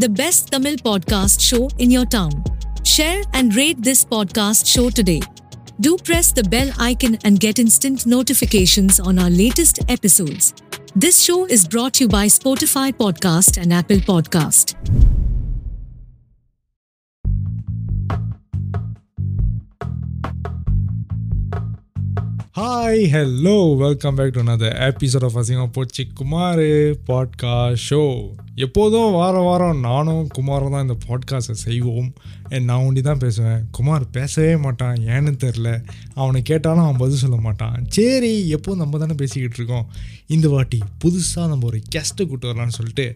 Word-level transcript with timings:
the 0.00 0.08
best 0.08 0.50
Tamil 0.50 0.76
podcast 0.76 1.42
show 1.46 1.68
in 1.76 1.90
your 1.90 2.06
town. 2.06 2.30
Share 2.84 3.22
and 3.34 3.54
rate 3.54 3.82
this 3.82 4.02
podcast 4.02 4.66
show 4.66 4.88
today. 4.88 5.20
Do 5.80 5.98
press 5.98 6.32
the 6.32 6.42
bell 6.42 6.70
icon 6.78 7.18
and 7.24 7.38
get 7.38 7.58
instant 7.58 8.06
notifications 8.06 8.98
on 8.98 9.18
our 9.18 9.28
latest 9.28 9.80
episodes. 9.90 10.54
This 10.96 11.20
show 11.20 11.44
is 11.44 11.68
brought 11.68 11.94
to 11.94 12.04
you 12.04 12.08
by 12.08 12.26
Spotify 12.28 12.94
Podcast 12.94 13.60
and 13.60 13.74
Apple 13.74 13.98
Podcast. 13.98 14.74
Hi 22.56 23.02
hello 23.12 23.76
welcome 23.76 24.14
back 24.14 24.32
to 24.32 24.40
another 24.40 24.74
episode 24.78 25.24
of 25.24 25.38
Asingam 25.38 25.72
Pochu 25.72 26.06
Kumar 26.14 26.58
podcast 27.06 27.76
show 27.90 28.28
எப்போதும் 28.54 29.12
வாரம் 29.12 29.42
வாரம் 29.42 29.80
நானும் 29.80 30.26
குமாரும் 30.26 30.70
தான் 30.70 30.88
இந்த 30.88 30.96
பாட்காஸ்ட்டை 31.08 31.50
செய்வோம். 31.50 32.12
நான் 32.48 32.82
ஒண்டி 32.82 33.00
தான் 33.00 33.18
பேசுவேன். 33.18 33.64
குமார் 33.70 34.10
பேசவே 34.10 34.56
மாட்டான். 34.56 34.94
ஏன்னு 34.94 35.34
தெரில 35.44 35.84
அவனை 36.14 36.42
கேட்டாலும் 36.42 36.82
அவன் 36.82 36.96
பதில் 36.96 37.16
சொல்ல 37.16 37.36
மாட்டான். 37.36 37.84
சரி 37.88 38.48
எப்போது 38.48 38.76
நம்ம 38.76 38.98
தானே 38.98 39.12
பேசிக்கிட்டு 39.12 39.56
இருக்கோம். 39.56 39.86
இந்த 40.26 40.48
வாட்டி 40.48 40.78
புதுசாக 41.04 41.48
நம்ம 41.48 41.66
ஒரு 41.66 41.82
கெஸ்ட்டை 41.94 42.16
கூப்பிட்டு 42.16 42.52
வரலான்னு 42.52 42.78
சொல்லிட்டு 42.78 43.14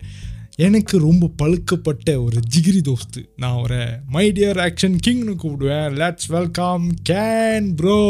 எனக்கு 0.56 0.98
ரொம்ப 0.98 1.30
பழுக்கப்பட்ட 1.36 2.22
ஒரு 2.22 2.40
ஜிகிரி 2.54 2.80
தோஸ்து. 2.80 3.24
நான் 3.36 3.56
அவரை 3.56 3.86
மை 4.06 4.32
டியர் 4.32 4.60
ஆக்ஷன் 4.66 4.98
கிங்னு 5.06 5.34
கூப்பிடுவேன். 5.42 5.94
லெட்ஸ் 6.00 6.28
வெல்கம் 6.28 6.94
கேன் 7.08 7.74
ப்ரோ 7.76 8.00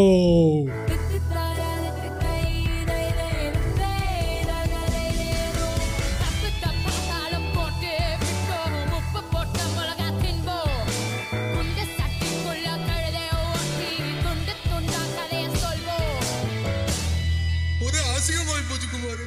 ஒரு 19.08 19.26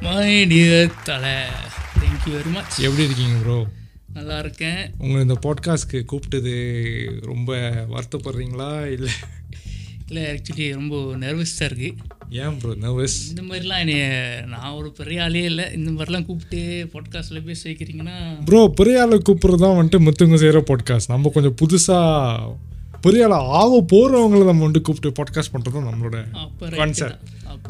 மை 0.00 0.46
டியர் 0.46 0.90
தலை. 1.04 1.68
தேங்க்யூ 2.20 2.38
வெரி 2.38 2.50
மச் 2.52 2.74
எப்படி 2.80 3.04
இருக்கீங்க 3.04 3.36
ப்ரோ 3.42 3.66
நல்லா 4.12 4.38
இருக்கேன். 4.38 4.80
உங்களை 4.98 5.20
இந்த 5.20 5.36
பாட்காஸ்ட்க்கு 5.42 5.98
கூப்பிட்டது 6.12 6.52
ரொம்ப 7.20 7.50
வருத்தப்படுறீங்களா 7.90 8.90
இல்லை? 8.92 9.12
இல்லை 10.08 10.22
ஆக்சுவலி 10.24 10.72
ரொம்ப 10.72 10.96
நர்வஸாக 11.16 11.68
இருக்குது 11.68 11.96
ஏன் 12.30 12.56
ப்ரோ 12.56 12.72
நர்வஸ் 12.80 13.16
இந்த 13.28 13.42
மாதிரிலாம் 13.42 13.78
என்னைய 13.78 14.04
நான் 14.48 14.70
ஒரு 14.70 14.90
பெரிய 14.92 15.22
ஆளே 15.22 15.42
இல்லை. 15.42 15.64
இந்த 15.72 15.90
மாதிரிலாம் 15.90 16.26
கூப்பிட்டு 16.26 16.88
பாட்காஸ்ட்டில் 16.92 17.44
பேச 17.44 17.70
வைக்கிறீங்கன்னா 17.70 18.44
ப்ரோ 18.44 18.68
பெரிய 18.68 19.00
ஆளை 19.00 19.18
கூப்பிட்றது 19.18 19.64
தான் 19.66 19.78
வந்துட்டு 19.80 20.00
முத்துங்க 20.00 20.34
செய்கிற 20.34 20.60
பாட்காஸ்ட் 20.60 21.08
நம்ம 21.08 21.32
கொஞ்சம் 21.34 21.56
புதுசாக 21.62 22.56
பெரிய 23.02 23.24
ஆளை 23.24 23.36
ஆக 23.36 23.84
போகிறவங்கள 23.92 24.44
நம்ம 24.44 24.68
வந்துட்டு 24.68 24.80
கூப்பிட்டு 24.80 25.22
பாட்காஸ்ட் 25.22 25.52
பண்ணுறது 25.54 25.80
நம்மளோட 25.90 26.16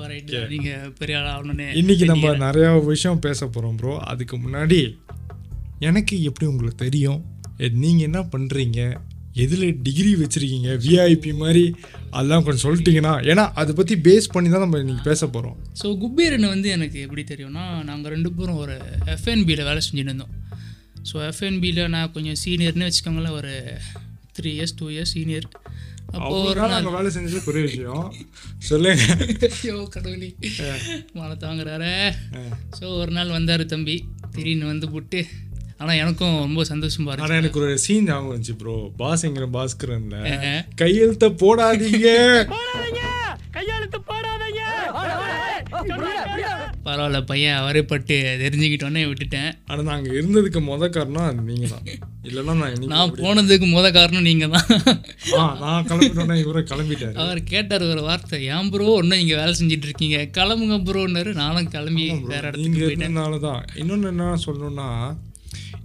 ரைட் 0.08 0.48
நீங்கள் 0.48 0.92
பெரிய 0.98 1.18
ஆள் 1.22 1.74
இன்னைக்கு 1.74 2.04
நம்ம 2.04 2.34
நிறையா 2.36 2.84
விஷயம் 2.84 3.18
பேச 3.18 3.46
போகிறோம் 3.46 3.76
ப்ரோ 3.76 3.98
அதுக்கு 3.98 4.36
முன்னாடி 4.36 4.98
எனக்கு 5.78 6.22
எப்படி 6.22 6.50
உங்களுக்கு 6.50 6.76
தெரியும்? 6.76 7.24
நீங்கள் 7.72 8.04
என்ன 8.04 8.20
பண்ணுறீங்க 8.20 9.00
எதில் 9.34 9.82
டிகிரி 9.82 10.14
வச்சுருக்கீங்க? 10.14 10.70
விஐபி 10.86 11.34
மாதிரி? 11.34 11.74
அதெல்லாம் 12.10 12.44
கொஞ்சம் 12.44 12.64
சொல்லிட்டீங்கன்னா 12.66 13.12
ஏன்னா 13.22 13.50
அதை 13.54 13.74
பற்றி 13.74 13.96
பேஸ் 13.96 14.30
பண்ணி 14.32 14.50
தான் 14.50 14.60
நம்ம 14.60 14.78
இன்னைக்கு 14.78 15.02
பேச 15.02 15.26
போகிறோம் 15.26 15.56
ஸோ 15.82 15.98
குபீரன் 15.98 16.48
வந்து 16.48 16.68
எனக்கு 16.70 17.00
எப்படி 17.00 17.22
தெரியும்னா 17.22 17.84
நாங்கள் 17.84 18.12
ரெண்டு 18.12 18.32
பேரும் 18.32 18.56
ஒரு 18.56 18.80
எஃப்என்பியில் 19.06 19.64
வேலை 19.64 19.80
செஞ்சுட்டு 19.80 20.12
இருந்தோம். 20.12 20.34
ஸோ 21.12 21.16
எஃப்என்பியில் 21.28 21.88
நான் 21.88 22.12
கொஞ்சம் 22.12 22.38
சீனியர்னு 22.44 22.88
வச்சுக்கோங்களேன் 22.88 23.36
ஒரு 23.36 23.52
three 24.40 24.52
years 24.54 24.76
two 24.76 24.88
years 24.90 25.14
senior 25.14 25.46
அப்போ 26.10 26.28
ஒரு 26.28 26.38
அவ்வளோதான் 26.50 26.72
நாங்கள் 26.74 26.94
வேலை 26.94 27.10
செஞ்சது 27.12 27.40
பெரிய 27.44 27.62
விஷயம் 27.66 28.06
சொல்லுங்க 28.68 29.04
ஐயோ 29.50 29.76
கடவுளே 29.92 30.30
மழை 31.14 31.34
தாங்குறாரே 31.42 31.94
ஸோ 32.76 32.84
ஒரு 32.96 33.12
நாள் 33.12 33.36
வந்தார் 33.36 33.64
தம்பி 33.68 33.96
திடீர்னு 34.32 34.66
வந்து 34.68 34.88
போட்டு 34.90 35.20
ஆனால் 35.78 35.98
எனக்கும் 36.00 36.34
ரொம்ப 36.40 36.64
சந்தோஷமா 36.68 37.06
ஆனால் 37.08 37.20
இருந்துச்சு 37.20 37.40
எனக்கு 37.42 37.60
ஒரு 37.62 37.76
சீன் 37.84 38.08
ஞாபகம் 38.08 38.32
வந்துச்சு 38.32 38.56
ப்ரோ 38.58 38.74
பாஸ்ங்கிற 38.98 39.46
பாஸ்கரன்ல 39.54 40.16
அஹ். 40.32 40.62
கையெழுத்த 40.76 41.28
போடாதீங்க 41.40 42.08
பரவாயில்ல 46.86 47.18
பையன் 47.30 47.58
அவரே 47.60 47.82
பட்டு 47.90 48.16
தெரிஞ்சுக்கிட்டோன்னே 48.42 49.02
விட்டுட்டேன். 49.08 49.50
ஆனால் 49.70 49.88
நாங்கள் 49.90 50.16
இருந்ததுக்கு 50.18 50.60
முத 50.68 50.88
காரணம் 50.96 51.26
அது 51.28 51.42
நீங்கள் 51.50 51.72
தான் 51.72 51.86
இல்லைன்னா 52.28 52.54
நான் 52.60 52.86
நான் 52.94 53.14
போனதுக்கு 53.20 53.66
முத 53.74 53.86
காரணம் 53.98 54.28
நீங்கள் 54.28 54.52
தான் 54.54 54.68
நான் 55.64 55.86
கிளம்பிட்டோன்னே 55.90 56.36
இவரை 56.44 56.62
கிளம்பிட்டாரு. 56.72 57.16
அவர் 57.24 57.40
கேட்டார் 57.52 57.84
ஒரு 57.92 58.04
வார்த்தை 58.08 58.40
ஏன் 58.56 58.70
ப்ரோ 58.74 58.88
இன்னும் 59.02 59.22
இங்கே 59.22 59.38
வேலை 59.40 59.54
செஞ்சுட்டு 59.60 59.88
இருக்கீங்க 59.88 60.18
கிளம்புங்க 60.38 60.78
ப்ரோன்னாரு 60.90 61.32
நானும் 61.42 61.72
கிளம்பி 61.76 62.06
வேற 62.34 62.42
இடத்துக்கு 62.50 62.84
போயிட்டேன். 62.84 63.18
தான் 63.48 63.64
இன்னொன்று 63.80 64.12
என்ன 64.14 64.30
சொல்லணும்னா 64.46 64.88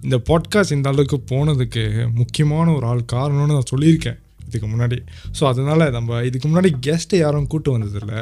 இந்த 0.05 0.17
பாட்காஸ்ட் 0.29 0.75
இந்த 0.75 0.89
அளவுக்கு 0.93 1.17
போனதுக்கு 1.31 1.83
முக்கியமான 2.19 2.67
ஒரு 2.77 2.87
ஆள் 2.91 3.09
காரணம்னு 3.15 3.57
நான் 3.57 3.71
சொல்லியிருக்கேன் 3.73 4.19
இதுக்கு 4.47 4.67
முன்னாடி. 4.71 4.97
ஸோ 5.37 5.43
அதனால 5.51 5.87
நம்ம 5.95 6.19
இதுக்கு 6.29 6.47
முன்னாடி 6.49 6.69
கெஸ்ட்டை 6.87 7.19
யாரும் 7.21 7.47
கூட்டு 7.53 7.69
வந்ததில்ல. 7.75 8.13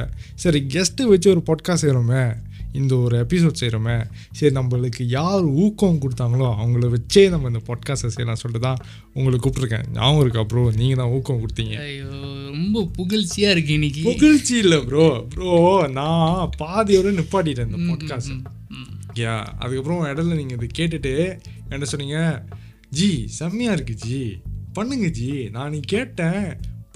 சரி 0.43 0.59
கெஸ்ட்டு 0.73 1.09
வச்சு 1.11 1.27
ஒரு 1.33 1.41
பாட்காஸ்ட் 1.49 1.83
செய்கிறோமே 1.85 2.23
இந்த 2.73 2.95
ஒரு 2.95 3.25
எபிசோட் 3.25 3.59
செய்கிறோமே 3.59 3.95
சரி 4.31 4.55
நம்மளுக்கு 4.55 5.03
யார் 5.07 5.43
ஊக்கம் 5.43 5.99
கொடுத்தாங்களோ 6.01 6.47
அவங்கள 6.53 6.89
வச்சே 6.89 7.29
நம்ம 7.29 7.47
இந்த 7.47 7.61
பாட்காஸ்ட்டை 7.67 8.07
செய்யலாம் 8.07 8.35
சொல்லிட்டு 8.35 8.67
தான் 8.67 8.81
உங்களை 9.13 9.39
கூப்பிட்ருக்கேன் 9.39 9.85
ஞாபகம் 9.93 10.21
இருக்கா 10.21 10.43
ப்ரோ 10.43 10.71
நீங்கள் 10.75 10.95
தான் 10.95 11.09
ஊக்கம் 11.09 11.41
கொடுத்தீங்க. 11.41 11.75
ரொம்ப 12.49 12.85
புகழ்ச்சியாக 12.97 13.51
இருக்கு 13.51 13.73
இன்னைக்கு. 13.73 14.01
புகழ்ச்சி 14.03 14.57
இல்லை 14.57 14.79
ப்ரோ 14.83 15.25
ப்ரோ 15.29 15.87
நான் 15.91 16.49
பாதியோட 16.59 17.11
நிப்பாட்டிட்டேன் 17.11 17.69
இந்த 17.71 17.81
பாட்காஸ்ட். 17.91 18.35
யா 19.15 19.33
அதுக்கப்புறம் 19.59 20.05
இடையில 20.05 20.35
நீங்கள் 20.35 20.57
இதை 20.57 20.69
கேட்டுட்டு 20.79 21.13
என்ன 21.69 21.85
சொன்னீங்க 21.85 22.19
ஜி 22.89 23.27
செம்மையாக 23.27 23.75
இருக்கு 23.75 23.93
ஜி. 23.95 24.21
பண்ணுங்க 24.73 25.07
ஜி. 25.07 25.49
நான் 25.49 25.71
நீ 25.71 25.79
கேட்டேன். 25.79 26.45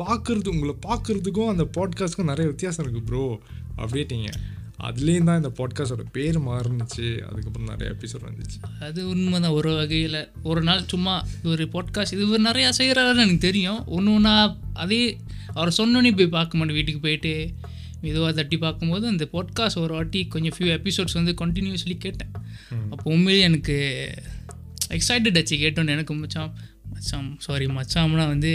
பார்க்கறது 0.04 0.48
உங்களை 0.48 0.74
பார்க்கறதுக்கும் 0.88 1.48
அந்த 1.48 1.64
பாட்காஸ்ட்க்கும் 1.78 2.32
நிறைய 2.32 2.48
வித்தியாசம் 2.50 2.86
இருக்குது 2.86 3.04
ப்ரோ 3.04 3.24
அப்படின்ட்டீங்க 3.78 4.30
அதுலேயும் 4.84 5.24
தான் 5.24 5.40
இந்த 5.42 5.52
பாட்காஸ்டோட 5.60 6.04
பேர் 6.12 6.40
மாறுனுச்சு. 6.40 7.06
அதுக்கப்புறம் 7.30 7.70
நிறைய 7.70 7.96
எபிசோட் 7.96 8.26
வந்துச்சு. 8.28 8.58
அது 8.80 9.10
உண்மைதான். 9.10 9.52
ஒரு 9.52 9.76
வகையில் 9.76 10.30
ஒரு 10.44 10.62
நாள் 10.62 10.84
சும்மா 10.88 11.28
ஒரு 11.44 11.70
பாட்காஸ்ட் 11.74 12.14
இது 12.14 12.28
இவர் 12.28 12.42
நிறையா 12.42 12.70
செய்கிறாருன்னு 12.78 13.24
எனக்கு 13.26 13.38
தெரியும். 13.38 13.86
ஒன்று 13.88 14.14
ஒன்றா 14.14 14.58
அதே 14.74 15.18
அவர் 15.54 15.78
சொன்னோன்னே 15.78 16.16
போய் 16.16 16.28
பார்க்க 16.28 16.58
மாட்டேன். 16.58 16.76
வீட்டுக்கு 16.76 17.00
போயிட்டு 17.00 17.54
மெதுவாக 18.02 18.34
தட்டி 18.34 18.58
பார்க்கும்போது 18.58 19.08
அந்த 19.08 19.28
பாட்காஸ்ட் 19.34 19.78
ஒரு 19.78 19.94
வாட்டி 19.94 20.28
கொஞ்சம் 20.28 20.54
ஃபியூ 20.58 20.70
எபிசோட்ஸ் 20.78 21.14
வந்து 21.14 21.34
கண்டினியூஸ்லி 21.46 21.98
கேட்டேன். 21.98 22.32
அப்போ 22.90 23.12
உண்மையிலேயே 23.12 23.44
எனக்கு 23.44 23.78
எக்ஸைட்டட் 24.90 25.38
ஆச்சு. 25.38 25.56
கேட்டோன்னு 25.56 25.90
எனக்கு 25.90 26.14
மச்சான் 26.14 26.54
மச்சான் 26.94 27.36
சாரி 27.40 27.66
மச்சாம்னா 27.66 28.28
வந்து 28.28 28.52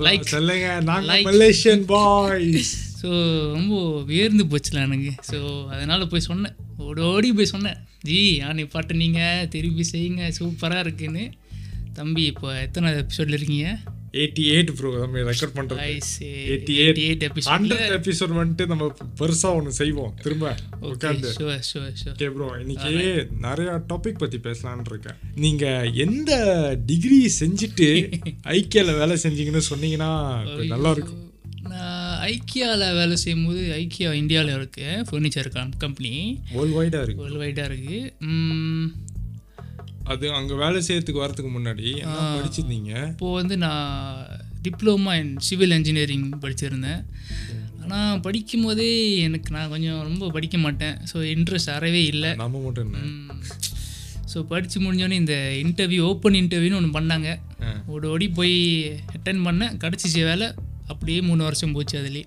லைக் 0.00 0.20
சொல்லுங்க. 0.20 0.80
நாங்கள் 0.80 1.22
மலேசியன் 1.22 1.84
பாய்ஸ் 1.84 2.91
ஸோ 3.02 3.10
ரொம்ப 3.54 3.74
வியர்ந்து 4.10 4.44
போச்சுல 4.50 4.82
எனக்கு. 4.88 5.12
ஸோ 5.30 5.38
அதனால் 5.74 6.10
போய் 6.12 6.28
சொன்னேன். 6.30 6.56
ஓடி 6.88 7.02
ஓடி 7.12 7.30
போய் 7.38 7.52
சொன்னேன். 7.54 7.78
ஜி 8.08 8.20
யானை 8.42 8.66
பாட்டு 8.74 9.02
நீங்கள் 9.04 9.48
திருப்பி 9.54 9.86
செய்யுங்க. 9.94 10.22
சூப்பராக 10.40 10.84
இருக்குன்னு. 10.86 11.24
தம்பி 11.98 12.22
இப்போ 12.32 12.48
எத்தனை 12.66 12.90
எபிசோடில் 13.00 13.36
இருக்கீங்க? 13.38 13.70
எயிட்டி 14.20 14.42
எயிட் 14.52 14.70
ப்ரோ 14.78 14.88
நம்ம 15.02 15.22
ரெக்கார்ட் 15.28 15.54
பண்ணுறோம் 15.56 15.80
eighty 15.84 16.74
88 16.84 17.02
eight 17.06 17.24
episode. 17.28 17.52
Hundred 17.52 17.92
episode 17.98 18.32
வந்துட்டு 18.38 18.64
நம்ம 18.72 18.88
பெருசாக 19.20 19.58
ஒன்று 19.58 19.72
செய்வோம். 19.80 20.12
திரும்ப 20.24 20.54
உட்காந்து 20.90 21.30
ஓகே 22.12 22.28
ப்ரோ 22.34 22.48
இன்னைக்கு 22.62 22.92
நிறைய 23.46 23.70
டாபிக் 23.92 24.22
பத்தி 24.22 24.40
பேசலாம்னு 24.48 24.92
இருக்கேன். 24.92 25.18
நீங்க 25.44 25.66
எந்த 26.06 26.32
டிகிரி 26.90 27.20
செஞ்சுட்டு 27.40 27.90
ஐக்கியால 28.56 28.96
வேலை 29.00 29.16
செஞ்சீங்கன்னு 29.24 29.70
சொன்னீங்கன்னா 29.72 30.12
நல்லா 30.74 30.92
இருக்கும். 30.96 31.22
நான் 31.72 32.01
ஐக்கியாவில் 32.30 32.96
வேலை 32.98 33.16
செய்யும்போது 33.22 33.62
ஐக்கியா 33.78 34.10
இந்தியாவில் 34.22 34.54
இருக்கு 34.58 34.86
ஃபர்னிச்சர் 35.08 35.48
கம்பெனி 35.84 36.12
வேர்ல்ட் 36.56 36.76
வைடா 36.78 37.00
இருக்கு. 37.04 37.22
வேர்ல்டு 37.22 37.42
வைடாக 37.44 37.68
இருக்குது 37.70 38.00
அது 40.12 40.26
அங்க 40.38 40.52
வேலை 40.62 40.78
செய்யறதுக்கு 40.86 41.24
வரதுக்கு 41.24 41.50
முன்னாடி 41.56 41.88
படிச்சிருந்தீங்க? 42.36 42.92
இப்போது 43.12 43.36
வந்து 43.40 43.56
நான் 43.64 43.90
டிப்ளமா 44.64 45.12
இன் 45.20 45.34
சிவில் 45.48 45.76
இன்ஜினியரிங் 45.76 46.26
படிச்சிருந்தேன். 46.42 47.02
ஆனால் 47.82 48.20
படிக்கும் 48.24 48.64
போதே 48.66 48.88
எனக்கு 49.26 49.50
நான் 49.56 49.72
கொஞ்சம் 49.74 50.00
ரொம்ப 50.08 50.30
படிக்க 50.36 50.56
மாட்டேன். 50.64 50.96
ஸோ 51.10 51.16
இன்ட்ரெஸ்ட் 51.34 51.72
அறவே 51.76 52.02
இல்லை. 52.12 52.30
நம்ம 52.42 52.60
மட்டும் 52.66 52.86
என்ன? 52.88 53.38
ஸோ 54.32 54.40
படித்து 54.52 54.78
முடிஞ்சோடனே 54.82 55.16
இந்த 55.22 55.36
இன்டர்வியூ 55.62 56.02
ஓப்பன் 56.10 56.38
இன்டர்வியூன்னு 56.42 56.78
ஒன்று 56.80 56.98
பண்ணாங்க. 56.98 57.30
ஓடி 57.94 58.06
ஓடி 58.12 58.28
போய் 58.38 58.54
அட்டன் 59.16 59.42
பண்ணேன். 59.48 59.74
கிடச்சிச்சு 59.84 60.22
வேலை. 60.30 60.48
அப்படியே 60.86 61.20
மூணு 61.20 61.42
வருஷம் 61.42 61.72
போச்சு 61.72 61.98
அதுலேயே. 61.98 62.24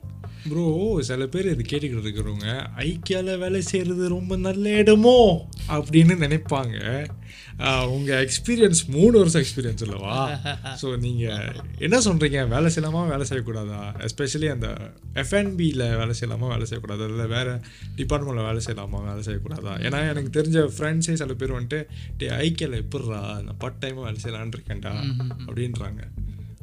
ப்ரோ 0.49 0.97
சில 1.01 1.27
பேர் 1.27 1.59
இது 1.59 1.63
கேட்டுக்கிட்டு 1.69 2.01
இருக்கிறவங்க 2.01 2.67
ஐக்கியால 2.77 3.37
வேலை 3.37 3.61
செய்யறது 3.61 4.09
ரொம்ப 4.09 4.35
நல்ல 4.35 4.69
இடமோ 4.69 5.47
அப்படின்னு 5.67 6.15
நினைப்பாங்க. 6.15 7.07
ஆஹ் 7.57 7.87
உங்க 7.87 8.25
எக்ஸ்பீரியன்ஸ் 8.25 8.85
மூணு 8.87 9.17
வருஷம் 9.17 9.41
எக்ஸ்பீரியன்ஸ் 9.41 9.83
இல்லவா? 9.85 10.39
ஸோ 10.81 10.97
நீங்க 10.97 11.53
என்ன 11.77 11.99
சொல்றீங்க? 11.99 12.47
வேலை 12.47 12.71
செய்யலாமா 12.75 13.07
வேலை 13.07 13.25
செய்யக்கூடாதா? 13.29 14.07
எஸ்பெஷலி 14.07 14.51
அந்த 14.51 14.91
எஃப்என்பியில் 15.13 15.97
வேலை 15.97 16.13
செய்யலாமா 16.19 16.47
வேலை 16.47 16.67
செய்யக்கூடாதா? 16.69 17.07
இல்லை 17.07 17.25
வேற 17.25 17.61
டிபார்ட்மெண்ட்டில் 17.95 18.45
வேலை 18.45 18.63
செய்யலாமா 18.65 19.05
வேலை 19.05 19.23
செய்யக்கூடாதா? 19.23 19.81
ஏன்னா 19.81 20.09
எனக்கு 20.09 20.41
தெரிஞ்ச 20.41 20.69
ஃப்ரெண்ட்ஸே 20.77 21.13
சில 21.13 21.33
பேர் 21.33 21.53
வந்துட்டு 21.53 21.87
டே 22.17 22.27
ஐக்கியில் 22.27 22.81
எப்படிறா 22.81 23.41
நான் 23.41 23.57
பார்ட் 23.57 23.85
டைமாக 23.85 24.01
வேலை 24.01 24.21
செய்யலான்னு 24.23 24.53
இருக்கேன்டா 24.57 24.93
அப்படின்றாங்க. 25.47 26.01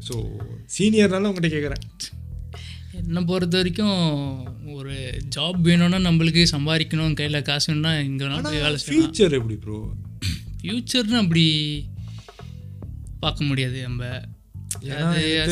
ஸோ 0.09 0.15
சீனியர்னால 0.77 1.29
உங்கள்கிட்ட 1.31 1.53
கேட்குறேன் 1.55 1.85
என்னை 2.93 3.23
பொறுத்த 3.23 3.57
வரைக்கும் 3.57 3.99
ஒரு 4.75 4.95
ஜாப் 5.37 5.61
வேணும்னா 5.61 6.11
நம்மளுக்கு 6.11 6.43
சம்பாதிக்கணும் 6.51 7.15
கையில் 7.15 7.43
காசுன்னா 7.43 7.93
இங்கே 8.05 8.25
வேணாலும் 8.25 8.43
போய் 8.43 8.61
வேலை 8.61 8.79
ஃபியூச்சர் 8.87 9.37
எப்படி 9.39 9.55
ப்ரோ 9.55 9.79
ஃப்யூச்சர்னு 10.61 11.21
அப்படி 11.23 11.45
பார்க்க 13.21 13.45
முடியாது 13.45 13.83
நம்ம. 13.83 14.05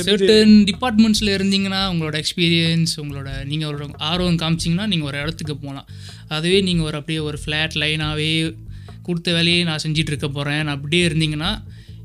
சர்டன் 0.05 0.55
டிபார்ட்மெண்ட்ஸில் 0.65 1.35
இருந்தீங்கன்னா 1.37 1.81
உங்களோட 1.93 2.23
எக்ஸ்பீரியன்ஸ் 2.23 2.93
உங்களோட 2.97 3.45
நீங்கள் 3.45 3.69
ஒரு 3.75 3.89
ஆர்வம் 3.97 4.37
காமிச்சிங்கன்னா 4.37 4.87
நீங்கள் 4.87 5.09
ஒரு 5.09 5.19
இடத்துக்கு 5.19 5.57
போகலாம். 5.57 5.89
அதுவே 6.29 6.61
நீங்கள் 6.61 6.87
ஒரு 6.87 6.97
அப்படியே 6.97 7.19
ஒரு 7.19 7.39
ஃப்ளாட் 7.45 7.77
லைனாகவே 7.77 8.31
கொடுத்த 9.03 9.33
வேலையை 9.33 9.65
நான் 9.65 9.83
செஞ்சிட்டு 9.83 10.13
இருக்க 10.13 10.29
போகிறேன் 10.29 10.67
அப்படியே 10.67 11.09
இருந்தீங்கன்னா 11.09 11.51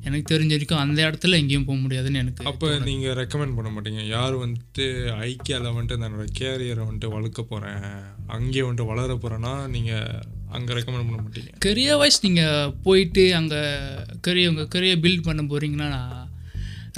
எனக்கு 0.07 0.27
தெரிஞ்ச 0.31 0.51
வரைக்கும் 0.55 0.81
அந்த 0.83 0.99
இடத்துல 1.07 1.37
எங்கேயும் 1.41 1.67
போக 1.69 1.77
முடியாதுன்னு 1.83 2.21
எனக்கு 2.23 2.47
அப்போ 2.51 2.67
நீங்கள் 2.89 3.17
ரெக்கமெண்ட் 3.21 3.55
பண்ண 3.57 3.69
மாட்டீங்க. 3.75 4.01
யார் 4.15 4.35
வந்துட்டு 4.43 4.85
ஐக்கியாவில் 5.27 5.75
வந்துட்டு 5.75 5.97
என்னோட 5.97 6.25
கேரியரை 6.39 6.83
வந்துட்டு 6.87 7.13
வளர்க்க 7.15 7.43
போகிறேன் 7.51 7.85
அங்கேயே 8.37 8.65
வந்துட்டு 8.65 8.89
வளர 8.91 9.13
போகிறேன்னா 9.23 9.53
நீங்கள் 9.75 10.19
அங்கே 10.57 10.73
ரெக்கமெண்ட் 10.77 11.07
பண்ண 11.09 11.21
மாட்டீங்க. 11.23 11.51
கரியர் 11.65 11.99
வைஸ் 12.01 12.23
நீங்கள் 12.27 12.73
போயிட்டு 12.87 13.25
அங்கே 13.39 13.61
கரியர் 14.27 14.51
உங்கள் 14.53 14.71
கரியர் 14.75 15.03
பில்ட் 15.05 15.27
பண்ண 15.29 15.43
போகிறீங்கன்னா 15.53 15.87
நான் 15.95 16.21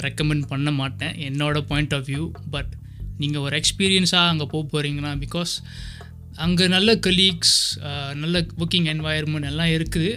ரெக்கமெண்ட் 0.06 0.44
பண்ண 0.50 0.70
மாட்டேன். 0.80 1.14
என்னோட 1.28 1.58
பாயிண்ட் 1.70 1.94
ஆஃப் 1.98 2.08
வியூ 2.10 2.26
பட் 2.56 2.72
நீங்கள் 3.22 3.44
ஒரு 3.46 3.54
எக்ஸ்பீரியன்ஸாக 3.60 4.32
அங்கே 4.32 4.46
போக 4.54 4.64
போகிறீங்கன்னா 4.74 5.12
பிகாஸ் 5.24 5.54
அங்கே 6.44 6.66
நல்ல 6.74 6.90
கலீக்ஸ் 7.06 7.56
நல்ல 8.22 8.42
ஒர்க்கிங் 8.62 8.90
என்வாயர்மெண்ட் 8.92 9.48
எல்லாம் 9.52 9.72
இருக்குது. 9.76 10.10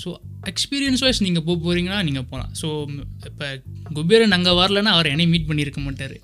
ஸோ 0.00 0.08
எக்ஸ்பீரியன்ஸ் 0.50 1.02
வைஸ் 1.04 1.24
நீங்கள் 1.26 1.44
போக 1.48 1.56
போகிறீங்கன்னா 1.64 2.00
நீங்கள் 2.08 2.28
போகலாம் 2.30 2.52
ஸோ 2.60 2.68
இப்போ 3.30 3.46
குபேரன் 3.98 4.36
அங்கே 4.36 4.52
வரலன்னா 4.60 4.92
அவர் 4.96 5.12
என்னை 5.14 5.26
மீட் 5.32 5.48
பண்ணியிருக்க 5.50 5.80
மாட்டார். 5.86 6.16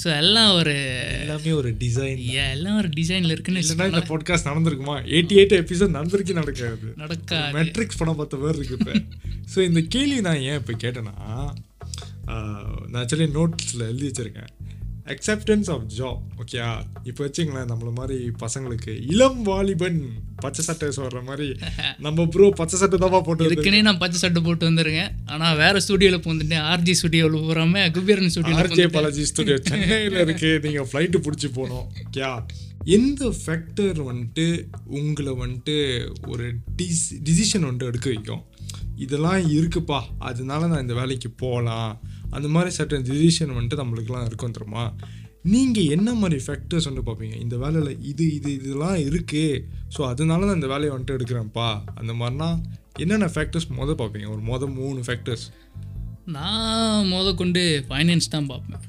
ஸோ 0.00 0.06
எல்லாம் 0.20 0.50
ஒரு 0.58 0.74
எல்லாமே 1.22 1.50
ஒரு 1.60 1.70
டிசைன் 1.82 2.20
எல்லாம் 2.52 2.78
ஒரு 2.82 2.90
டிசைனில் 2.98 3.34
இருக்குன்னு 3.34 3.62
இல்லைன்னா 3.62 3.88
இந்த 3.92 4.04
பாட்காஸ்ட் 4.12 4.48
நடந்திருக்குமா? 4.50 4.96
எயிட்டி 5.16 5.34
எயிட் 5.40 5.56
எபிசோட் 5.62 5.96
நடந்திருக்கு 5.98 6.38
நடக்காது. 6.40 6.88
நடக்கா 7.02 7.40
மெட்ரிக்ஸ் 7.58 8.00
படம் 8.00 8.18
பார்த்த 8.20 8.42
பேர் 8.44 8.58
இருக்கு 8.58 8.78
இப்போ. 8.78 8.94
ஸோ 9.54 9.58
இந்த 9.68 9.82
கேள்வி 9.96 10.20
நான் 10.28 10.42
ஏன் 10.50 10.58
இப்போ 10.62 10.74
கேட்டேன்னா 10.84 11.14
நான் 12.90 13.00
ஆக்சுவலி 13.02 13.28
நோட்ஸில் 13.38 13.88
எழுதி 13.90 14.06
வச்சிருக்கேன். 14.08 14.50
அக்செப்டன்ஸ் 15.06 15.70
ஆஃப் 15.70 15.86
ஜாப் 15.86 16.20
ஓகேயா 16.42 16.82
இப்போ 17.04 17.28
வச்சுங்களேன் 17.28 17.70
நம்மள 17.70 17.92
மாதிரி 17.92 18.30
பசங்களுக்கு 18.40 18.92
இளம் 19.12 19.42
வாலிபன் 19.42 20.00
பச்சை 20.36 20.64
சட்டை 20.64 20.90
சொல்கிற 20.90 21.20
மாதிரி 21.22 21.48
நம்ம 22.04 22.26
ப்ரோ 22.26 22.48
பச்சை 22.50 22.78
சட்டை 22.78 22.98
தான்ப்பா 22.98 23.20
போட்டு 23.20 23.44
இதுக்குன்னே 23.44 23.82
நான் 23.82 23.98
பச்சை 23.98 24.18
சட்டை 24.18 24.42
போட்டு 24.42 24.70
வந்துருங்க 24.70 25.02
ஆனால் 25.24 25.56
வேற 25.56 25.80
ஸ்டுடியோவில் 25.80 26.24
போந்துட்டேன் 26.26 26.64
ஆர்ஜி 26.72 26.92
ஸ்டுடியோவில் 26.92 27.40
போகாம 27.40 27.88
குபேரன் 27.88 28.30
ஸ்டுடியோவில் 28.30 28.64
ஆர்ஜே 28.64 28.86
பாலாஜி 28.86 29.24
ஸ்டுடியோ 29.24 29.56
சென்னையில் 29.56 30.20
இருக்கு. 30.20 30.60
நீங்கள் 30.62 30.88
ஃப்ளைட்டு 30.92 31.20
பிடிச்சி 31.26 31.50
போகணும். 31.52 31.86
ஓகேயா 32.04 32.46
எந்த 32.84 33.34
ஃபேக்டர் 33.44 33.98
வந்துட்டு 34.10 34.46
உங்களை 34.86 35.32
வந்துட்டு 35.32 35.76
ஒரு 36.28 36.52
டிஸ் 36.76 37.04
டிசிஷன் 37.22 37.66
வந்துட்டு 37.66 37.84
எடுக்க 37.84 38.08
வைக்கும்? 38.08 38.42
இதெல்லாம் 38.96 39.40
இருக்குப்பா. 39.48 40.00
அதனால 40.18 40.66
நான் 40.66 40.80
இந்த 40.80 40.94
வேலைக்கு 40.94 41.30
போகலாம். 41.30 41.92
அந்த 42.36 42.48
மாதிரி 42.54 42.70
சட்டன் 42.78 43.06
டிசிஷன் 43.10 43.56
வந்துட்டு 43.58 43.82
நம்மளுக்குலாம் 43.82 44.26
இருக்கும் 44.28 44.56
தெரியுமா? 44.58 44.84
நீங்கள் 45.54 45.90
என்ன 45.96 46.08
மாதிரி 46.20 46.38
ஃபேக்டர்ஸ் 46.46 46.86
வந்துட்டு 46.88 47.08
பார்ப்பீங்க? 47.08 47.36
இந்த 47.44 47.56
வேலையில் 47.62 47.92
இது 48.10 48.24
இது 48.38 48.50
இதெல்லாம் 48.58 48.98
இருக்குது 49.08 49.62
ஸோ 49.94 50.00
அதனால 50.10 50.46
நான் 50.48 50.58
இந்த 50.60 50.70
வேலையை 50.74 50.92
வந்துட்டு 50.94 51.16
எடுக்கிறேன்ப்பா. 51.18 51.68
அந்த 52.00 52.12
மாதிரினா 52.20 52.50
என்னென்ன 53.02 53.28
ஃபேக்டர்ஸ் 53.34 53.68
மொதல் 53.80 54.00
பார்ப்பீங்க? 54.02 54.28
ஒரு 54.34 54.42
மொதல் 54.50 54.74
மூணு 54.80 55.00
ஃபேக்டர்ஸ் 55.08 55.46
நான் 56.36 57.08
முத 57.12 57.28
கொண்டு 57.40 57.62
ஃபைனான்ஸ் 57.88 58.32
தான் 58.34 58.48
பார்ப்பேன். 58.50 58.82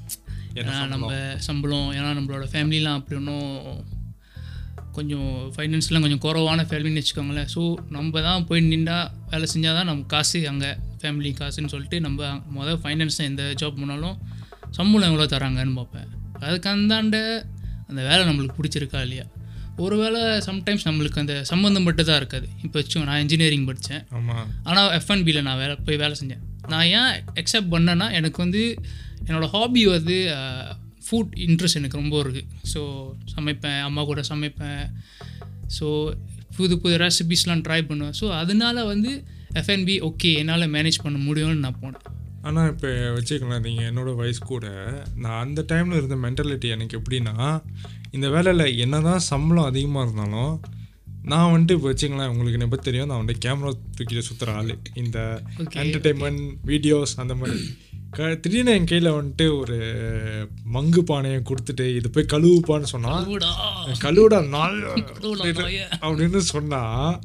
ஏன்னா 0.59 0.75
நம்ம 0.93 1.11
சம்பளம் 1.47 1.87
ஏன்னா 1.97 2.09
நம்மளோட 2.17 2.45
ஃபேமிலிலாம் 2.53 2.97
அப்படி 2.99 3.17
ஒன்றும் 3.21 3.51
கொஞ்சம் 4.97 5.29
ஃபைனான்ஸ்லாம் 5.53 6.05
கொஞ்சம் 6.05 6.23
குறவான 6.25 6.65
ஃபேமிலின்னு 6.69 7.01
வச்சுக்கோங்களேன். 7.01 7.49
ஸோ 7.53 7.61
நம்ம 7.95 8.21
தான் 8.27 8.45
போய் 8.49 8.61
நின்றா 8.71 8.97
வேலை 9.31 9.47
செஞ்சால் 9.53 9.77
தான் 9.79 9.89
நம்ம 9.89 10.05
காசு 10.13 10.39
அங்கே 10.51 10.71
ஃபேமிலி 11.01 11.31
காசுன்னு 11.39 11.71
சொல்லிட்டு 11.73 11.99
நம்ம 12.07 12.29
மொதல் 12.57 12.81
ஃபைனான்ஸ் 12.83 13.19
எந்த 13.29 13.45
ஜாப் 13.61 13.79
போனாலும் 13.81 14.17
சம்பளம் 14.77 15.09
எவ்வளோ 15.11 15.27
தராங்கன்னு 15.33 15.75
பார்ப்பேன். 15.79 16.09
அதுக்கு 16.45 16.69
அந்தாண்ட 16.75 17.17
அந்த 17.89 18.01
வேலை 18.09 18.21
நம்மளுக்கு 18.29 18.57
பிடிச்சிருக்கா 18.59 18.99
இல்லையா? 19.07 19.25
ஒரு 19.83 19.95
வேளை 20.01 20.21
சம்டைம்ஸ் 20.47 20.85
நம்மளுக்கு 20.87 21.21
அந்த 21.23 21.35
சம்மந்தப்பட்டு 21.51 22.03
தான் 22.09 22.19
இருக்காது. 22.21 22.47
இப்போ 22.65 22.75
வச்சுக்கோங்க 22.79 23.09
நான் 23.11 23.21
இன்ஜினியரிங் 23.23 23.67
படித்தேன் 23.69 24.03
ஆனால் 24.67 24.89
எஃப்என்பியில் 24.99 25.45
நான் 25.47 25.59
வேலை 25.63 25.75
போய் 25.87 26.01
வேலை 26.03 26.15
செஞ்சேன். 26.21 26.43
நான் 26.73 26.87
ஏன் 26.99 27.11
அக்செப்ட் 27.41 27.71
பண்ணேன்னா 27.73 28.07
எனக்கு 28.19 28.39
வந்து 28.45 28.61
என்னோடய 29.27 29.49
ஹாபி 29.55 29.81
வந்து 29.95 30.17
ஃபுட் 31.13 31.33
இன்ட்ரெஸ்ட் 31.45 31.79
எனக்கு 31.79 31.99
ரொம்ப 32.01 32.15
இருக்குது 32.25 32.47
ஸோ 32.73 32.81
சமைப்பேன் 33.33 33.81
அம்மா 33.87 34.01
கூட 34.09 34.21
சமைப்பேன். 34.29 34.83
ஸோ 35.77 35.87
புது 36.57 36.73
புது 36.81 36.95
ரெசிபிஸ்லாம் 37.03 37.63
ட்ரை 37.67 37.79
பண்ணுவேன். 37.89 38.15
ஸோ 38.19 38.25
அதனால 38.41 38.85
வந்து 38.89 39.11
எஃப்என்பி 39.59 39.95
ஓகே 40.07 40.29
என்னால் 40.41 40.71
மேனேஜ் 40.75 41.03
பண்ண 41.03 41.17
முடியும்னு 41.27 41.63
நான் 41.65 41.79
போனேன். 41.83 42.05
ஆனால் 42.47 42.69
இப்போ 42.71 42.89
வச்சுக்கலாம் 43.15 43.65
நீங்கள் 43.67 43.89
என்னோட 43.89 44.11
வயசு 44.21 44.41
கூட 44.51 44.65
நான் 45.23 45.41
அந்த 45.43 45.61
டைமில் 45.71 45.99
இருந்த 45.99 46.15
மென்டாலிட்டி 46.25 46.69
எனக்கு 46.75 46.97
எப்படின்னா 46.99 47.35
இந்த 48.15 48.27
வேலையில் 48.35 48.65
என்ன 48.85 49.01
தான் 49.09 49.23
சம்பளம் 49.31 49.69
அதிகமாக 49.71 50.05
இருந்தாலும் 50.07 50.53
நான் 51.31 51.51
வந்துட்டு 51.53 51.77
இப்போ 51.77 51.89
வச்சுங்களேன் 51.91 52.31
உங்களுக்கு 52.31 52.71
பற்றி 52.73 52.87
தெரியும்? 52.89 53.09
நான் 53.11 53.21
வந்துட்டு 53.21 53.45
கேமரா 53.45 53.71
தூக்கிட்டு 53.97 54.27
சுற்றுற 54.29 54.57
ஆள். 54.59 54.73
இந்த 55.03 55.19
என்டர்டெயின்மெண்ட் 55.83 56.43
வீடியோஸ் 56.71 57.15
அந்த 57.23 57.35
மாதிரி. 57.41 57.61
க 58.17 58.35
திடீர்னு 58.35 58.71
என் 58.71 58.89
கையில் 58.89 59.09
வந்துட்டு 59.09 59.45
ஒரு 59.59 59.77
மங்கு 60.73 61.01
பானையை 61.01 61.39
கொடுத்துட்டு 61.41 61.85
இது 61.97 62.09
போய் 62.09 62.31
கழுவுப்பான்னு 62.33 62.89
சொன்னால் 62.91 63.23
கழுவுடா. 64.05 64.39
நாள். 64.55 64.77
அப்படின்னு 66.07 66.41
சொன்னால் 66.51 67.15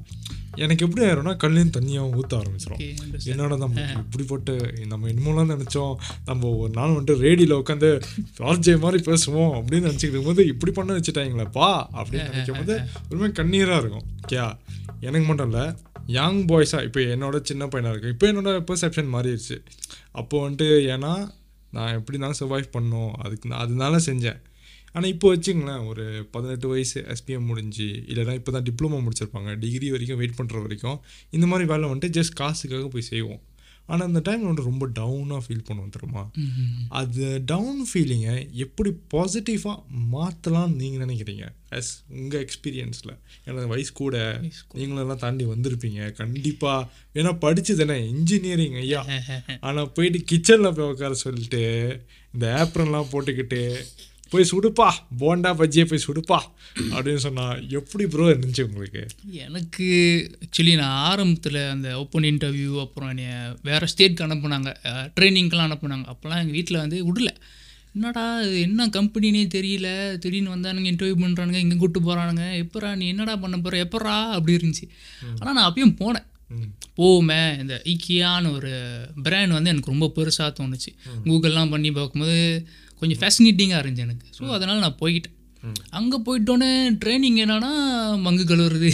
எனக்கு 0.54 0.84
எப்படி 0.86 1.02
ஆயிரும்னா 1.06 1.36
கல்லையும் 1.36 1.74
தண்ணியாகவும் 1.76 2.14
ஊற்ற 2.20 2.34
ஆரம்பிச்சிடும். 2.38 2.80
என்னடா 3.24 3.56
நம்ம 3.56 3.82
இப்படிப்பட்டு 4.04 4.54
நம்ம 4.86 5.08
இனிமேலாம் 5.08 5.52
நினச்சோம் 5.54 5.92
நம்ம 6.24 6.48
ஒரு 6.62 6.72
நாள் 6.72 6.94
வந்துட்டு 6.94 7.16
ரேடியோவில் 7.18 7.58
உட்காந்து 7.58 7.90
ராஜே 8.38 8.74
மாதிரி 8.78 9.00
பேசுவோம் 9.10 9.52
அப்படின்னு 9.58 9.86
நினச்சிக்கிட்டு 9.88 10.24
போது 10.24 10.46
இப்படி 10.46 10.72
பண்ண 10.72 10.98
வச்சுட்டாங்களேப்பா 10.98 11.68
அப்படின்னு 11.98 12.28
நினைக்கும் 12.32 12.58
போது 12.58 12.76
ஒருமே 13.10 13.30
கண்ணீராக 13.40 13.80
இருக்கும். 13.80 14.06
ஓகேயா 14.22 14.48
எனக்கு 15.00 15.26
மட்டும் 15.26 15.50
இல்லை 15.52 15.66
யங் 16.16 16.40
பாய்ஸாக 16.46 16.84
இப்போ 16.84 17.00
என்னோட 17.14 17.36
சின்ன 17.42 17.66
பையனாக 17.66 17.92
இருக்கு. 17.94 18.12
இப்போ 18.14 18.26
என்னோட 18.32 18.50
பெர்செப்ஷன் 18.68 19.12
மாறிடுச்சு. 19.14 19.56
அப்போ 20.20 20.36
வந்துட்டு 20.44 20.68
ஏன்னா 20.94 21.12
நான் 21.76 21.94
எப்படி 21.98 22.14
இருந்தாலும் 22.14 22.40
சர்வைவ் 22.42 22.74
பண்ணோம் 22.76 23.10
அதுக்கு 23.24 23.50
நான் 23.50 23.64
அதனால 23.64 23.96
செஞ்சேன். 24.08 24.38
ஆனால் 24.92 25.10
இப்போ 25.14 25.26
வச்சுங்களேன் 25.34 25.82
ஒரு 25.90 26.04
பதினெட்டு 26.34 26.66
வயசு 26.68 26.98
எஸ்பிஎம் 27.14 27.48
முடிஞ்சு 27.50 27.88
இல்லைனா 28.10 28.34
இப்போ 28.40 28.52
தான் 28.56 28.66
டிப்ளமோ 28.68 28.98
முடிச்சிருப்பாங்க. 29.06 29.50
டிகிரி 29.64 29.88
வரைக்கும் 29.94 30.20
வெயிட் 30.20 30.38
பண்ணுற 30.38 30.62
வரைக்கும் 30.66 30.98
இந்த 31.36 31.46
மாதிரி 31.50 31.66
வேலை 31.72 31.90
வந்துட்டு 31.90 32.16
ஜஸ்ட் 32.18 32.38
காசுக்காக 32.40 32.88
போய் 32.94 33.10
செய்வோம். 33.12 33.42
ஆனால் 33.88 34.06
அந்த 34.06 34.20
டைமில் 34.24 34.48
வந்துட்டு 34.48 34.70
ரொம்ப 34.70 34.86
டவுனாக 34.88 35.40
ஃபீல் 35.44 35.66
பண்ணுவோம் 35.68 35.88
தெரியுமா? 35.88 36.22
அது 36.88 37.42
டவுன் 37.46 37.86
ஃபீலிங்கை 37.90 38.34
எப்படி 38.52 38.90
பாசிட்டிவாக 39.14 39.76
மாற்றலாம்னு 40.12 40.74
நீங்கள் 40.74 41.04
நினைக்கிறீங்க? 41.06 41.46
எஸ் 41.70 41.92
உங்கள் 42.08 42.42
எக்ஸ்பீரியன்ஸில் 42.44 43.14
எனக்கு 43.44 43.68
வயசு 43.68 43.92
கூட 43.92 44.16
நீங்களெல்லாம் 44.74 45.22
தாண்டி 45.24 45.46
வந்திருப்பீங்க. 45.46 46.12
கண்டிப்பாக 46.12 46.88
ஏன்னா 47.14 47.32
படிச்சது 47.44 47.78
என்ன? 47.78 47.98
இன்ஜினியரிங் 48.14 48.74
ஐயா. 48.74 49.02
ஆனால் 49.60 49.92
போயிட்டு 49.92 50.20
கிச்சனில் 50.30 50.74
போய் 50.74 50.90
உட்கார 50.90 51.14
சொல்லிட்டு 51.24 51.62
இந்த 52.32 52.46
ஆப்ரன்லாம் 52.58 53.10
போட்டுக்கிட்டு 53.12 53.62
போய் 54.30 54.48
சுடுப்பா 54.50 54.88
போண்டா 55.18 55.50
பஜ்ஜியை 55.54 55.84
போய் 55.84 56.04
சுடுப்பா 56.06 56.38
அப்படின்னு 56.90 57.16
சொன்னால் 57.18 57.68
எப்படி 57.70 58.06
ப்ரோ 58.06 58.26
இருந்துச்சு 58.28 58.62
உங்களுக்கு? 58.62 59.02
எனக்கு 59.38 59.86
ஆக்சுவலி 60.42 60.76
நான் 60.76 60.98
ஆரம்பத்தில் 61.04 61.60
அந்த 61.68 61.98
ஓப்பன் 61.98 62.22
இன்டர்வியூ 62.24 62.80
அப்புறம் 62.80 63.08
என்னை 63.08 63.28
வேறு 63.62 63.88
ஸ்டேட்க்கு 63.88 64.26
அனுப்புனாங்க. 64.26 64.72
ட்ரைனிங்க்கெலாம் 65.16 65.68
அனுப்புனாங்க. 65.68 66.06
அப்போல்லாம் 66.12 66.40
எங்கள் 66.40 66.52
வீட்டில் 66.52 66.76
வந்து 66.76 66.98
விடல. 67.04 67.30
என்னடா 67.94 68.24
என்ன 68.60 68.88
கம்பெனினே 68.88 69.44
தெரியல. 69.54 69.88
திடீர்னு 70.18 70.54
வந்தானுங்க 70.54 70.90
இன்டர்வியூ 70.90 71.16
பண்ணுறானுங்க 71.18 71.56
இங்கே 71.56 71.76
கூப்பிட்டு 71.76 72.06
போகிறானுங்க 72.06 72.44
எப்பரா 72.62 72.94
நீ 72.94 73.08
என்னடா 73.08 73.36
பண்ண 73.36 73.58
போகிற 73.58 73.84
எப்பரா 73.84 74.16
அப்படி 74.30 74.56
இருந்துச்சு. 74.56 74.86
ஆனால் 75.38 75.54
நான் 75.54 75.68
அப்பயும் 75.68 75.96
போனேன். 75.98 76.26
ம். 76.50 76.68
போமே 76.96 77.58
இந்த 77.58 77.82
ஈக்கியான்னு 77.84 78.52
ஒரு 78.52 78.70
பிராண்ட் 79.22 79.52
வந்து 79.52 79.70
எனக்கு 79.70 79.90
ரொம்ப 79.90 80.12
பெருசாக 80.16 80.50
தோணுச்சு. 80.58 80.90
கூகுள்லாம் 81.24 81.70
பண்ணி 81.70 81.92
பார்க்கும்போது 81.92 82.38
கொஞ்சம் 83.00 83.20
ஃபேசினேட்டிங்காக 83.20 83.80
இருந்துச்சு 83.80 84.06
எனக்கு. 84.06 84.26
ஸோ 84.38 84.52
அதனால் 84.52 84.78
நான் 84.78 85.00
போய்கிட்டேன் 85.00 85.34
அங்கே 85.90 86.18
போயிட்டோன்னே 86.26 86.70
ட்ரைனிங் 87.00 87.38
என்னன்னா 87.42 87.70
மங்கு 88.24 88.44
கழுவுறது 88.44 88.90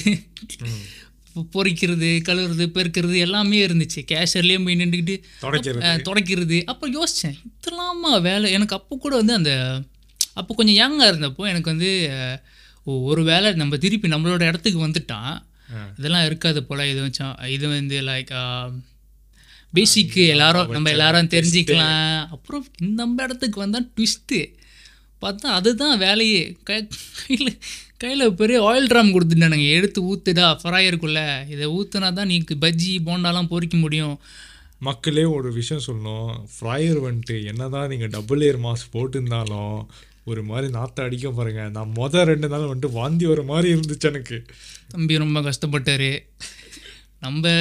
பொ- 1.36 1.46
பொரிக்கிறது 1.54 2.08
கழுவுறது 2.26 2.64
பெருக்கிறது 2.70 3.16
எல்லாமே 3.18 3.66
இருந்துச்சு. 3.66 4.00
கேஷர்லேயே 4.10 4.64
போய் 4.64 4.76
நின்றுக்கிட்டு 4.76 5.14
தொடக்கிறது. 6.04 6.58
அப்போ 6.66 6.88
யோசித்தேன் 6.90 7.36
இதெல்லாமா 7.54 8.12
வேலை? 8.22 8.52
எனக்கு 8.52 8.74
அப்போ 8.74 8.96
கூட 8.96 9.14
வந்து 9.16 9.34
அந்த 9.34 9.52
அப்போ 10.34 10.52
கொஞ்சம் 10.54 10.78
யங்காக 10.78 11.10
இருந்தப்போ 11.10 11.42
எனக்கு 11.48 11.70
வந்து 11.70 11.90
ஒரு 13.06 13.22
வேலை 13.24 13.52
நம்ம 13.54 13.76
திருப்பி 13.76 14.08
நம்மளோட 14.08 14.42
இடத்துக்கு 14.42 14.86
வந்துட்டான் 14.86 15.34
இதெல்லாம் 15.98 16.24
இருக்காது 16.24 16.60
போல் 16.64 16.88
இது 16.88 17.00
வச்சோம் 17.02 17.36
இது 17.48 17.68
வந்து 17.68 17.98
லைக் 18.02 18.32
பேசிக்கு 19.76 20.22
எல்லாரும் 20.34 20.70
நம்ம 20.74 20.90
எல்லாரும் 20.96 21.32
தெரிஞ்சுக்கலாம். 21.34 22.28
அப்புறம் 22.36 22.64
இந்த 22.80 22.98
நம்ம 23.02 23.22
இடத்துக்கு 23.26 23.58
வந்தால் 23.64 23.88
ட்விஸ்ட்டு 23.96 24.40
பார்த்தா 25.22 25.50
அதுதான் 25.58 25.96
வேலையே. 25.98 26.42
கை 26.68 26.78
கையில் 27.20 27.52
கையில் 28.02 28.34
பெரிய 28.40 28.58
ஆயில் 28.68 28.88
ட்ராம் 28.92 29.12
கொடுத்துட்டானுங்க. 29.14 29.68
எடுத்து 29.78 30.00
ஊற்றுடா 30.10 30.46
ஃப்ராயருக்குள்ள 30.62 31.20
இதை 31.54 31.66
ஊற்றுனா 31.76 32.10
தான் 32.18 32.30
நீ 32.32 32.38
பஜ்ஜி 32.64 32.94
போண்டாலாம் 33.08 33.52
பொரிக்க 33.52 33.76
முடியும். 33.84 34.16
மக்களே 34.88 35.24
ஒரு 35.36 35.48
விஷயம் 35.52 35.84
சொல்லணும். 35.86 36.32
ஃப்ரையர் 36.54 36.98
வந்துட்டு 37.06 37.36
என்னதான் 37.50 37.88
நீங்கள் 37.88 38.12
டபுள் 38.16 38.42
ஏர் 38.48 38.58
மாஸ்க் 38.66 38.92
போட்டிருந்தாலும் 38.96 39.76
ஒரு 40.30 40.42
மாதிரி 40.48 40.68
நாற்ற 40.72 41.04
அடிக்க 41.06 41.30
பாருங்க. 41.30 41.62
நான் 41.76 41.90
மொதல் 41.96 42.28
ரெண்டு 42.30 42.48
நாள் 42.52 42.68
வந்துட்டு 42.68 42.90
வாந்தி 42.98 43.26
வர 43.30 43.40
மாதிரி 43.50 43.68
இருந்துச்சு 43.74 44.06
எனக்கு. 44.10 44.36
தம்பி 44.92 45.16
ரொம்ப 45.24 45.40
கஷ்டப்பட்டாரு. 45.48 46.12
நம்ம 47.24 47.52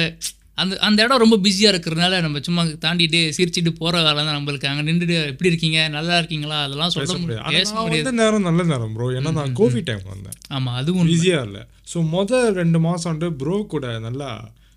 அந்த 0.58 0.74
அந்த 0.86 0.98
இடம் 1.04 1.22
ரொம்ப 1.22 1.36
பிஸியாக 1.44 1.72
இருக்கிறதுனால 1.72 2.18
நம்ம 2.24 2.40
சும்மா 2.46 2.62
தாண்டிட்டு 2.84 3.20
சிரிச்சிட்டு 3.36 3.70
போகிற 3.78 4.02
காலம் 4.06 4.28
தான் 4.28 4.36
நம்மளுக்கு. 4.38 4.68
அங்கே 4.70 4.84
நின்றுட்டு 4.88 5.16
எப்படி 5.30 5.50
இருக்கீங்க? 5.52 5.78
நல்லா 5.96 6.16
இருக்கீங்களா? 6.20 6.58
அதெல்லாம் 6.66 6.92
சொல்ல 6.94 7.16
முடியாது. 7.22 7.62
வந்த 7.94 8.12
நேரம் 8.22 8.46
நல்ல 8.48 8.62
நேரம் 8.72 8.92
ப்ரோ 8.96 9.08
ஏன்னா 9.18 9.32
நான் 9.38 9.56
கோவிட் 9.60 9.88
டைம் 9.90 10.04
வந்தேன். 10.12 10.36
ஆமாம் 10.56 10.76
அதுவும் 10.82 11.10
ஈஸியாக 11.14 11.46
இல்லை. 11.48 11.62
ஸோ 11.92 12.00
மொதல் 12.16 12.52
ரெண்டு 12.60 12.80
மாதம் 12.86 13.10
வந்துட்டு 13.12 13.38
ப்ரோ 13.42 13.56
கூட 13.74 13.86
நல்லா 14.06 14.30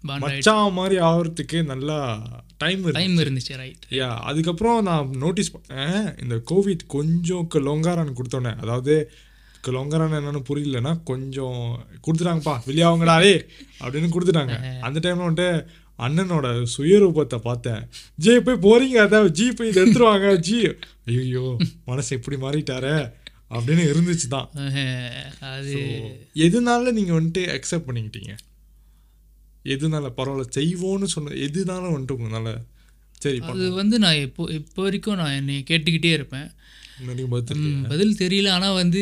மச்சான் 0.04 0.76
மாதிரி 0.80 0.98
ஆகிறதுக்கு 1.06 1.60
நல்லா 1.70 1.96
டைம் 2.64 2.84
டைம் 2.98 3.16
இருந்துச்சு 3.24 3.54
ரைட் 3.62 3.86
யா 4.00 4.10
அதுக்கப்புறம் 4.30 4.78
நான் 4.90 5.10
நோட்டீஸ் 5.24 5.54
பண்ணேன் 5.56 6.06
இந்த 6.24 6.36
கோவிட் 6.52 6.84
கொஞ்சம் 6.96 7.48
லொங்காரான் 7.70 8.18
கொடுத்தோன்னே 8.20 8.54
அதாவது 8.64 8.96
லொங்காரான் 9.76 10.18
என்னன்னு 10.20 10.42
புரியலன்னா 10.50 10.94
கொஞ்சம் 11.10 11.60
கொடுத்துட்டாங்கப்பா 12.06 12.56
வெளியாவங்கடா 12.68 13.16
டே 13.24 13.34
அப்படின்னு 13.82 14.14
கொடுத்துட்டாங்க. 14.16 14.56
அந்த 14.88 14.98
டைம்ல 15.04 15.28
வந்துட்டு 15.28 15.50
அண்ணனோட 16.00 16.48
சுயரூபத்தை 16.74 17.38
பார்த்தேன். 17.46 17.82
ஜே 18.20 18.34
போய் 18.48 18.64
போறீங்க 18.66 18.98
அதான் 19.06 19.30
ஜி 19.38 19.46
போய் 19.52 19.72
இதை 19.72 19.80
எடுத்துருவாங்க 19.84 20.28
ஜி. 20.48 20.58
ஐயோ 21.12 21.46
மனசு 21.90 22.12
இப்படி 22.18 22.38
மாறிட்டாரே 22.44 22.96
அப்படின்னு 23.52 23.84
இருந்துச்சு 23.92 24.28
தான் 24.36 24.48
அது 25.54 25.76
எதுனால 26.46 26.92
நீங்க 26.98 27.14
வந்துட்டு 27.18 27.44
அக்செப்ட் 27.56 27.88
பண்ணிக்கிட்டீங்க? 27.90 28.34
எதுனால 29.66 30.12
பரவாயில்ல 30.18 30.56
செய்வோன்னு 30.58 31.08
சொன்ன 31.16 31.38
எதுனால 31.48 31.84
வந்துட்டு 31.94 32.18
உங்களால? 32.18 32.52
சரி 33.22 33.38
அது 33.52 33.68
வந்து 33.80 33.96
நான் 34.04 34.20
இப்போ 34.26 34.44
இப்போ 34.58 34.82
வரைக்கும் 34.86 35.20
நான் 35.22 35.38
என்னை 35.40 35.56
கேட்டுக்கிட்டே 35.70 36.12
இருப்பேன். 36.18 36.48
பதில் 37.92 38.20
தெரியல 38.22 38.52
ஆனால் 38.58 38.78
வந்து 38.82 39.02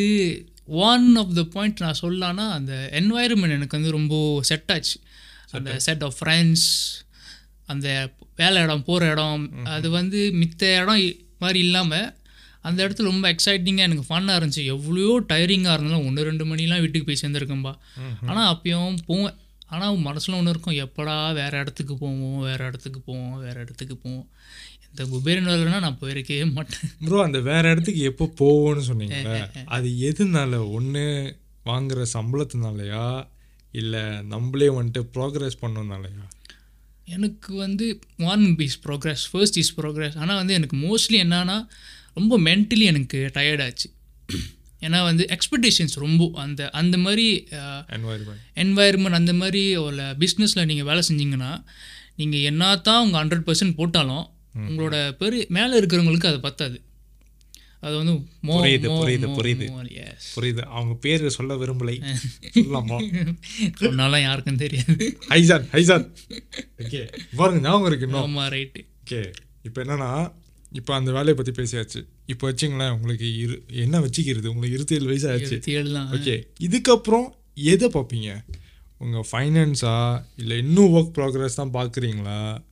ஒன் 0.65 1.15
ஆஃப் 1.15 1.33
த 1.33 1.43
பாயிண்ட் 1.43 1.81
நான் 1.81 2.01
சொல்லலான்னா 2.01 2.45
அந்த 2.49 2.89
என்வாயர்மெண்ட் 2.91 3.57
எனக்கு 3.57 3.77
வந்து 3.77 3.91
ரொம்ப 3.91 4.43
செட் 4.43 4.71
ஆச்சு. 4.71 4.99
அந்த 5.51 5.79
செட் 5.79 6.03
ஆஃப் 6.03 6.17
ஃப்ரெண்ட்ஸ் 6.19 6.67
அந்த 7.65 8.11
வேலை 8.35 8.61
இடம் 8.61 8.83
போகிற 8.83 9.11
இடம் 9.11 9.63
அது 9.63 9.89
வந்து 9.89 10.19
மித்த 10.41 10.63
இடம் 10.81 11.03
மாதிரி 11.37 11.59
இல்லாமல் 11.59 12.13
அந்த 12.61 12.87
இடத்துல 12.87 13.09
ரொம்ப 13.11 13.35
எக்ஸைட்டிங்காக 13.35 13.87
எனக்கு 13.87 14.05
ஃபன்னாக 14.09 14.39
இருந்துச்சு. 14.39 14.63
எவ்வளோ 14.65 15.19
டயரிங்காக 15.29 15.75
இருந்தாலும் 15.75 16.05
ஒன்று 16.05 16.23
ரெண்டு 16.23 16.45
மணிலாம் 16.45 16.79
வீட்டுக்கு 16.79 17.07
போய் 17.09 17.23
சேர்ந்துருக்கேன்பா. 17.23 17.73
ஆனால் 18.25 18.55
அப்பயும் 18.55 18.97
போவேன். 19.05 19.35
ஆனால் 19.67 19.95
மனசில் 19.97 20.35
ஒன்று 20.35 20.53
இருக்கும். 20.53 20.77
எப்படா 20.85 21.33
வேறு 21.33 21.57
இடத்துக்கு 21.57 21.97
போவோம் 21.97 22.39
வேறு 22.39 22.65
இடத்துக்கு 22.65 22.99
போவோம் 22.99 23.37
வேறு 23.39 23.59
இடத்துக்கு 23.61 23.97
போவோம். 23.97 24.27
இந்த 24.95 25.05
குபேரன் 25.05 25.47
வேலைனா 25.47 25.79
நான் 25.79 25.97
போயிருக்கவே 26.01 26.51
மாட்டேன். 26.51 26.83
ப்ரோ 26.99 27.23
அந்த 27.23 27.39
வேற 27.39 27.69
இடத்துக்கு 27.69 28.01
எப்போ 28.01 28.25
போவோம்னு 28.39 28.83
சொன்னீங்கல்ல 28.87 29.31
அது 29.75 29.87
எதுனால? 30.09 30.71
ஒன்று 30.71 31.03
வாங்குற 31.65 32.05
சம்பளத்தினாலயா? 32.13 33.05
இல்லை 33.73 34.03
நம்மளே 34.23 34.67
வந்துட்டு 34.69 35.01
ப்ராக்ரஸ் 35.13 35.61
பண்ணனாலயா 35.61 36.23
எனக்கு 37.07 37.55
வந்து 37.55 37.99
one 38.25 38.59
is 38.59 38.79
progress 38.85 39.25
first 39.31 39.57
is 39.57 39.79
progress 39.79 40.17
ஆனால் 40.17 40.35
வந்து 40.35 40.53
எனக்கு 40.53 40.77
மோஸ்ட்லி 40.77 41.17
என்னன்னா 41.23 41.57
ரொம்ப 42.13 42.39
மென்டலி 42.39 42.83
எனக்கு 42.83 43.31
tired 43.33 43.61
ஆச்சு. 43.63 43.87
ஏன்னா 44.81 45.03
வந்து 45.03 45.27
எக்ஸ்பெக்டேஷன்ஸ் 45.29 45.95
ரொம்ப 45.95 46.31
அந்த 46.35 46.69
அந்த 46.71 46.97
மாதிரி 46.97 47.27
என்வாயர்மெண்ட் 47.89 48.41
என்வாயர்மெண்ட் 48.55 49.19
அந்த 49.19 49.33
மாதிரி 49.33 49.75
ஒரு 49.77 49.95
பிஸ்னஸில் 50.19 50.65
நீங்கள் 50.65 50.85
வேலை 50.85 51.01
செஞ்சீங்கன்னா 51.09 51.51
நீங்கள் 52.15 52.39
என்ன 52.41 52.75
தான் 52.77 53.03
உங்கள் 53.05 53.21
ஹண்ட்ரட் 53.21 53.47
பர்சன்ட் 53.47 53.73
போட்டாலும் 53.73 54.25
உங்களோட 54.55 55.11
பெரு 55.11 55.45
மேலே 55.49 55.79
இருக்கிறவங்களுக்கு 55.79 56.25
அது 56.25 56.39
பத்தாது. 56.39 56.81
அது 57.79 57.95
வந்து 57.97 58.13
புரியுது, 58.43 58.87
புரியுது, 58.99 59.27
புரியுது. 59.35 59.65
புரியுது. 60.35 60.59
அவங்க 60.59 60.93
பேர் 60.93 61.29
சொல்ல 61.29 61.55
விரும்பலை. 61.55 62.03
சொல்லலாமா? 62.53 62.97
சொன்னாலும் 63.75 64.21
யாருக்கும் 64.21 64.55
தெரியாது. 64.55 65.17
ஹைசான் 65.29 65.67
ஹைசான். 65.71 66.11
ஓகே. 66.77 67.13
பாருங்க 67.35 67.67
ஞாபகம் 67.67 67.87
இருக்கு 67.87 68.17
ஆமாம் 68.17 68.51
ரைட்டு 68.51 68.85
ஓகே. 69.05 69.33
இப்போ 69.63 69.83
என்னன்னா 69.83 70.33
இப்போ 70.71 70.95
அந்த 70.95 71.11
வேலையை 71.11 71.33
பற்றி 71.33 71.51
பேசியாச்சு. 71.51 72.05
இப்போ 72.25 72.51
வச்சிங்களேன் 72.51 72.89
உங்களுக்கு 72.89 73.37
இரு 73.37 73.63
என்ன 73.67 73.99
வச்சுக்கிறது? 73.99 74.47
உங்களுக்கு 74.47 74.75
இருபத்தேழு 74.75 75.05
வயசு 75.05 75.31
ஆச்சு 75.31 75.59
ஓகே. 76.15 76.43
இதுக்கப்புறம் 76.59 77.27
எதை 77.53 77.89
பார்ப்பீங்க? 77.89 78.43
உங்கள் 78.97 79.25
ஃபைனான்ஸா 79.31 80.21
இல்லை 80.35 80.57
இன்னும் 80.57 80.93
ஒர்க் 80.93 81.15
ப்ராக்ரஸ் 81.15 81.53
தான் 81.53 81.73
பார்க்குறீங்களா? 81.73 82.63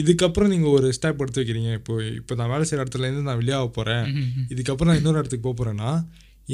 இதுக்கப்புறம் 0.00 0.50
நீங்கள் 0.52 0.74
ஒரு 0.76 0.88
ஸ்டெப் 0.96 1.22
எடுத்து 1.22 1.40
வைக்கிறீங்க. 1.42 1.72
இப்போ 1.78 1.94
இப்போ 2.18 2.34
நான் 2.38 2.52
வேலை 2.52 2.64
செய்கிற 2.68 2.84
இடத்துலேருந்து 2.84 3.26
நான் 3.28 3.40
வெளியாக 3.42 3.68
போகிறேன் 3.78 4.06
இதுக்கப்புறம் 4.52 4.90
நான் 4.90 5.00
இன்னொரு 5.00 5.20
இடத்துக்கு 5.22 5.46
போக 5.48 5.56
போகிறேன்னா 5.58 5.90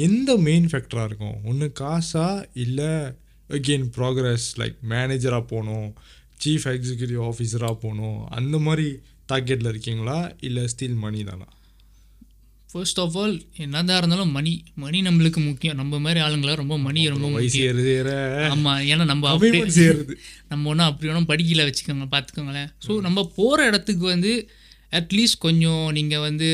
எந்த 0.07 0.31
மெயின் 0.47 0.67
ஃபேக்டராக 0.71 1.09
இருக்கும்? 1.09 1.37
ஒன்று 1.51 1.67
காசா 1.81 2.27
இல்லை 2.63 2.91
அகெயின் 3.57 3.87
ப்ராக்ரஸ் 3.97 4.47
லைக் 4.61 4.77
மேனேஜராக 4.93 5.45
போகணும் 5.53 5.87
சீஃப் 6.43 6.67
எக்ஸிக்யூட்டிவ் 6.73 7.21
ஆஃபீஸராக 7.29 7.75
போகணும் 7.85 8.19
அந்த 8.39 8.57
மாதிரி 8.67 8.87
டார்கெட்டில் 9.31 9.71
இருக்கீங்களா? 9.73 10.19
இல்லை 10.47 10.65
ஸ்டில் 10.73 10.99
மணி 11.05 11.23
தானா? 11.23 11.47
ஃபர்ஸ்ட் 12.71 12.99
ஆஃப் 13.03 13.15
ஆல் 13.21 13.35
என்னதான் 13.63 13.99
இருந்தாலும் 13.99 14.33
மணி 14.37 14.51
மணி 14.83 14.97
நம்மளுக்கு 15.07 15.39
முக்கியம். 15.47 15.77
நம்ம 15.81 15.99
மாதிரி 16.05 16.19
ஆளுங்களாம் 16.25 16.59
ரொம்ப 16.61 16.75
மணி 16.87 17.01
ரொம்ப 17.13 17.27
முக்கியம். 17.35 17.65
ஆமாம் 18.55 18.81
ஏன்னா 18.91 19.05
நம்ம 19.11 19.29
அப்படியே 19.33 19.63
சேருது 19.79 20.15
நம்ம 20.51 20.69
ஒன்றும் 20.71 20.89
அப்படி 20.89 21.09
ஒன்றும் 21.11 21.29
படிக்கல 21.31 21.65
வச்சுக்கோங்க 21.69 22.07
பார்த்துக்கோங்களேன். 22.13 22.69
ஸோ 22.85 23.01
நம்ம 23.07 23.25
போகிற 23.39 23.65
இடத்துக்கு 23.71 24.05
வந்து 24.13 24.33
அட்லீஸ்ட் 24.99 25.43
கொஞ்சம் 25.47 25.83
நீங்கள் 25.97 26.23
வந்து 26.27 26.47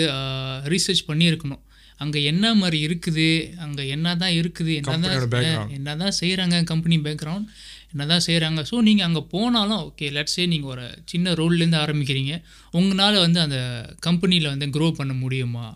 ரீசர்ச் 0.74 1.04
பண்ணியிருக்கணும். 1.12 1.62
அங்கே 2.04 2.20
என்ன 2.32 2.46
மாதிரி 2.62 2.78
இருக்குது 2.88 3.28
அங்கே 3.66 3.84
என்ன 3.96 4.16
தான் 4.24 4.34
இருக்குது 4.40 4.72
என்ன 4.80 4.96
தான். 5.04 5.70
என்ன 5.78 5.96
தான் 6.02 6.16
செய்கிறாங்க 6.22 6.56
கம்பெனி 6.72 6.96
பேக்ரவுண்ட் 7.06 7.48
என்ன 7.94 8.06
தான் 8.12 8.26
செய்கிறாங்க 8.26 8.62
ஸோ 8.70 8.78
நீங்கள் 8.88 9.08
அங்கே 9.08 9.22
போனாலும் 9.34 9.82
ஓகே 9.88 10.08
லெட்ஸே 10.18 10.46
நீங்கள் 10.54 10.72
ஒரு 10.74 10.86
சின்ன 11.12 11.34
ரோல்லேருந்து 11.40 11.80
ஆரம்பிக்கிறீங்க. 11.86 12.34
உங்களால் 12.80 13.24
வந்து 13.26 13.40
அந்த 13.46 13.60
கம்பெனியில் 14.08 14.54
வந்து 14.54 14.68
க்ரோ 14.78 14.88
பண்ண 15.00 15.14
முடியுமா? 15.24 15.68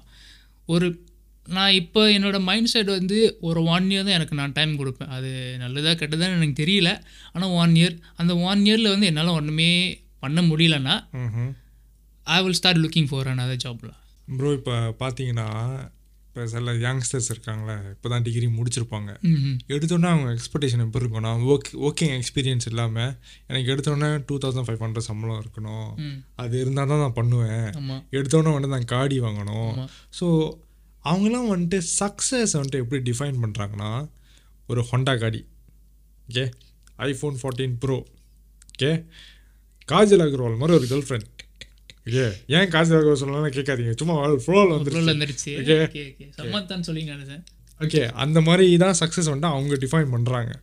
ஒரு 0.74 0.88
நான் 1.48 1.76
இப்போ 1.82 2.02
என்னோடய 2.16 2.46
மைண்ட் 2.50 2.72
செட் 2.72 2.90
வந்து 2.98 3.18
ஒரு 3.50 3.60
ஒன் 3.76 3.86
இயர் 3.92 4.06
தான் 4.08 4.18
எனக்கு 4.18 4.40
நான் 4.40 4.56
டைம் 4.58 4.74
கொடுப்பேன். 4.82 5.12
அது 5.16 5.30
நல்லதா 5.64 5.92
கெட்டதான்னு 6.02 6.38
எனக்கு 6.40 6.62
தெரியல. 6.64 6.90
ஆனால் 7.34 7.54
ஒன் 7.62 7.74
இயர் 7.80 7.96
அந்த 8.22 8.34
ஒன் 8.50 8.62
இயரில் 8.68 8.94
வந்து 8.94 9.10
என்னால் 9.12 9.38
ஒன்றுமே 9.40 9.72
பண்ண 10.24 10.42
முடியலன்னா 10.50 10.96
I 12.28 12.38
will 12.46 12.58
start 12.60 12.82
looking 12.84 13.10
for 13.12 13.30
another 13.34 13.58
ஜாப்ல 13.64 13.92
ப்ரோ 14.40 14.50
இப்போ 14.58 14.76
பார்த்தீங்கன்னா 15.04 15.48
இப்போ 16.30 16.44
சில 16.52 16.74
யங்ஸ்டர்ஸ் 16.84 17.30
இருக்காங்களே 17.34 17.76
இப்போ 17.94 18.08
தான் 18.12 18.26
டிகிரி 18.26 18.48
முடிச்சிருப்பாங்க 18.58 19.10
எடுத்தோன்னே 19.76 20.10
அவங்க 20.14 20.30
எக்ஸ்பெக்டேஷன் 20.36 20.84
எப்படி 20.84 21.02
இருக்கும்? 21.04 21.26
நான் 21.28 21.42
ஒர்க் 21.52 21.70
ஒர்க்கிங் 21.88 22.14
எக்ஸ்பீரியன்ஸ் 22.18 22.68
இல்லாமல் 22.72 23.12
எனக்கு 23.50 23.72
எடுத்தோன்னே 23.74 24.10
டூ 24.28 24.36
தௌசண்ட் 24.44 24.68
ஃபைவ் 24.68 24.84
ஹண்ட்ரட் 24.86 25.08
சம்பளம் 25.08 25.40
இருக்கணும். 25.44 25.90
அது 26.44 26.54
இருந்தால் 26.64 26.92
தான் 26.92 27.02
நான் 27.04 27.18
பண்ணுவேன். 27.20 27.68
எடுத்தோன்னே 28.20 28.54
வந்துட்டு 28.56 28.76
நான் 28.78 28.92
காடி 28.96 29.18
வாங்கணும். 29.26 29.74
ஸோ 30.20 30.28
அவங்களாம் 31.06 31.50
வந்துட்டு 31.54 31.80
சக்ஸஸ் 32.00 32.56
வந்துட்டு 32.60 32.82
எப்படி 32.84 33.02
டிஃபைன் 33.10 33.42
பண்ணுறாங்கன்னா 33.46 33.92
ஒரு 34.72 34.84
ஹொண்டா 34.92 35.16
காடி. 35.24 35.42
Okay 36.30 36.46
iPhone 37.10 37.38
fourteen 37.42 37.76
bro 37.84 38.00
okay 38.74 38.94
Kajal 39.90 40.24
Agarwal 40.28 40.60
மாதிரி 40.62 40.78
ஒரு 40.80 40.88
கேர்ள் 40.90 41.06
ஃப்ரெண்ட் 41.10 41.30
ஓகே 42.06 42.26
ஏன் 42.58 42.70
காஜல் 42.74 42.98
அகர்வால் 42.98 43.22
சொல்லலாம்னு 43.22 43.56
கேட்காதீங்க. 43.58 43.94
சும்மா 44.02 44.16
ஃப்ளோவில் 44.46 44.76
வந்துருச்சு. 44.76 45.54
ஓகே 45.88 46.04
சம்மத்தான் 46.38 46.86
சொல்லிங்க 46.90 47.40
ஓகே 47.86 48.02
அந்த 48.24 48.40
மாதிரி 48.48 48.66
தான் 48.86 48.98
சக்ஸஸ் 49.02 49.30
வந்துட்டு 49.32 49.54
அவங்க 49.56 49.76
டிஃபைன் 49.84 50.10
பண்ணுறாங்க 50.16 50.54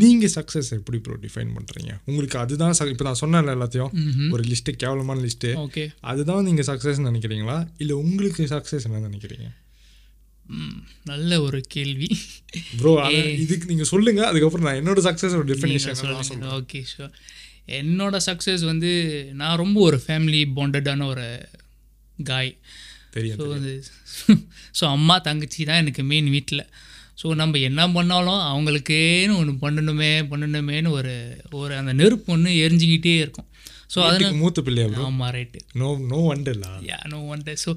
நீங்கள் 0.00 0.32
சக்ஸஸ் 0.34 0.70
எப்படி 0.76 0.98
ப்ரோ 1.06 1.14
டிஃபைன் 1.24 1.50
பண்ணுறீங்க 1.56 1.90
உங்களுக்கு 2.08 2.36
அதுதான் 2.42 2.72
இப்போ 2.92 3.04
நான் 3.08 3.20
சொன்னேன்ல 3.22 3.54
எல்லாத்தையும். 3.56 3.92
ஒரு 4.34 4.42
லிஸ்ட்டு 4.50 4.76
கேவலமான 4.82 5.20
லிஸ்ட்டு 5.26 5.50
ஓகே 5.64 5.84
அதுதான் 6.12 6.46
நீங்கள் 6.48 6.68
சக்ஸஸ் 6.70 7.02
நினைக்கிறீங்களா? 7.08 7.58
இல்லை 7.82 7.96
உங்களுக்கு 8.06 8.46
சக்ஸஸ் 8.54 8.86
என்ன 8.88 9.02
நினைக்கிறீங்க? 9.08 9.48
நல்ல 11.10 11.32
ஒரு 11.46 11.58
கேள்வி. 11.74 12.08
ப்ரோ 12.78 12.92
இதுக்கு 13.44 13.68
நீங்க 13.72 13.84
சொல்லுங்க. 13.92 14.22
அதுக்கப்புறம் 14.30 14.66
நான் 14.68 14.80
என்னோட 14.80 15.02
சக்ஸஸ் 15.08 15.36
டெஃபினேஷன் 15.52 16.42
ஓகே 16.58 16.80
ஷோர் 16.92 17.12
என்னோட 17.68 18.16
சக்ஸஸ் 18.26 18.64
வந்து 18.64 18.90
நான் 19.32 19.56
ரொம்ப 19.56 19.80
ஒரு 19.80 20.02
ஃபேமிலி 20.06 20.52
பாண்டடான 20.56 21.06
ஒரு 21.06 21.26
காய் 22.24 22.52
ஸோ 23.36 23.48
வந்து 23.48 23.72
ஸோ 24.74 24.84
அம்மா 24.86 25.18
தங்கச்சி 25.18 25.64
தான் 25.64 25.76
எனக்கு 25.76 26.02
மெயின் 26.02 26.30
வீட்டில் 26.30 26.64
ஸோ 27.22 27.34
நம்ம 27.34 27.58
என்ன 27.58 27.88
பண்ணாலும் 27.90 28.40
அவங்களுக்கேன்னு 28.50 29.36
ஒன்று 29.36 29.52
பண்ணணுமே 29.60 30.24
பண்ணணுமேன்னு 30.30 30.88
ஒரு 30.90 31.14
ஒரு 31.52 31.76
அந்த 31.76 31.92
நெருப்பு 31.92 32.32
ஒன்று 32.32 32.50
எரிஞ்சிக்கிட்டே 32.62 33.18
இருக்கும். 33.18 33.48
ஸோ 33.94 33.98
அதனால 34.02 34.32
மூத்த 34.32 34.62
பிள்ளையா 34.62 34.88
ஆமாம் 35.04 35.32
right 35.34 35.58
no 35.74 35.96
no 36.08 36.20
Wonderla 36.28 36.72
yeah 36.82 36.98
no 37.08 37.34
ஒன்ட்டு 37.34 37.52
so 37.64 37.70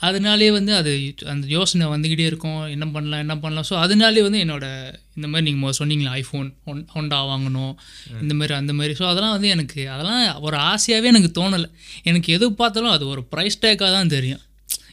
அதனாலே 0.00 0.50
வந்து 0.50 0.74
அது 0.74 0.92
அந்த 1.32 1.46
யோசனை 1.46 1.86
வந்துக்கிட்டே 1.86 2.26
இருக்கும். 2.30 2.60
என்ன 2.74 2.86
பண்ணலாம் 2.86 3.22
என்ன 3.24 3.34
பண்ணலாம். 3.36 3.66
ஸோ 3.70 3.74
அதனாலே 3.84 4.22
வந்து 4.22 4.38
என்னோட 4.44 4.66
இந்த 5.16 5.26
மாதிரி 5.28 5.46
நீங்கள் 5.48 5.76
சொன்னீங்களா 5.80 6.12
ஐஃபோன் 6.22 6.48
ஒன் 6.64 6.80
ஹொண்டா 6.94 7.18
வாங்கணும். 7.32 7.74
இந்த 8.22 8.34
மாதிரி 8.34 8.54
அந்த 8.54 8.72
மாதிரி. 8.72 8.94
ஸோ 9.00 9.06
அதெல்லாம் 9.10 9.34
வந்து 9.36 9.48
எனக்கு 9.48 9.80
அதெல்லாம் 9.94 10.22
ஒரு 10.40 10.56
ஆசையாகவே 10.72 11.10
எனக்கு 11.14 11.32
தோணலை. 11.40 11.68
எனக்கு 12.02 12.32
எது 12.32 12.48
பார்த்தாலும் 12.62 12.94
அது 12.96 13.06
ஒரு 13.06 13.24
ப்ரைஸ் 13.34 13.62
டேக்காக 13.64 13.90
தான் 13.98 14.14
தெரியும். 14.16 14.42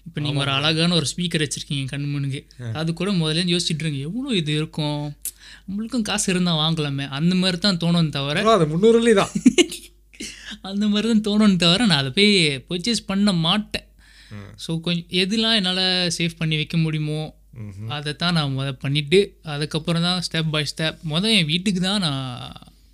இப்போ 0.07 0.19
நீங்கள் 0.21 0.43
ஒரு 0.43 0.51
அழகான 0.57 0.95
ஒரு 0.95 1.07
ஸ்பீக்கர் 1.13 1.43
வச்சுருக்கீங்க 1.45 1.85
கண் 1.93 2.11
முன்னுக்கு. 2.11 2.41
அது 2.73 2.89
கூட 2.93 3.11
முதல்ல 3.11 3.51
யோசிச்சுட்டு 3.53 3.83
இருங்க 3.85 3.99
எவ்வளோ 4.09 4.29
இது 4.41 4.51
இருக்கும்? 4.55 5.01
நம்மளுக்கும் 5.67 6.05
காசு 6.09 6.27
இருந்தால் 6.33 6.61
வாங்கலாமே. 6.63 7.05
அந்த 7.09 7.33
மாதிரி 7.35 7.59
தான் 7.59 7.81
தோணும் 7.83 8.13
தவிர 8.17 8.43
அது 8.57 8.67
முந்நூறுலி 8.73 9.13
தான். 9.13 9.33
அந்த 10.69 10.85
மாதிரி 10.87 11.07
தான் 11.11 11.25
தோணுன்னு 11.27 11.59
தவிர 11.63 11.85
நான் 11.85 12.01
அதை 12.03 12.11
போய் 12.11 12.31
பர்ச்சேஸ் 12.69 13.01
பண்ண 13.05 13.31
மாட்டேன். 13.45 13.86
ஸோ 14.63 14.71
கொஞ்சம் 14.85 15.09
எதுலாம் 15.23 15.57
என்னால் 15.59 15.83
சேவ் 16.17 16.39
பண்ணி 16.39 16.55
வைக்க 16.61 16.77
முடியுமோ 16.77 17.21
அதை 17.95 18.11
தான் 18.21 18.35
நான் 18.37 18.55
முத 18.55 18.69
பண்ணிவிட்டு 18.83 19.19
அதுக்கப்புறம் 19.53 20.07
தான் 20.07 20.19
ஸ்டெப் 20.25 20.51
பை 20.55 20.63
ஸ்டெப் 20.71 20.99
முதல் 21.13 21.35
என் 21.37 21.51
வீட்டுக்கு 21.51 21.81
தான் 21.81 22.03
நான் 22.07 22.25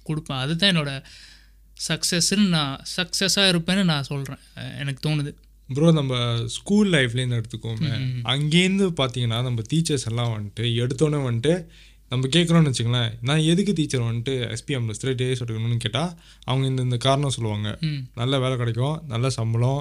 கொடுப்பேன். 0.10 0.42
அதுதான் 0.44 0.72
என்னோட 0.74 0.92
சக்ஸஸ்ன்னு 1.88 2.46
நான் 2.58 2.76
சக்ஸஸாக 2.96 3.52
இருப்பேன்னு 3.54 3.84
நான் 3.92 4.08
சொல்கிறேன் 4.12 4.42
எனக்கு 4.82 5.02
தோணுது. 5.08 5.32
ப்ரோ 5.70 5.90
நம்ம 5.98 6.14
ஸ்கூல் 6.56 6.90
லைஃப்லேருந்து 6.96 7.40
எடுத்துக்கோமே 7.40 7.92
அங்கேருந்து 8.34 8.88
பார்த்தீங்கன்னா 9.00 9.40
நம்ம 9.48 9.62
டீச்சர்ஸ் 9.72 10.08
எல்லாம் 10.12 10.34
வந்துட்டு 10.36 10.64
எடுத்தோன்னே 10.84 11.20
வந்துட்டு 11.28 11.54
நம்ம 12.14 12.28
கேட்குறோம்னு 12.34 12.72
வச்சுங்களேன் 12.72 13.12
நான் 13.28 13.44
எதுக்கு 13.52 13.72
டீச்சர் 13.78 14.04
வந்துட்டு 14.08 14.34
எஸ்பிஎம்ல 14.56 14.94
ஸ்ட்ரெயிட் 14.98 15.20
டேஸ் 15.22 15.42
எடுக்கணும்னு 15.44 15.78
கேட்டால் 15.84 16.12
அவங்க 16.48 16.66
இந்த 16.72 16.82
இந்த 16.88 16.98
காரணம் 17.06 17.34
சொல்லுவாங்க. 17.36 17.70
நல்ல 18.20 18.40
வேலை 18.44 18.56
கிடைக்கும் 18.62 18.98
நல்ல 19.14 19.30
சம்பளம் 19.38 19.80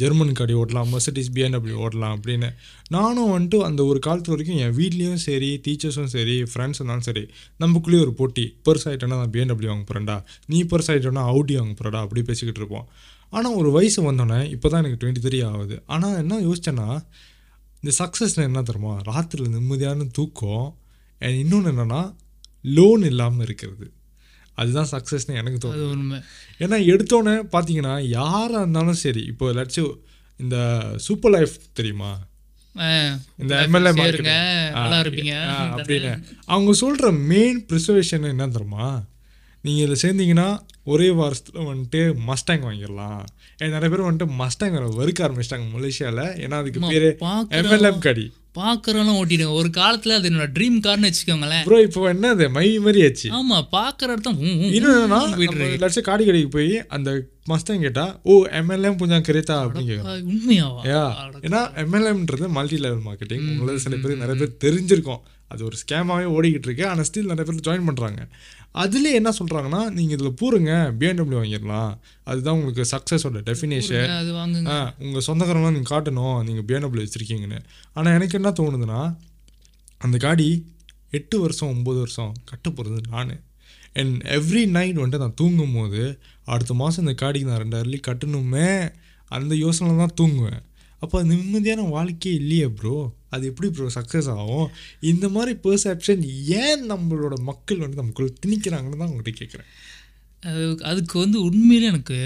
ஜெர்மன் 0.00 0.36
கடி 0.40 0.54
ஓட்டலாம் 0.60 0.90
மெர்சடிஸ் 0.92 1.30
பிஎன்டபிள்யூ 1.36 1.78
ஓட்டலாம் 1.84 2.14
அப்படின்னு. 2.16 2.48
நானும் 2.96 3.32
வந்துட்டு 3.34 3.58
அந்த 3.68 3.80
ஒரு 3.90 3.98
காலத்து 4.06 4.32
வரைக்கும் 4.34 4.60
என் 4.64 4.76
வீட்லேயும் 4.78 5.22
சரி 5.26 5.50
டீச்சர்ஸும் 5.66 6.12
சரி 6.16 6.36
ஃப்ரெண்ட்ஸ் 6.50 6.80
இருந்தாலும் 6.80 7.06
சரி 7.08 7.24
நமக்குள்ளேயே 7.62 8.02
ஒரு 8.06 8.14
போட்டி. 8.20 8.44
பெருஸ் 8.68 8.86
ஆகிட்டோன்னா 8.90 9.18
நான் 9.22 9.34
பிஎன்டபிள்யூ 9.36 9.70
வாங்க 9.72 9.86
போகிறேன்டா 9.90 10.16
நீ 10.52 10.60
பெருஸ் 10.72 10.90
ஆகிட்டோன்னா 10.94 11.24
அவுடி 11.32 11.56
வாங்க 11.60 11.74
போகிறடா 11.80 12.02
அப்படி 12.06 12.22
பேசிக்கிட்டு 12.30 12.62
இருப்போம். 12.62 12.86
ஆனால் 13.32 13.56
ஒரு 13.62 13.70
வயசு 13.78 13.98
வந்தோடனே 14.10 14.40
இப்போ 14.54 14.68
தான் 14.68 14.82
எனக்கு 14.82 15.00
டுவெண்ட்டி 15.02 15.24
த்ரீ 15.26 15.40
ஆகுது. 15.50 15.78
ஆனால் 15.94 16.18
என்ன 16.22 16.40
யோசிச்சேன்னா 16.48 16.88
இந்த 17.82 17.92
சக்ஸஸ்னால் 17.98 18.48
என்ன 18.50 18.62
தெரியுமா? 18.68 18.94
ராத்திரியில் 19.10 19.54
நிம்மதியான 19.56 20.06
தூக்கம் 20.18 20.66
and 21.20 21.34
இன்னொன்று 21.34 21.72
என்னென்னா 21.72 22.14
லோன் 22.62 23.02
இல்லாமல் 23.02 23.44
இருக்கிறது. 23.44 23.92
அதுதான் 24.54 24.88
சக்ஸஸ்னு 24.90 25.34
எனக்கு 25.34 25.68
தோணுது. 25.68 25.90
உண்மை. 25.90 26.18
ஏன்னா 26.58 26.88
எடுத்தோன்னே 26.88 27.42
பார்த்தீங்கன்னா 27.52 28.00
யாராக 28.08 28.60
இருந்தாலும் 28.60 28.94
சரி 28.94 29.20
இப்போ 29.20 29.50
ஏதாச்சும் 29.50 29.94
இந்த 30.36 30.82
சூப்பர் 30.96 31.32
லைஃப் 31.32 31.52
தெரியுமா? 31.72 32.18
இந்த 33.36 33.62
எம்எல்ஏ 33.62 33.90
இருப்பீங்க. 33.90 34.32
அப்படின்னு. 35.76 36.22
அவங்க 36.44 36.72
சொல்கிற 36.72 37.10
மெயின் 37.10 37.66
ப்ரிசர்வேஷன் 37.66 38.28
என்ன 38.28 38.48
தெரியுமா? 38.48 39.04
நீங்கள் 39.62 39.96
இதில் 39.96 40.02
சேர்ந்தீங்கன்னா 40.02 40.58
ஒரே 40.84 41.10
வாரத்தில் 41.10 41.62
வந்துட்டு 41.62 42.14
மஸ்டாங் 42.26 42.64
வாங்கிடலாம். 42.66 43.24
ஏன் 43.58 43.70
நிறைய 43.70 43.96
பேர் 43.96 44.00
வந்துட்டு 44.00 44.28
மஸ்டாங் 44.38 44.76
வறுக்க 44.98 45.20
ஆரம்பிச்சிட்டாங்க 45.20 45.66
மலேசியாவில் 45.78 46.28
ஏன்னா 46.44 46.50
அதுக்கு 46.50 46.80
பேர் 46.80 47.16
எம்எல்எம் 47.50 47.98
கடி. 47.98 48.32
பார்க்குறவெல்லாம் 48.58 49.18
ஓட்டிடுங்க. 49.20 49.52
ஒரு 49.52 49.70
காலத்தில் 49.70 50.12
அது 50.12 50.30
என்னோட 50.30 50.48
ட்ரீம் 50.56 50.78
கார்னு 50.82 51.08
வச்சுக்கோங்களேன். 51.08 51.64
ப்ரோ 51.64 51.80
இப்போ 51.80 52.08
என்ன 52.08 52.28
அது 52.28 52.48
மை 52.50 52.78
மாதிரி 52.78 53.04
ஆச்சு. 53.04 53.30
ஆமாம் 53.30 53.68
பார்க்குற 53.72 54.02
இடத்த 54.02 54.30
ஊ, 54.30 54.34
ஊ, 54.34 54.46
ஊ, 54.46 54.72
இன்னும் 54.72 54.96
என்னன்னா 54.96 55.36
போயிட்டு 55.36 55.56
நம்ம 55.56 55.76
லட்சம் 55.76 56.02
காடி 56.02 56.24
கடைக்கு 56.24 56.48
போய் 56.48 56.86
அந்த 56.86 57.10
மஸ்டாங் 57.48 57.80
கேட்டா 57.80 58.20
ஓ 58.22 58.44
எம்எல்ஏம் 58.44 58.96
கொஞ்சம் 58.96 59.22
கேட்கும். 59.22 60.04
ஆ, 60.04 60.12
உண்மையாவா 60.12 60.82
ஏன்னா 61.40 61.60
எம்எல்எம்ன்றது 61.82 62.48
மல்டி 62.48 62.76
லெவல் 62.76 63.04
மார்க்கெட்டிங் 63.04 63.50
உங்களுக்கு 63.50 63.80
சில 63.80 63.96
பேர் 63.96 64.16
நிறைய 64.16 64.46
பேர் 64.46 64.64
தெரிஞ்சிருக்கும். 64.64 65.20
அது 65.48 65.64
ஒரு 65.64 65.76
ஸ்கேமாகவே 65.82 66.26
ஓடிக்கிட்டு 66.36 66.66
இருக்கு. 66.66 66.88
ஆனால் 66.88 67.04
ஸ்டில் 67.04 67.32
நிறைய 67.32 67.52
பேர் 67.52 67.64
ஜாயின் 67.66 67.88
பண்ணுறாங்க 67.88 68.20
அதுலேயே 68.74 69.18
என்ன 69.20 69.30
சொல்கிறாங்கன்னா 69.38 69.80
நீங்கள் 69.96 70.16
இதில் 70.16 70.36
பூருங்க 70.40 70.72
பிஎன்டபிள்யூ 70.98 71.38
வாங்கிடலாம். 71.40 71.92
அதுதான் 72.24 72.56
உங்களுக்கு 72.58 72.84
சக்ஸஸோட 72.92 73.40
டெஃபினேஷன் 73.48 74.10
உங்கள் 75.04 75.26
சொந்தக்காரங்களாம் 75.28 75.76
நீங்கள் 75.76 75.92
காட்டணும் 75.94 76.38
நீங்கள் 76.48 76.66
பிஎன்டபிள்யூ 76.68 77.04
வச்சுருக்கீங்கன்னு. 77.06 77.60
ஆனால் 77.92 78.14
எனக்கு 78.18 78.38
என்ன 78.40 78.52
தோணுதுன்னா 78.60 79.00
அந்த 79.98 80.16
காடி 80.26 80.48
எட்டு 81.18 81.36
வருஷம் 81.40 81.72
ஒம்பது 81.74 81.98
வருஷம் 82.04 82.32
கட்ட 82.50 82.66
போகிறது 82.70 83.00
நான். 83.14 83.34
அண்ட் 84.00 84.16
எவ்ரி 84.38 84.62
நைட் 84.76 85.02
வந்துட்டு 85.02 85.24
நான் 85.24 85.38
தூங்கும் 85.42 85.76
போது 85.76 86.02
அடுத்த 86.44 86.74
மாதம் 86.74 87.04
இந்த 87.04 87.14
காடிக்கு 87.22 87.50
நான் 87.50 87.62
ரெண்டாயிரம் 87.64 88.06
கட்டணுமே 88.08 88.68
அந்த 89.30 89.54
யோசனை 89.54 89.96
தான் 89.96 90.18
தூங்குவேன். 90.20 90.60
அப்போ 91.02 91.14
அது 91.18 91.28
நிம்மதியான 91.32 91.86
வாழ்க்கையே 91.96 92.34
இல்லையே 92.40 92.68
ப்ரோ 92.78 92.94
அது 93.34 93.44
எப்படி 93.50 93.68
ப்ரோ 93.74 93.88
சக்ஸஸ் 93.96 94.30
ஆகும்? 94.36 94.68
இந்த 95.10 95.26
மாதிரி 95.34 95.52
பெர்செப்ஷன் 95.64 96.22
ஏன் 96.62 96.84
நம்மளோட 96.92 97.34
மக்கள் 97.50 97.84
வந்து 97.84 98.00
நமக்குள்ள 98.02 98.30
திணிக்கிறாங்கன்னு 98.44 99.02
தான் 99.02 99.10
உங்கள்கிட்ட 99.10 99.42
கேட்குறேன் 99.42 99.68
அது 100.42 100.64
அதுக்கு 100.90 101.16
வந்து 101.24 101.38
உண்மையிலே 101.48 101.92
எனக்கு 101.94 102.18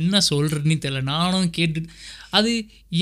என்ன 0.00 0.20
சொல்கிறதுன்னு 0.28 0.82
தெரியல. 0.84 1.00
நானும் 1.10 1.50
கேட்டு 1.56 1.80
அது 2.38 2.52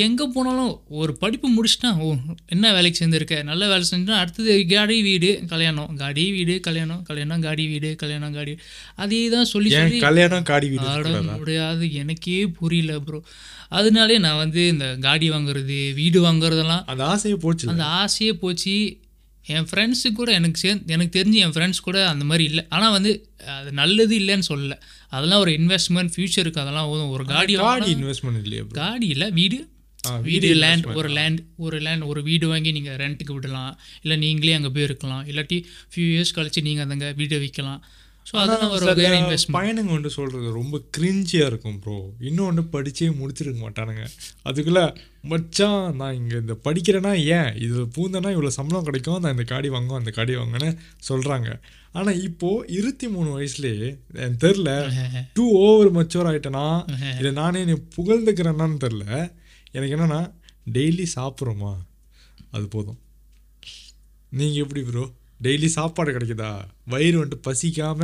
எங்கே 0.04 0.24
போனாலும் 0.34 0.72
ஒரு 1.00 1.12
படிப்பு 1.20 1.48
முடிச்சிட்டா 1.54 1.90
ஓ 2.04 2.08
என்ன 2.54 2.72
வேலைக்கு 2.76 3.00
சேர்ந்துருக்க? 3.00 3.36
நல்ல 3.50 3.62
வேலை 3.70 3.84
செஞ்சா 3.92 4.18
அடுத்தது 4.22 4.56
காடி 4.72 4.96
வீடு 5.06 5.30
கல்யாணம். 5.52 5.90
காடி 6.02 6.24
வீடு 6.36 6.54
கல்யாணம். 6.66 7.00
கல்யாணம் 7.08 7.44
காடி 7.46 7.64
வீடு 7.72 7.90
கல்யாணம் 8.02 8.36
காடி 8.38 8.54
அதே 9.04 9.22
தான் 9.34 9.50
சொல்லி 9.52 9.70
சொல்லி 9.76 10.00
கல்யாணம் 10.06 10.46
காடி 10.50 10.68
வீடு 10.74 11.16
முடியாது. 11.40 11.86
எனக்கே 12.02 12.38
புரியல 12.60 12.98
ப்ரோ 13.08 13.20
அதனாலே 13.78 14.16
நான் 14.26 14.40
வந்து 14.44 14.62
இந்த 14.74 14.86
காடி 15.06 15.28
வாங்குறது 15.34 15.78
வீடு 16.00 16.18
வாங்குறதெல்லாம் 16.26 16.84
அந்த 16.92 17.04
ஆசையே 17.14 17.36
போச்சு 17.44 17.70
அந்த 17.72 17.86
ஆசையே 18.02 18.34
போச்சு. 18.42 18.74
என் 19.54 19.66
ஃப்ரெண்ட்ஸு 19.68 20.08
கூட 20.18 20.30
எனக்கு 20.38 20.58
சேர்ந்து 20.62 20.92
எனக்கு 20.94 21.12
தெரிஞ்சு 21.16 21.38
என் 21.44 21.54
ஃப்ரெண்ட்ஸ் 21.54 21.84
கூட 21.86 21.98
அந்த 22.10 22.24
மாதிரி 22.30 22.44
இல்லை. 22.50 22.62
ஆனால் 22.74 22.94
வந்து 22.96 23.12
அது 23.58 23.70
நல்லது 23.80 24.14
இல்லைன்னு 24.20 24.46
சொல்லல. 24.50 24.74
அதெல்லாம் 25.16 25.42
ஒரு 25.44 25.52
இன்வெஸ்ட்மெண்ட் 25.60 26.12
ஃபியூச்சருக்கு 26.14 26.62
அதெல்லாம் 26.64 26.90
உதவும் 26.92 27.14
ஒரு 27.16 27.24
காடி 27.32 27.54
காடி 27.62 27.90
இன்வெஸ்ட்மெண்ட் 27.96 28.42
இல்லையா 28.46 28.64
காடி 28.80 29.08
இல்லை 29.14 29.28
வீடு. 29.40 29.58
வீடு 30.28 30.48
லேண்ட் 30.62 30.86
ஒரு 30.98 31.08
லேண்ட் 31.16 31.40
ஒரு 31.64 31.76
லேண்ட் 31.86 32.04
ஒரு 32.12 32.20
வீடு 32.28 32.46
வாங்கி 32.52 32.70
நீங்கள் 32.76 32.96
ரெண்ட்டுக்கு 33.02 33.34
விடலாம். 33.38 33.74
இல்லை 34.04 34.16
நீங்களே 34.22 34.54
அங்கே 34.58 34.70
போய் 34.76 34.86
இருக்கலாம். 34.88 35.20
இல்லாட்டி 35.30 35.58
ஃபியூ 35.92 36.06
இயர்ஸ் 36.14 36.34
கழிச்சு 36.38 36.62
நீங்கள் 36.68 36.96
அந்த 36.96 37.10
வீடை 37.20 37.38
விற்கலாம் 37.44 37.82
ஸோ 38.26 38.34
அதெல்லாம் 38.42 38.72
ஒரு 38.74 38.84
வந்து 39.94 40.10
சொல்றது 40.16 40.50
ரொம்ப 40.58 40.76
கிரிஞ்சியாக 40.96 41.50
இருக்கும் 41.50 41.78
ப்ரோ 41.84 41.96
இன்னொன்று 42.28 42.62
படிச்சே 42.74 43.08
முடிச்சிருக்க 43.20 43.58
மாட்டானுங்க. 43.64 44.04
அதுக்குள்ள 44.48 44.82
மச்சான் 45.32 45.96
நான் 45.96 46.16
இங்கே 46.20 46.36
இந்த 46.44 46.54
படிக்கிறேன்னா 46.66 47.12
ஏன்? 47.36 47.50
இதில் 47.64 47.92
பூந்தனா 47.96 48.30
இவ்வளோ 48.36 48.52
சம்பளம் 48.58 48.86
கிடைக்கும்? 48.88 49.20
நான் 49.20 49.34
இந்த 49.36 49.46
காடி 49.52 49.68
வாங்கும் 49.68 49.98
அந்த 49.98 50.12
காடி 50.18 50.34
வாங்கன்னு 50.36 50.70
சொல்கிறாங்க 51.08 51.50
ஆனால் 51.98 52.20
இப்போது 52.28 52.66
இருபத்தி 52.76 53.06
மூணு 53.08 53.30
வயசுலேயே 53.38 53.88
எனக்கு 54.12 54.38
தெரில 54.46 54.70
டூ 55.38 55.46
ஓவர் 55.66 55.90
மச்சோர் 55.90 56.28
ஆகிட்டேனா 56.30 56.66
இதை 57.20 57.32
நானே 57.40 57.62
நீ 57.64 57.74
புகழ்ந்துக்கிறேன்னான்னு 57.96 58.82
தெரில 58.86 59.06
எனக்கு 59.74 59.94
என்னென்னா 59.96 60.20
டெய்லி 60.76 61.06
சாப்பிட்றோமா? 61.16 61.72
அது 62.50 62.66
போதும். 62.68 63.00
நீங்கள் 64.38 64.62
எப்படி 64.64 64.82
ப்ரோ 64.82 65.04
டெய்லி 65.42 65.68
சாப்பாடு 65.76 66.10
கிடைக்குதா? 66.12 66.50
வயிறு 66.92 67.16
வந்துட்டு 67.24 67.40
பசிக்காம 67.46 68.00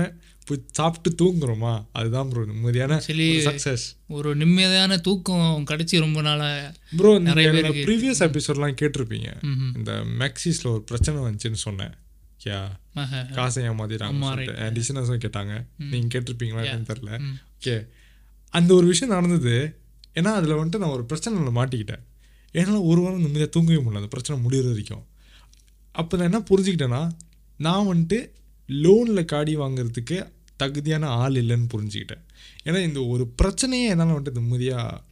போய் 0.48 0.62
சாப்பிட்டு 0.79 1.11
தூங்குறோமா? 1.20 1.72
அதுதான் 1.92 2.29
ப்ரோ 2.29 2.42
நிம்மதியான 2.51 2.98
சக்ஸஸ் 3.46 3.85
ஒரு 4.18 4.31
நிம்மதியான 4.37 4.98
தூக்கம் 5.07 5.64
கிடச்சி 5.70 5.98
ரொம்ப 6.05 6.20
நாளாக 6.29 6.74
ப்ரோ 6.96 7.12
நிறைய 7.29 7.51
ப்ரீவியஸ் 7.87 8.22
எபிசோட்லாம் 8.27 8.77
கேட்டிருப்பீங்க. 8.83 9.31
இந்த 9.77 9.92
மெக்சிஸில் 10.22 10.72
ஒரு 10.74 10.83
பிரச்சனை 10.83 11.22
வந்துச்சுன்னு 11.22 11.61
சொன்னேன். 11.66 11.94
யா? 12.44 12.61
காசை 13.35 13.62
ஏமாத்திட்டாங்க 13.68 14.70
டிசினஸும் 14.79 15.22
கேட்டாங்க. 15.27 15.55
நீங்கள் 15.92 16.12
கேட்டிருப்பீங்களா 16.14 16.64
என்னன்னு 16.70 16.90
தெரில 16.92 17.12
ஓகே. 17.61 17.77
அந்த 18.55 18.70
ஒரு 18.74 18.87
விஷயம் 18.87 19.14
நடந்தது. 19.14 19.57
ஏன்னா 20.14 20.33
அதில் 20.38 20.59
வந்துட்டு 20.61 20.83
நான் 20.83 20.96
ஒரு 20.96 21.05
பிரச்சனையில் 21.11 21.59
மாட்டிக்கிட்டேன். 21.61 22.05
என்னால் 22.59 22.87
ஒரு 22.90 23.01
வாரம் 23.05 23.22
நிம்மதியாக 23.24 23.51
தூங்கவே 23.55 23.79
முடியல. 23.81 24.03
அந்த 24.03 24.12
பிரச்சனை 24.14 24.37
முடிகிற 24.44 24.68
வரைக்கும். 24.72 25.05
அப்போ 25.92 26.16
நான் 26.16 26.29
என்ன 26.31 26.40
புரிஞ்சுக்கிட்டேன்னா 26.51 27.03
நான் 27.66 27.88
வந்துட்டு 27.90 28.18
லோனில் 28.68 29.30
காடி 29.32 29.54
வாங்குறதுக்கு 29.56 30.18
தகுதியான 30.56 31.08
ஆள் 31.22 31.36
இல்லைன்னு 31.42 31.68
புரிஞ்சுக்கிட்டேன். 31.74 32.22
ஏன்னா 32.66 32.78
இந்த 32.88 33.00
ஒரு 33.12 33.24
பிரச்சனையே 33.42 33.86
என்னால் 33.92 34.16
வந்துட்டு 34.18 34.40
நிம்மதியாக 34.40 35.02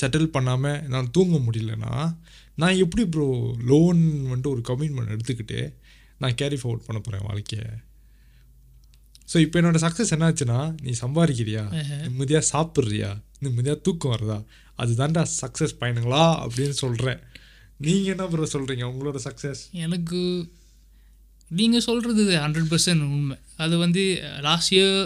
செட்டில் 0.00 0.34
பண்ணாமல் 0.36 0.82
நான் 0.92 1.10
தூங்க 1.10 1.36
முடியலன்னா 1.46 1.94
நான் 2.54 2.80
எப்படி 2.84 3.02
ப்ரோ 3.06 3.26
லோன் 3.70 4.00
வந்துட்டு 4.30 4.52
ஒரு 4.54 4.62
கமிட்மெண்ட் 4.68 5.14
எடுத்துக்கிட்டு 5.14 5.58
நான் 6.22 6.34
கேரி 6.34 6.58
ஃபார்வர்ட் 6.62 6.86
பண்ண 6.86 6.98
போகிறேன் 7.00 7.26
வாழ்க்கையை? 7.28 7.66
ஸோ 9.32 9.38
இப்போ 9.38 9.56
என்னோட 9.60 9.78
சக்ஸஸ் 9.84 10.12
என்னாச்சுன்னா 10.16 10.58
நீ 10.82 10.92
சம்பாதிக்கிறியா? 11.00 11.62
நிம்மதியாக 12.06 12.44
சாப்பிட்றியா? 12.52 13.10
நிம்மதியாக 13.38 13.78
தூக்கம் 13.86 14.14
வருதா? 14.14 14.38
அதுதான்டா 14.78 15.22
சக்ஸஸ் 15.40 15.78
பயனுங்களா 15.80 16.24
அப்படின்னு 16.44 16.76
சொல்கிறேன் 16.82 17.20
நீங்கள் 17.76 18.12
என்ன 18.14 18.26
ப்ரோ 18.32 18.48
சொல்கிறீங்க 18.56 18.84
உங்களோட 18.92 19.18
சக்ஸஸ் 19.28 19.62
எனக்கு 19.84 20.20
நீங்கள் 21.58 21.84
சொல்கிறது 21.86 22.22
ஹண்ட்ரட் 22.44 22.70
பர்சன்ட் 22.72 23.04
உண்மை. 23.16 23.36
அது 23.64 23.74
வந்து 23.84 24.02
லாஸ்ட் 24.46 24.72
இயர் 24.74 24.98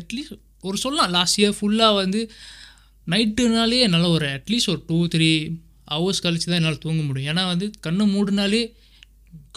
அட்லீஸ்ட் 0.00 0.36
ஒரு 0.68 0.76
சொல்லலாம் 0.84 1.12
லாஸ்ட் 1.16 1.38
இயர் 1.40 1.56
ஃபுல்லாக 1.58 1.94
வந்து 2.02 2.20
நைட்டுனாலே 3.12 3.78
என்னால் 3.86 4.14
ஒரு 4.16 4.26
அட்லீஸ்ட் 4.36 4.70
ஒரு 4.74 4.82
டூ 4.86 4.98
த்ரீ 5.14 5.30
ஹவர்ஸ் 5.94 6.24
கழிச்சு 6.24 6.48
தான் 6.50 6.60
என்னால் 6.60 6.82
தூங்க 6.84 7.02
முடியும். 7.08 7.30
ஏன்னா 7.32 7.44
வந்து 7.52 7.66
கண்ணு 7.86 8.04
மூடுனாலே 8.14 8.62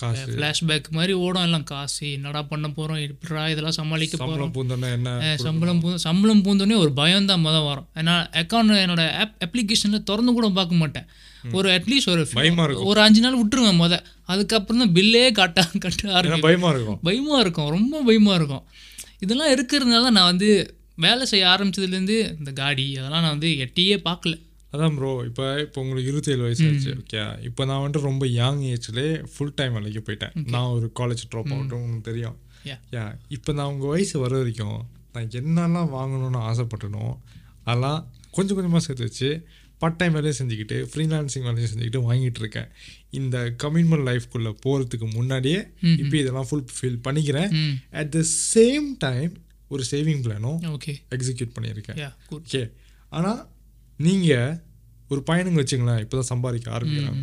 காசு. 0.01 0.23
ஃப்ளாஷ்பேக் 0.33 0.88
மாதிரி 0.97 1.13
ஓடும் 1.25 1.45
எல்லாம். 1.47 1.65
காசு 1.71 2.05
என்னடா 2.15 2.41
பண்ண 2.51 2.67
போகிறோம் 2.77 2.99
எப்படா 3.05 3.43
இதெல்லாம் 3.53 3.77
சமாளிக்க 3.79 4.17
போகிறோம் 4.17 4.51
சம்பளம் 4.51 4.55
பூந்தோன்னா 4.57 4.89
என்ன 4.97 5.36
சம்பளம் 5.45 5.79
பூ 5.83 5.95
சம்பளம் 6.07 6.43
பூந்தோடனே 6.45 6.77
ஒரு 6.83 6.91
பயம் 6.99 7.29
தான் 7.31 7.43
மொதல் 7.45 7.67
வரும். 7.69 7.88
ஏன்னா 8.01 8.15
அக்கௌண்ட் 8.41 8.81
என்னோட 8.83 9.05
ஆப் 9.23 9.36
அப்ளிகேஷனில் 9.45 10.05
திறந்து 10.10 10.33
கூட 10.38 10.49
பார்க்க 10.60 10.81
மாட்டேன். 10.83 11.07
ஒரு 11.57 11.67
அட்லீஸ்ட் 11.77 12.12
ஒரு. 12.13 12.23
ஒரு 12.91 12.99
அஞ்சு 13.05 13.21
நாள் 13.25 13.39
விட்டுருவேன் 13.41 13.79
முத 13.81 13.97
அதுக்கப்புறம் 14.33 14.81
தான் 14.83 14.95
பில்லே 14.97 15.25
காட்ட 15.39 15.67
கட்ட 15.86 16.39
பயமாக 16.47 16.73
இருக்கும். 16.75 16.99
பயமாக 17.10 17.43
இருக்கும். 17.45 17.69
ரொம்ப 17.77 18.01
பயமாக 18.10 18.39
இருக்கும். 18.39 18.65
இதெல்லாம் 19.25 19.53
இருக்கிறதுனால 19.55 20.10
நான் 20.17 20.31
வந்து 20.31 20.49
வேலை 21.05 21.23
செய்ய 21.31 21.45
ஆரம்பிச்சதுலேருந்து 21.53 22.17
இந்த 22.39 22.51
காடி 22.60 22.86
அதெல்லாம் 22.99 23.23
நான் 23.25 23.36
வந்து 23.36 23.51
எட்டியே 23.65 23.97
பார்க்கல. 24.10 24.36
அதான் 24.73 24.95
ப்ரோ 24.97 25.12
இப்போ 25.27 25.45
இப்போ 25.65 25.77
உங்களுக்கு 25.84 26.10
இருபத்தேழு 26.12 26.41
வயசு 26.45 26.65
ஆச்சு 26.69 26.91
ஓகே 27.01 27.19
இப்போ 27.49 27.62
நான் 27.69 27.82
வந்துட்டு 27.84 28.08
ரொம்ப 28.10 28.25
யங் 28.39 28.62
ஏஜ்லேயே 28.71 29.12
ஃபுல் 29.34 29.53
டைம் 29.60 29.75
வேலைக்கு 29.77 30.01
போயிட்டேன். 30.08 30.34
நான் 30.53 30.71
ஒரு 30.77 30.88
காலேஜ் 30.99 31.23
ட்ராப் 31.32 31.51
அவுட்டும் 31.56 31.84
உங்களுக்கு 31.84 32.10
தெரியும். 32.10 32.38
யா 32.95 33.03
இப்போ 33.36 33.51
நான் 33.58 33.71
உங்கள் 33.73 33.91
வயசு 33.93 34.15
வர 34.23 34.34
வரைக்கும் 34.41 34.80
நான் 35.13 35.30
என்னெல்லாம் 35.41 35.89
வாங்கணும்னு 35.97 36.41
ஆசைப்பட்டனோ 36.49 37.06
அதெல்லாம் 37.67 38.01
கொஞ்சம் 38.38 38.58
கொஞ்சமாக 38.58 38.84
சேர்த்து 38.88 39.08
வச்சு 39.10 39.30
பார்ட் 39.82 39.97
டைம் 39.99 40.15
வேலையும் 40.17 40.38
செஞ்சுக்கிட்டு 40.39 40.77
ஃப்ரீலான்சிங் 40.91 41.45
வேலையும் 41.47 41.71
செஞ்சுக்கிட்டு 41.71 41.99
வாங்கிட்டு 42.08 42.39
இருக்கேன். 42.43 42.69
இந்த 43.19 43.38
கமிட்மெண்ட் 43.63 44.06
லைஃப்குள்ளே 44.10 44.51
போகிறதுக்கு 44.63 45.08
முன்னாடியே 45.17 45.60
இப்போ 46.03 46.15
இதெல்லாம் 46.21 46.47
ஃபுல் 46.49 46.63
ஃபில் 46.77 47.01
பண்ணிக்கிறேன். 47.08 47.51
அட் 48.01 48.12
த 48.15 48.21
சேம் 48.53 48.88
டைம் 49.06 49.34
ஒரு 49.75 49.84
சேவிங் 49.91 50.23
பிளானும் 50.25 50.60
ஓகே 50.75 50.93
எக்ஸிக்யூட் 51.15 51.53
பண்ணியிருக்கேன். 51.58 51.99
ஓகே 52.38 52.62
ஆனால் 53.17 53.39
நீங்கள் 54.05 54.55
ஒரு 55.12 55.21
பையனுங்க 55.27 55.60
வச்சுங்களேன் 55.62 56.01
இப்போ 56.03 56.15
தான் 56.19 56.31
சம்பாதிக்க 56.33 56.67
ஆரம்பிக்கிறாங்க. 56.77 57.21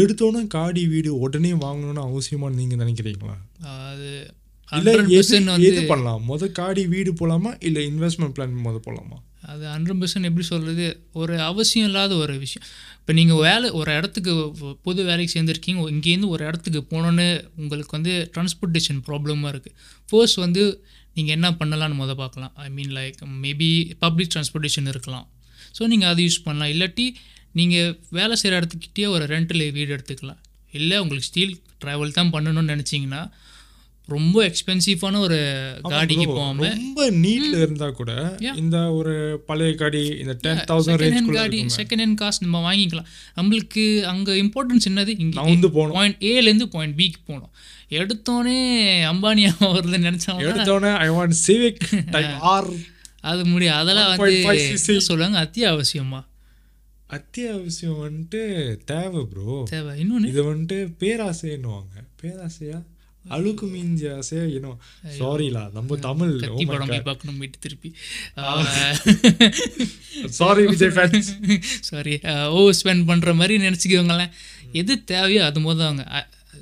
எடுத்தோன்னே 0.00 0.42
காடி 0.54 0.82
வீடு 0.92 1.10
உடனே 1.24 1.52
வாங்கணும்னு 1.64 2.02
அவசியமான்னு 2.08 2.60
நீங்கள் 2.60 2.80
நினைக்கிறீங்களா? 2.82 3.36
அது 3.90 4.08
இல்லை 4.78 4.92
எது 5.68 5.80
பண்ணலாம்? 5.90 6.22
முத 6.28 6.44
காடி 6.58 6.82
வீடு 6.92 7.10
போகலாமா 7.20 7.50
இல்லை 7.68 7.82
இன்வெஸ்ட்மெண்ட் 7.90 8.34
பிளான் 8.36 8.54
முத 8.66 8.76
போகலாமா 8.86 9.18
அது 9.52 9.64
ஹண்ட்ரட் 9.72 9.98
பர்சன்ட் 10.00 10.28
எப்படி 10.28 10.44
சொல்கிறது 10.50 10.84
ஒரு 11.20 11.34
அவசியம் 11.48 11.88
இல்லாத 11.88 12.12
ஒரு 12.24 12.34
விஷயம். 12.44 12.64
இப்போ 13.00 13.12
நீங்கள் 13.18 13.40
வேலை 13.46 13.68
ஒரு 13.78 13.90
இடத்துக்கு 13.98 14.32
பொது 14.86 15.00
வேலைக்கு 15.08 15.34
சேர்ந்துருக்கீங்க 15.34 15.82
இங்கேருந்து 15.94 16.30
ஒரு 16.34 16.42
இடத்துக்கு 16.48 16.80
போனோன்னு 16.92 17.26
உங்களுக்கு 17.62 17.96
வந்து 17.98 18.14
டிரான்ஸ்போர்ட்டேஷன் 18.34 19.00
ப்ராப்ளமாக 19.08 19.52
இருக்குது 19.54 19.76
ஃபர்ஸ்ட் 20.10 20.40
வந்து 20.44 20.64
நீங்கள் 21.16 21.36
என்ன 21.38 21.50
பண்ணலாம்னு 21.60 22.00
முத 22.02 22.14
பார்க்கலாம். 22.22 22.54
I 22.66 22.68
mean 22.76 22.94
like 22.98 23.20
maybe 23.44 23.70
public 24.04 24.32
transportation 24.34 24.90
இருக்கலாம். 24.94 25.26
ஸோ 25.78 25.82
நீங்கள் 25.92 26.10
அதை 26.12 26.20
யூஸ் 26.26 26.44
பண்ணலாம். 26.46 26.72
இல்லாட்டி 26.74 27.06
நீங்கள் 27.60 27.90
வேலை 28.18 28.34
செய்கிற 28.40 28.60
இடத்துக்கிட்டே 28.60 29.08
ஒரு 29.14 29.24
ரெண்டில் 29.34 29.64
வீடு 29.78 29.90
எடுத்துக்கலாம். 29.96 30.40
இல்லை 30.72 30.96
உங்களுக்கு 31.02 31.30
ஸ்டீல் 31.30 31.56
ட்ராவல் 31.82 32.16
தான் 32.20 32.32
பண்ணணும்னு 32.36 32.72
நினச்சிங்கன்னா 32.74 33.22
ரொம்ப 34.08 34.36
எக்ஸ்பென்சிவான 34.48 35.20
ஒரு 35.26 35.36
காடிக்கு 35.92 36.26
போகாமல் 36.30 36.72
ரொம்ப 36.72 37.04
நீட்ல 37.22 37.60
இருந்தா 37.64 37.86
கூட 38.00 38.10
இந்த 38.62 38.78
ஒரு 38.96 39.12
பழைய 39.48 39.70
காடி 39.82 40.02
இந்த 40.22 40.34
டென் 40.44 40.60
தௌசண்ட் 40.70 41.00
ரேஞ்ச் 41.02 41.30
காடி 41.38 41.60
செகண்ட் 41.78 42.02
ஹேண்ட் 42.04 42.18
காசு 42.22 42.44
நம்ம 42.46 42.60
வாங்கிக்கலாம். 42.66 43.08
நம்மளுக்கு 43.38 43.84
அங்கே 44.12 44.34
இம்பார்ட்டன்ஸ் 44.42 44.88
என்னது? 44.90 45.14
இங்கே 45.24 45.46
வந்து 45.50 45.70
போகணும். 45.76 45.96
பாயிண்ட் 45.98 46.18
ஏலேருந்து 46.32 46.66
பாயிண்ட் 46.74 46.98
பிக்கு 47.00 47.20
போகணும். 47.30 47.52
எடுத்தோடனே 48.00 48.58
அம்பானியா 49.12 49.52
வருதுன்னு 49.76 50.08
நினச்சோம்னா 50.08 50.44
எடுத்தோடனே 50.50 50.92
I 51.06 51.08
want 51.16 51.38
Civic 51.46 51.82
type 52.16 52.34
or 52.54 52.68
அது 53.30 53.42
முடியும் 53.50 53.78
அதெல்லாம் 53.80 54.10
வந்து 54.12 54.32
1.5 54.46 54.64
cc. 54.70 54.86
என்ன 54.92 55.04
சொல்லுவாங்க 55.08 55.38
அத்தியாவசியமா. 55.46 56.20
அத்தியாவசியம் 57.10 58.00
வந்துட்டு 58.04 58.40
தேவை 58.90 59.22
ப்ரோ 59.32 59.56
தேவை. 59.72 59.92
இன்னொன்று 60.02 60.30
இது 60.32 60.42
வந்துட்டு 60.50 60.78
பேராசைன்னுவாங்க. 61.02 61.94
பேராசையா? 62.22 62.78
அழுக்கு 63.24 63.66
மீஞ்ச 63.66 64.02
ஆசையா? 64.16 64.42
இன்னும் 64.56 64.78
சாரிலா 65.18 65.62
நம்ம 65.76 65.96
தமிழ். 66.06 66.32
Oh 66.48 66.64
படம் 66.70 66.90
போய் 66.90 67.06
பார்க்கணும் 67.06 67.38
வீட்டு 67.42 67.58
திருப்பி. 67.58 67.90
Sorry 70.38 70.64
Vijay 70.72 70.94
fans 70.96 71.30
sorry 71.90 72.14
overspend 72.80 73.06
பண்ணுற 73.10 73.34
மாதிரி 73.40 73.56
நினச்சிக்கோங்களேன் 73.66 74.34
எது 74.82 74.92
தேவையோ 75.12 75.42
அது 75.48 75.60
மோதாங்க 75.60 76.04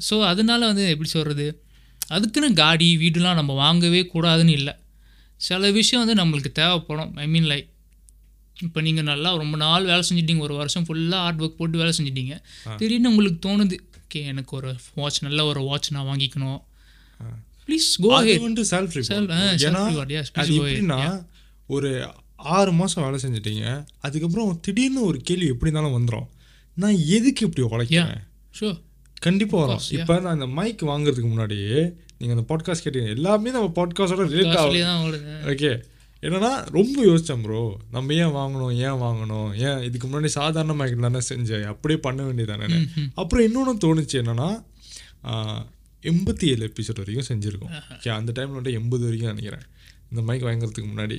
ஸோ 0.08 0.14
அதனால 0.32 0.60
வந்து 0.66 0.84
எப்படி 0.88 1.10
சொல்கிறது 1.16 1.46
அதுக்குன்னு 2.14 2.48
காடி 2.62 2.88
வீடுலாம் 3.02 3.38
நம்ம 3.40 3.52
வாங்கவே 3.64 4.00
கூடாதுன்னு 4.14 4.54
இல்லை. 4.60 4.74
சில 5.46 5.70
விஷயம் 5.78 6.02
வந்து 6.04 6.18
நம்மளுக்கு 6.20 6.50
தேவைப்படும். 6.60 7.12
ஐ 7.24 7.26
மீன் 7.34 7.48
லைக் 7.52 7.68
இப்போ 8.64 8.80
நீங்கள் 8.86 9.08
நல்லா 9.10 9.30
ரொம்ப 9.42 9.56
நாள் 9.62 9.88
வேலை 9.90 10.02
செஞ்சிட்டீங்க 10.08 10.42
ஒரு 10.48 10.54
வருஷம் 10.60 10.84
ஃபுல்லாக 10.88 11.22
ஹார்ட் 11.24 11.40
ஒர்க் 11.44 11.56
போட்டு 11.60 11.80
வேலை 11.82 11.92
செஞ்சிட்டீங்க. 11.98 12.34
திடீர்னு 12.80 13.10
உங்களுக்கு 13.12 13.40
தோணுது 13.46 13.76
ஓகே 14.02 14.20
எனக்கு 14.32 14.52
ஒரு 14.58 14.70
வாட்ச் 15.00 15.18
நல்ல 15.26 15.40
ஒரு 15.50 15.60
வாட்ச் 15.68 15.88
நான் 15.96 16.08
வாங்கிக்கணும். 16.10 16.60
ப்ளீஸ் 17.66 17.88
கோ 18.04 18.10
வந்துட்டு 18.18 18.64
செல்ஃப் 18.72 18.96
ஏன்னா 20.78 21.06
ஒரு 21.76 21.90
ஆறு 22.56 22.70
மாசம் 22.78 23.04
வேலை 23.04 23.18
செஞ்சுட்டீங்க 23.24 23.66
அதுக்கப்புறம் 24.06 24.48
திடீர்னு 24.66 25.02
ஒரு 25.10 25.18
கேள்வி 25.28 25.48
எப்படி 25.52 25.70
இருந்தாலும் 25.70 25.96
வந்துடும் 25.96 26.28
நான் 26.76 26.98
எதுக்கு 27.16 27.42
இப்படி 27.48 27.62
உழைக்கிறேன்? 27.68 28.22
ஷோ 28.58 28.68
கண்டிப்பா 29.26 29.56
வரும். 29.62 29.84
இப்போ 29.96 30.14
நான் 30.24 30.36
இந்த 30.38 30.48
மைக் 30.58 30.82
வாங்குறதுக்கு 30.90 31.28
முன்னாடி 31.32 31.58
நீங்க 32.22 32.34
அந்த 32.38 32.44
பாட்காஸ்ட் 32.50 32.84
கேட்டீங்க. 32.86 33.08
எல்லாமே 33.16 33.50
நம்ம 33.50 33.68
பாட்காஸ்டோட 33.78 34.24
ரிலேட் 34.32 34.58
ஆகும் 34.58 35.16
ஓகே 35.52 35.70
என்னன்னா 36.26 36.50
ரொம்ப 36.76 36.96
யோசிச்சேன் 37.04 37.40
ப்ரோ 37.44 37.60
நம்ம 37.90 38.14
ஏன் 38.14 38.34
வாங்கணும் 38.36 38.74
ஏன் 38.84 38.98
வாங்கணும்? 39.04 39.48
ஏன் 39.66 39.80
இதுக்கு 39.86 40.06
முன்னாடி 40.08 40.30
சாதாரண 40.36 40.74
மைக் 40.80 41.00
தானே 41.06 41.20
செஞ்சேன்? 41.30 41.64
அப்படியே 41.72 41.98
பண்ண 42.00 42.20
வேண்டியதானே 42.22 42.78
அப்புறம் 43.14 43.44
இன்னொன்று 43.46 43.74
தோணுச்சு 43.84 44.16
என்னன்னா 44.22 44.48
எண்பத்தி 46.10 46.46
ஏழு 46.52 46.64
எபிசோட் 46.68 47.00
வரைக்கும் 47.00 47.28
செஞ்சுருக்கோம். 47.30 47.74
ஓகே 47.94 48.08
அந்த 48.18 48.30
டைமில் 48.36 48.56
வந்துட்டு 48.56 48.78
எண்பது 48.80 49.02
வரைக்கும் 49.04 49.32
நினைக்கிறேன். 49.32 49.66
இந்த 50.10 50.22
மைக் 50.28 50.44
வாங்குறதுக்கு 50.44 50.88
முன்னாடி. 50.92 51.18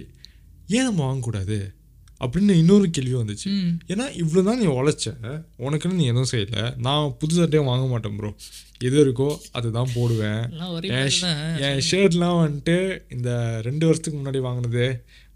ஏன் 0.67 0.83
நம்ம 0.83 1.01
வாங்கக்கூடாது? 1.09 1.57
அப்படின்னு 2.23 2.53
இன்னொரு 2.61 2.87
கேள்வி 2.97 3.15
வந்துச்சு. 3.21 3.47
ஏன்னா 3.91 4.05
இவ்வளோ 4.21 4.43
தான் 4.49 4.59
நீ 4.63 4.67
உழைச்ச 4.79 5.13
உனக்குன்னு 5.65 5.99
நீ 6.01 6.05
எதுவும் 6.11 6.31
செய்யலை. 6.33 6.63
நான் 6.87 7.13
புது 7.21 7.33
சட்டையும் 7.39 7.69
வாங்க 7.71 7.85
மாட்டேன் 7.93 8.17
ப்ரோ 8.19 8.31
எது 8.87 8.97
இருக்கோ 9.05 9.29
அதுதான் 9.57 9.93
போடுவேன். 9.95 10.43
என் 11.69 11.83
ஷர்ட்லாம் 11.89 12.39
வந்துட்டு 12.43 12.77
இந்த 13.17 13.29
ரெண்டு 13.69 13.83
வருஷத்துக்கு 13.89 14.19
முன்னாடி 14.19 14.41
வாங்கினது 14.47 14.85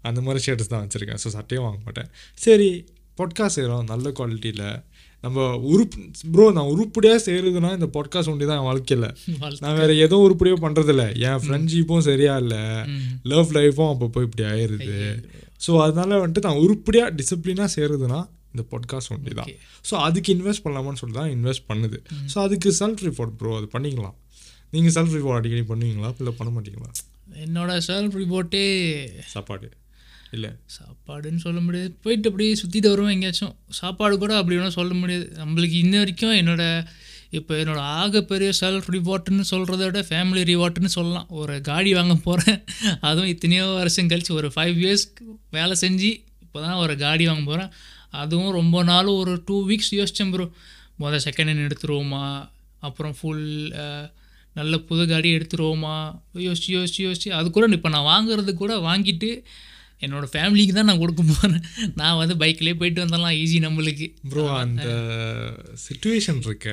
அந்த 0.08 0.20
மாதிரி 0.26 0.42
ஷர்ட்ஸ் 0.46 0.72
தான் 0.74 0.84
வச்சுருக்கேன். 0.84 1.22
ஸோ 1.24 1.30
சட்டையும் 1.38 1.66
வாங்க 1.68 1.80
மாட்டேன். 1.86 2.10
சரி 2.44 2.70
பாட்காஸ்ட் 3.18 3.58
செய்கிறோம் 3.58 3.90
நல்ல 3.92 4.08
குவாலிட்டியில் 4.18 4.68
நம்ம 5.24 5.46
உருப்பு 5.70 6.00
ப்ரோ 6.34 6.44
நான் 6.56 6.70
உருப்படியாக 6.72 7.20
செய்கிறதுனா 7.24 7.70
இந்த 7.76 7.88
பாட்காஸ்ட் 7.96 8.30
ஒண்டி 8.32 8.46
தான் 8.50 8.60
என் 8.60 8.68
வாழ்க்கையில். 8.68 9.06
வாழ்க்கை. 9.40 9.62
நான் 9.64 9.78
வேறு 9.80 9.94
எதுவும் 10.04 10.24
உருப்படியாக 10.26 10.60
பண்ணுறதில்ல 10.64 11.04
என் 11.28 11.42
ஃப்ரெண்ட்ஷிப்பும் 11.44 12.06
சரியா 12.10 12.34
இல்லை. 12.42 12.62
லவ் 13.32 13.50
லைஃப்பும் 13.58 13.90
அப்பப்போ 13.94 14.22
இப்படி 14.26 14.44
ஆயிடுது 14.52 14.98
ஸோ 15.66 15.80
அதனால 15.80 16.26
வந்துட்டு 16.26 16.44
நான் 16.44 16.56
உருப்படியாக 16.56 17.14
டிசிப்ளினாக 17.14 17.68
செய்கிறதுனா 17.76 18.20
இந்த 18.52 18.62
பாட்காஸ்ட் 18.70 19.12
ஒண்டி 19.14 19.30
தான். 19.30 19.50
ஸோ 19.90 19.94
அதுக்கு 19.94 20.36
இன்வெஸ்ட் 20.36 20.64
பண்ணலாமான்னு 20.64 21.00
சொல்லி 21.02 21.16
தான் 21.16 21.30
இன்வெஸ்ட் 21.30 21.66
பண்ணுது. 21.68 21.98
ஸோ 22.34 22.38
அதுக்கு 22.38 22.68
செல்ஃப் 22.80 23.02
ரிப்போர்ட் 23.08 23.34
ப்ரோ 23.38 23.56
அது 23.56 23.68
பண்ணிக்கலாம். 23.72 24.16
நீங்கள் 24.70 24.92
செல்ஃப் 24.92 25.16
ரிப்போர்ட் 25.16 25.38
அடிக்கடி 25.38 25.64
பண்ணுவீங்களா? 25.72 26.14
இல்லை 26.18 26.32
பண்ண 26.38 26.60
மாட்டீங்களா? 26.60 26.90
என்னோட 27.44 27.80
செல்ஃப் 27.86 28.16
ரிப்போர்ட்டே 28.16 28.64
சாப்பாடு. 29.26 29.68
இல்லை. 30.30 30.50
சாப்பாடுன்னு 30.78 31.36
சொல்ல 31.36 31.60
முடியாது. 31.60 31.90
போயிட்டு 32.02 32.28
அப்படியே 32.28 32.56
சுற்றிட்டு 32.62 32.88
வருவோம் 32.88 33.10
எங்கேயாச்சும். 33.10 33.54
சாப்பாடு 33.68 34.18
கூட 34.18 34.36
அப்படி 34.36 34.56
ஒன்றும் 34.56 34.70
சொல்ல 34.70 34.94
முடியாது. 34.94 35.32
நம்மளுக்கு 35.36 35.76
இன்ன 35.84 35.98
வரைக்கும் 35.98 36.36
என்னோட 36.36 36.62
இப்போ 37.36 37.52
என்னோடய 37.62 37.88
ஆகப்பெரிய 38.00 38.50
செல்ஃப் 38.60 38.88
ரிவார்ட்னு 38.96 39.44
சொல்கிறத 39.50 39.82
விட 39.88 40.00
ஃபேமிலி 40.10 40.42
ரிவார்ட்னு 40.50 40.90
சொல்லலாம். 40.96 41.28
ஒரு 41.40 41.54
காடி 41.68 41.90
வாங்க 41.98 42.14
போகிறேன் 42.26 42.60
அதுவும் 43.08 43.30
இத்தனையோ 43.34 43.64
வருஷம் 43.80 44.10
கழித்து 44.12 44.32
ஒரு 44.40 44.48
ஃபைவ் 44.54 44.78
இயர்ஸ்க்கு 44.84 45.24
வேலை 45.56 45.74
செஞ்சு 45.84 46.10
இப்போ 46.44 46.58
தான் 46.66 46.78
ஒரு 46.84 46.94
காடி 47.04 47.24
வாங்க 47.30 47.44
போகிறேன் 47.50 47.72
அதுவும் 48.22 48.54
ரொம்ப 48.58 48.76
நாள் 48.90 49.10
ஒரு 49.20 49.32
டூ 49.48 49.56
வீக்ஸ் 49.70 49.92
யோசித்தேன் 49.98 50.32
ப்ரோ 50.34 50.46
மொதல் 51.02 51.24
செகண்ட் 51.26 51.50
ஹேண்ட் 51.50 51.66
எடுத்துருவோமா? 51.68 52.24
அப்புறம் 52.86 53.14
ஃபுல் 53.18 53.44
நல்ல 54.56 54.74
புது 54.88 55.02
காடி 55.10 55.30
எடுத்துருவோமா? 55.38 55.96
யோசிச்சு 56.46 56.70
யோசிச்சு 56.76 57.00
யோசிச்சு 57.06 57.30
அது 57.38 57.48
கூட 57.56 57.66
இப்போ 57.78 57.90
நான் 57.94 58.08
வாங்குறது 58.14 58.52
கூட 58.62 58.72
வாங்கிட்டு 58.88 59.30
என்னோட 60.00 60.26
ஃபேமிலிக்கு 60.32 60.72
தான் 60.72 60.84
நான் 60.84 60.98
கொடுக்க 60.98 61.22
போகிறேன் 61.22 61.62
நான் 61.94 62.16
வந்து 62.16 62.34
பைக்லேயே 62.34 62.74
போயிட்டு 62.74 63.04
வந்தலாம் 63.04 63.36
ஈஸி 63.38 63.56
நம்மளுக்கு. 63.64 64.06
ப்ரோ 64.28 64.50
அந்த 64.50 64.84
சுச்சுவேஷன் 65.84 66.40
இருக்க. 66.44 66.68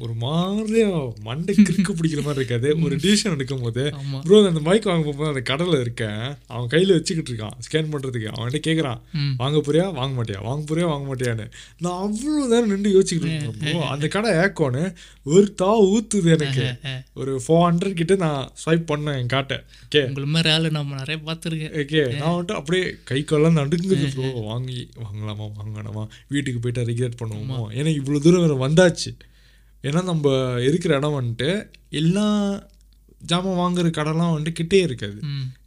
ஒரு 0.00 0.14
மாதிரியா 0.14 0.88
மண்டை 1.22 1.54
கிறுக்கு 1.58 1.92
பிடிக்கிற 1.98 2.22
மாதிரி 2.22 2.44
இருக்காது 2.44 2.82
ஒரு 2.82 2.96
டிசிஷன் 2.96 3.34
எடுக்கும் 3.34 3.60
போது. 3.60 3.84
ப்ரோ 4.24 4.46
அந்த 4.46 4.60
மைக் 4.60 4.82
வாங்க 4.82 5.04
போகும்போது 5.04 5.28
அந்த 5.28 5.40
கடலை 5.40 5.80
இருக்கேன். 5.80 6.22
அவன் 6.46 6.68
கையில 6.68 6.92
வச்சுக்கிட்டு 6.92 7.32
இருக்கான். 7.32 7.56
ஸ்கேன் 7.66 7.92
பண்றதுக்கு. 7.92 8.30
அவன்கிட்ட 8.36 8.60
கேக்குறான் 8.66 9.00
ம். 9.12 9.34
வாங்க 9.36 9.58
போறியா? 9.58 9.92
வாங்க 9.92 10.22
மாட்டியா? 10.22 10.42
வாங்க 10.42 10.74
போறியா? 10.74 10.86
வாங்க 10.86 11.14
மாட்டியான்னு. 11.14 11.46
நான் 11.78 12.00
அவ்வளவு 12.00 12.48
நேரம் 12.48 12.68
நின்று 12.68 12.90
யோசிச்சுக்கிட்டு 12.96 13.30
இருக்கேன் 13.30 13.76
bro. 13.76 13.86
அந்த 13.88 14.08
கடை 14.08 14.30
ஏக்கோன்னு 14.32 14.94
ஒரு 15.22 15.54
தா 15.54 15.80
ஊத்துது 15.82 16.30
எனக்கு. 16.36 16.66
ஒரு 17.14 17.42
ஃபோர் 17.48 17.64
ஹண்ட்ரட் 17.66 17.92
கிட்ட 17.92 18.14
நான் 18.14 18.52
ஸ்வைப் 18.64 18.88
பண்ணேன் 18.90 19.18
என் 19.18 19.26
காட்டை. 19.26 19.56
ஓகே 19.86 20.06
உங்களை 20.06 20.28
மாதிரி 20.28 20.54
ஆள் 20.54 20.70
நம்ம 20.70 20.96
நிறைய 20.96 21.22
பார்த்துருக்கேன். 21.26 21.74
ஓகே 21.82 22.16
நான் 22.16 22.34
வந்துட்டு 22.34 22.62
அப்படியே 22.64 22.84
கை 23.08 23.20
காலெல்லாம் 23.30 23.58
நடுங்குது 23.60 24.10
ப்ரோ 24.16 24.28
வாங்கி 24.50 24.80
வாங்கலாமா 25.04 25.46
வாங்கலாமா 25.60 26.02
வீட்டுக்கு 26.34 26.60
போயிட்டு 26.64 26.90
ரிக்ரெட் 26.90 27.18
பண்ணுவோமோ? 27.22 27.58
ஏன்னா 27.78 27.90
இவ்வளோ 28.00 28.20
தூரம் 28.26 28.44
வேறு 28.44 28.56
வந்தாச்சு. 28.66 29.10
ஏன்னா 29.88 30.00
நம்ம 30.12 30.28
இருக்கிற 30.68 30.92
இடம் 31.00 31.18
வந்துட்டு 31.18 31.48
எல்லா 32.00 32.26
ஜாமான் 33.30 33.58
வாங்குற 33.60 33.90
கடைலாம் 33.98 34.32
வந்துட்டு 34.34 34.58
கிட்டே 34.60 34.78
இருக்காது. 34.86 35.18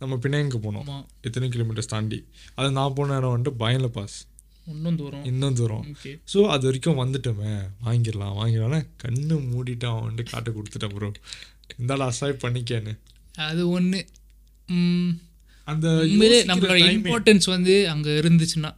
நம்ம 0.02 0.16
பிணையங்க 0.24 0.58
போனோம். 0.66 0.90
எத்தனை 1.28 1.48
கிலோமீட்டர்ஸ் 1.54 1.94
தாண்டி. 1.94 2.20
அது 2.58 2.70
நான் 2.78 2.96
போன 2.98 3.16
இடம் 3.20 3.34
வந்துட்டு 3.36 3.62
பயனில் 3.62 3.96
பாஸ் 3.98 4.18
இன்னும் 4.74 4.98
தூரம். 5.02 5.24
இன்னும் 5.30 5.58
தூரம். 5.60 5.86
ஸோ 6.34 6.40
அது 6.54 6.66
வரைக்கும் 6.68 7.00
வந்துட்டோமே. 7.02 7.52
வாங்கிடலாம் 7.86 8.36
வாங்கிடலாம்னா 8.40 8.82
கண்ணு 9.04 9.36
மூடிட்டு 9.52 9.88
அவன் 9.92 10.06
வந்துட்டு 10.08 10.34
காட்ட 10.34 10.52
கொடுத்துட்டேன் 10.58 10.96
ப்ரோ 10.96 11.12
இந்தாடா 11.80 12.08
அசாய் 12.12 12.42
பண்ணிக்கேன்னு. 12.44 12.94
அது 13.50 13.64
ஒன்று 13.78 14.02
அந்த 15.72 15.88
உண்மையிலே 16.10 16.40
நம்மளோட 16.50 16.78
இம்பார்ட்டன்ஸ் 16.98 17.48
வந்து 17.56 17.76
அங்கே 17.94 18.12
இருந்துச்சுன்னா 18.22 18.72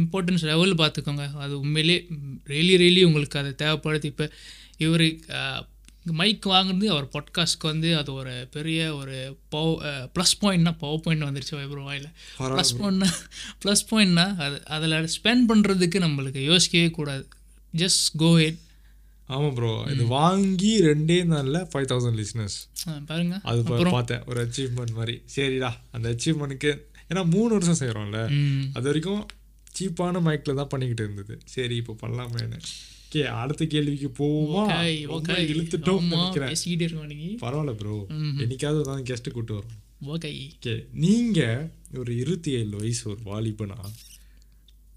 இம்பார்ட்டன்ஸ் 0.00 0.44
லெவல் 0.50 0.74
பார்த்துக்கோங்க. 0.80 1.24
அது 1.44 1.54
உண்மையிலே 1.62 1.96
ரெய்லி 2.52 2.74
ரெய்லி 2.82 3.02
உங்களுக்கு 3.08 3.40
அது 3.42 3.50
தேவைப்படுது. 3.62 4.06
இப்போ 4.12 4.26
இவர் 4.84 5.06
மைக் 6.18 6.46
வாங்குறது 6.52 6.86
அவர் 6.94 7.06
பாட்காஸ்ட்க்கு 7.14 7.66
வந்து 7.70 7.88
அது 8.00 8.10
ஒரு 8.20 8.34
பெரிய 8.56 8.80
ஒரு 8.98 9.16
பவ் 9.54 9.72
ப்ளஸ் 10.14 10.34
பாயிண்ட்னா 10.42 10.72
பவர் 10.82 11.02
பாயிண்ட் 11.04 11.26
வந்துருச்சு 11.28 11.56
வைப்ரோ 11.58 11.84
வாயில். 11.88 12.10
ப்ளஸ் 12.52 12.74
பாயிண்ட்னா 12.80 13.08
ப்ளஸ் 13.62 13.84
பாயிண்ட்னா 13.90 14.26
அது 14.44 14.58
அதில் 14.76 15.10
ஸ்பெண்ட் 15.16 15.48
பண்ணுறதுக்கு 15.50 16.04
நம்மளுக்கு 16.06 16.42
யோசிக்கவே 16.52 16.90
கூடாது. 16.98 17.24
ஜஸ்ட் 17.82 18.06
கோ 18.22 18.30
ஹெட் 18.42 18.60
ஆமா 19.28 19.54
ப்ரோ 19.54 19.70
இது 19.90 20.02
வாங்கி 20.10 20.72
ரெண்டே 20.82 21.16
நாள்ல 21.30 21.60
ஃபைவ் 21.70 21.88
தௌசண்ட் 21.90 22.18
லிஸ்னஸ் 22.20 22.56
பாருங்க. 23.06 23.36
அது 23.44 23.60
பார்த்தேன். 23.90 24.22
ஒரு 24.26 24.38
அச்சீவ்மெண்ட் 24.44 24.92
மாதிரி. 24.92 25.14
சரிடா. 25.36 25.70
அந்த 25.90 26.06
அச்சீவ்மெண்ட்டுக்கு 26.12 26.72
ஏன்னா 27.10 27.22
மூணு 27.30 27.50
வருஷம் 27.52 27.80
செய்கிறோம்ல 27.80 28.20
ம். 28.36 28.62
அது 28.74 28.86
வரைக்கும் 28.86 29.22
சீப்பான 29.74 30.20
மைக்கில் 30.22 30.54
தான் 30.54 30.68
பண்ணிக்கிட்டு 30.68 31.02
இருந்தது. 31.02 31.34
சரி 31.46 31.76
இப்போ 31.76 31.94
பண்ணலாமேன்னு. 32.02 32.60
ஓகே 33.06 33.22
அடுத்த 33.36 33.64
கேள்விக்கு 33.64 34.08
போவோமா? 34.18 34.62
இழுத்துட்டோம் 35.52 35.98
நினைக்கிறேன். 36.12 36.50
பரவாயில்ல 37.40 37.74
ப்ரோ 37.74 37.96
என்னைக்காவது 38.42 38.82
தான் 38.82 39.02
கெஸ்ட் 39.02 39.30
கூட்டு 39.30 39.54
வரோம். 39.54 39.74
ஓகே. 40.06 40.30
ஓகே 40.54 40.74
நீங்க 41.00 41.40
ஒரு 41.96 42.16
இருபத்தி 42.16 42.50
ஏழு 42.52 42.76
வயசு 42.76 43.04
ஒரு 43.08 43.20
வாலிபனா 43.24 43.78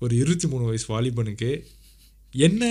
ஒரு 0.02 0.16
இருபத்தி 0.16 0.48
மூணு 0.48 0.66
வயசு 0.66 0.88
வாலிபனுக்கு 0.90 1.52
என்ன 2.34 2.64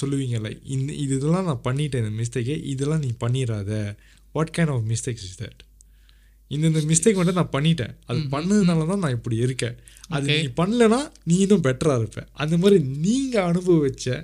சொல்லுவீங்கல்ல 0.00 0.50
இந்த 0.74 0.90
இது 1.02 1.12
இதெல்லாம் 1.18 1.48
நான் 1.50 1.64
பண்ணிட்டேன் 1.68 2.02
இந்த 2.02 2.14
மிஸ்டேக்கே 2.20 2.56
இதெல்லாம் 2.72 3.04
நீ 3.06 3.10
பண்ணிடாத 3.24 3.70
what 4.36 4.52
kind 4.56 4.72
of 4.74 4.84
mistakes 4.92 5.26
is 5.28 5.38
that 5.42 5.60
இந்த 6.54 6.66
இந்த 6.70 6.80
மிஸ்டேக் 6.90 7.20
வந்து 7.20 7.34
நான் 7.36 7.52
பண்ணிட்டேன். 7.52 7.92
அது 8.06 8.18
பண்ணதுனால 8.34 8.86
தான் 8.88 9.02
நான் 9.04 9.14
இப்படி 9.18 9.36
இருக்கேன். 9.44 9.76
அது 10.16 10.26
நீ 10.40 10.48
பண்ணலனா 10.60 10.98
நீ 11.28 11.34
இன்னும் 11.44 11.64
பெட்டராக 11.66 12.02
இருப்ப. 12.02 12.22
அந்த 12.42 12.54
மாதிரி 12.62 12.78
நீங்கள் 13.04 13.46
அனுபவிச்ச 13.50 14.16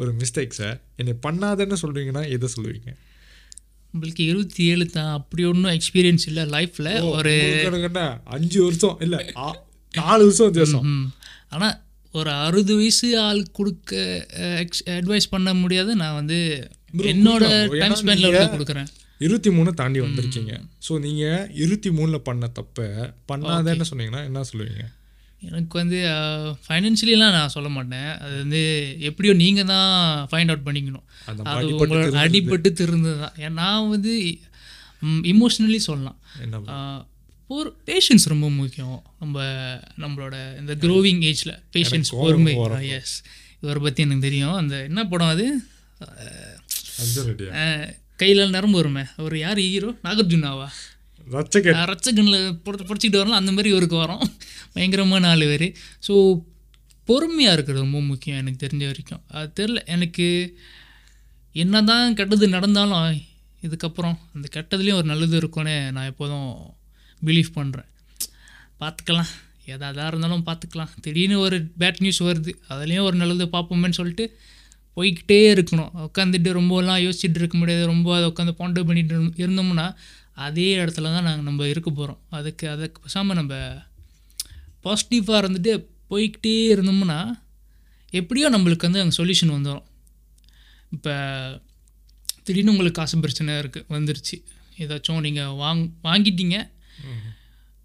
ஒரு 0.00 0.10
மிஸ்டேக்ஸை 0.20 0.70
என்னை 1.00 1.14
பண்ணாதன்னு 1.26 1.76
சொல்றீங்கன்னா 1.82 2.22
எதை 2.36 2.48
சொல்லுவீங்க? 2.56 2.90
உங்களுக்கு 3.92 4.24
இருபத்தி 4.30 4.64
ஏழு 4.72 4.86
தான். 4.96 5.12
அப்படி 5.18 5.44
ஒன்றும் 5.50 5.74
எக்ஸ்பீரியன்ஸ் 5.78 6.26
இல்லை 6.26 6.44
லைஃப்பில் 6.56 6.90
ஒரு 7.10 7.34
அஞ்சு 8.36 8.58
வருஷம். 8.64 8.96
இல்ல 9.06 9.16
நாலு 9.94 10.22
வருஷம் 10.24 10.48
வித்தியாசம். 10.48 10.88
ஆனால் 11.54 11.76
ஒரு 12.18 12.30
அறுபது 12.46 12.74
வயசு 12.80 13.08
ஆள் 13.26 13.40
கொடுக்க 13.58 13.92
அட்வைஸ் 14.98 15.32
பண்ண 15.34 15.54
முடியாது. 15.62 15.90
நான் 16.02 16.18
வந்து 16.20 16.38
என்னோட. 17.12 17.44
டைம் 17.80 17.98
ஸ்பெண்டில் 18.00 18.36
கொடுக்குறேன். 18.54 18.90
இருபத்தி 19.24 19.50
மூணு 19.56 19.70
தாண்டி 19.80 19.98
வந்திருக்கீங்க. 20.04 20.54
ஸோ 20.86 20.92
நீங்க 21.06 21.24
இருபத்தி 21.62 21.90
மூணுல 21.98 22.18
பண்ண 22.28 22.48
தப்ப 22.58 22.86
பண்ணாதேன்னு 23.30 23.88
சொன்னீங்கன்னா 23.90 24.22
என்ன 24.28 24.44
சொல்லுவீங்க? 24.50 24.84
எனக்கு 25.48 25.74
வந்து 25.80 25.98
ஃபைனான்சியலிலாம் 26.66 27.34
நான் 27.36 27.52
சொல்ல 27.54 27.68
மாட்டேன். 27.76 28.10
அது 28.24 28.34
வந்து 28.42 28.62
எப்படியோ 29.08 29.32
நீங்கள் 29.42 29.68
தான் 29.72 29.90
ஃபைண்ட் 30.30 30.52
அவுட் 30.52 30.66
பண்ணிக்கணும். 30.68 31.06
அது 31.26 31.68
உங்களோட. 31.72 32.06
அடிபட்டு 32.24 32.70
திருந்தது 32.80 33.18
தான். 33.24 33.36
நான் 33.60 33.90
வந்து 33.94 34.14
இமோஷ்னலி 35.32 35.80
சொல்லலாம். 35.88 36.18
ஒரு 37.50 37.68
பேஷன்ஸ் 37.88 38.24
ரொம்ப 38.32 38.46
முக்கியம். 38.58 38.98
நம்ம 39.20 39.44
நம்மளோட 40.02 40.34
இந்த 40.60 40.72
க்ரோவிங் 40.84 41.20
ஏஜில் 41.30 41.54
பேஷன்ஸ் 41.74 42.10
பொறுமை. 42.22 42.54
எஸ் 42.96 43.16
இவரை 43.62 43.80
பற்றி 43.84 44.04
எனக்கு 44.06 44.26
தெரியும். 44.28 44.56
அந்த 44.60 44.74
என்ன 44.88 45.00
படம் 45.12 45.32
அது? 45.34 45.46
கையில 48.20 48.44
நரம்பு 48.56 48.78
வருமே. 48.80 49.04
அவர் 49.20 49.36
யார்? 49.44 49.60
ஹீரோ 49.68 49.90
நாகார்ஜுனாவா? 50.06 50.68
ரச்சக 51.34 51.72
ரச்சகனில் 51.90 52.40
படிச்சுக்கிட்டு 52.66 53.20
வரலாம். 53.20 53.40
அந்த 53.40 53.52
மாதிரி 53.54 53.68
இவருக்கு 53.74 53.96
வரோம். 54.02 54.24
பயங்கரமான 54.74 55.28
ஆள் 55.32 55.44
வேறு 55.52 55.68
ஸோ 56.06 56.14
பொறுமையாக 57.08 57.56
இருக்கிறது 57.56 57.84
ரொம்ப 57.84 58.00
முக்கியம் 58.10 58.40
எனக்கு 58.42 58.60
தெரிஞ்ச 58.64 58.84
வரைக்கும். 58.90 59.22
அது 59.38 59.50
தெரில 59.58 59.80
எனக்கு 59.94 60.26
என்ன 61.54 61.82
தான் 61.90 62.16
கெட்டது 62.18 62.46
நடந்தாலும் 62.54 63.04
இதுக்கப்புறம் 63.66 64.16
அந்த 64.34 64.46
கெட்டதுலேயும் 64.56 64.98
ஒரு 65.00 65.08
நல்லது 65.12 65.36
இருக்கும்னு 65.42 65.76
நான் 65.96 66.10
எப்போதும் 66.12 66.50
பிலீவ் 67.26 67.50
பண்ணுறேன் 67.58 67.90
பார்த்துக்கலாம் 68.82 69.32
எதாக 69.74 70.08
இருந்தாலும் 70.10 70.44
பார்த்துக்கலாம் 70.48 70.92
திடீர்னு 71.04 71.36
ஒரு 71.44 71.56
பேட் 71.80 72.02
நியூஸ் 72.04 72.20
வருது. 72.28 72.52
அதுலேயும் 72.72 73.06
ஒரு 73.08 73.16
நல்லது 73.22 73.44
பார்ப்போமேன்னு 73.54 73.98
சொல்லிட்டு 74.00 74.24
போய்கிட்டே 74.96 75.38
இருக்கணும். 75.54 75.90
உட்காந்துட்டு 76.06 76.50
ரொம்பலாம் 76.58 77.00
யோசிச்சுட்டு 77.06 77.40
இருக்க 77.40 77.56
முடியாது. 77.62 77.82
ரொம்ப 77.92 78.08
அதை 78.16 78.26
உட்காந்து 78.32 78.54
பாண்டர் 78.60 78.86
பண்ணிட்டு 78.90 79.42
இருந்தோம்னா 79.44 79.86
அதே 80.46 80.68
இடத்துல 80.82 81.10
தான் 81.14 81.26
நாங்கள் 81.28 81.48
நம்ம 81.48 81.66
இருக்க 81.72 81.90
போகிறோம் 81.90 82.20
அதுக்கு 82.38 82.64
அதுக்கு 82.74 83.00
பேசாமல் 83.04 83.38
நம்ம 83.40 83.54
பாசிட்டிவாக 84.84 85.42
இருந்துட்டு 85.42 85.72
போய்கிட்டே 86.10 86.54
இருந்தோம்னா 86.74 87.18
எப்படியோ 88.20 88.48
நம்மளுக்கு 88.54 88.88
வந்து 88.88 89.02
அங்கே 89.02 89.16
சொல்யூஷன் 89.20 89.54
வந்துடும் 89.56 89.86
இப்போ 90.96 91.14
திடீர்னு 92.46 92.72
உங்களுக்கு 92.72 92.98
காசு 93.00 93.16
பிரச்சனை 93.24 93.54
இருக்குது 93.62 93.86
வந்துருச்சு. 93.94 94.36
ஏதாச்சும் 94.82 95.24
நீங்கள் 95.26 95.54
வாங் 95.62 95.82
வாங்கிட்டீங்க. 96.08 96.56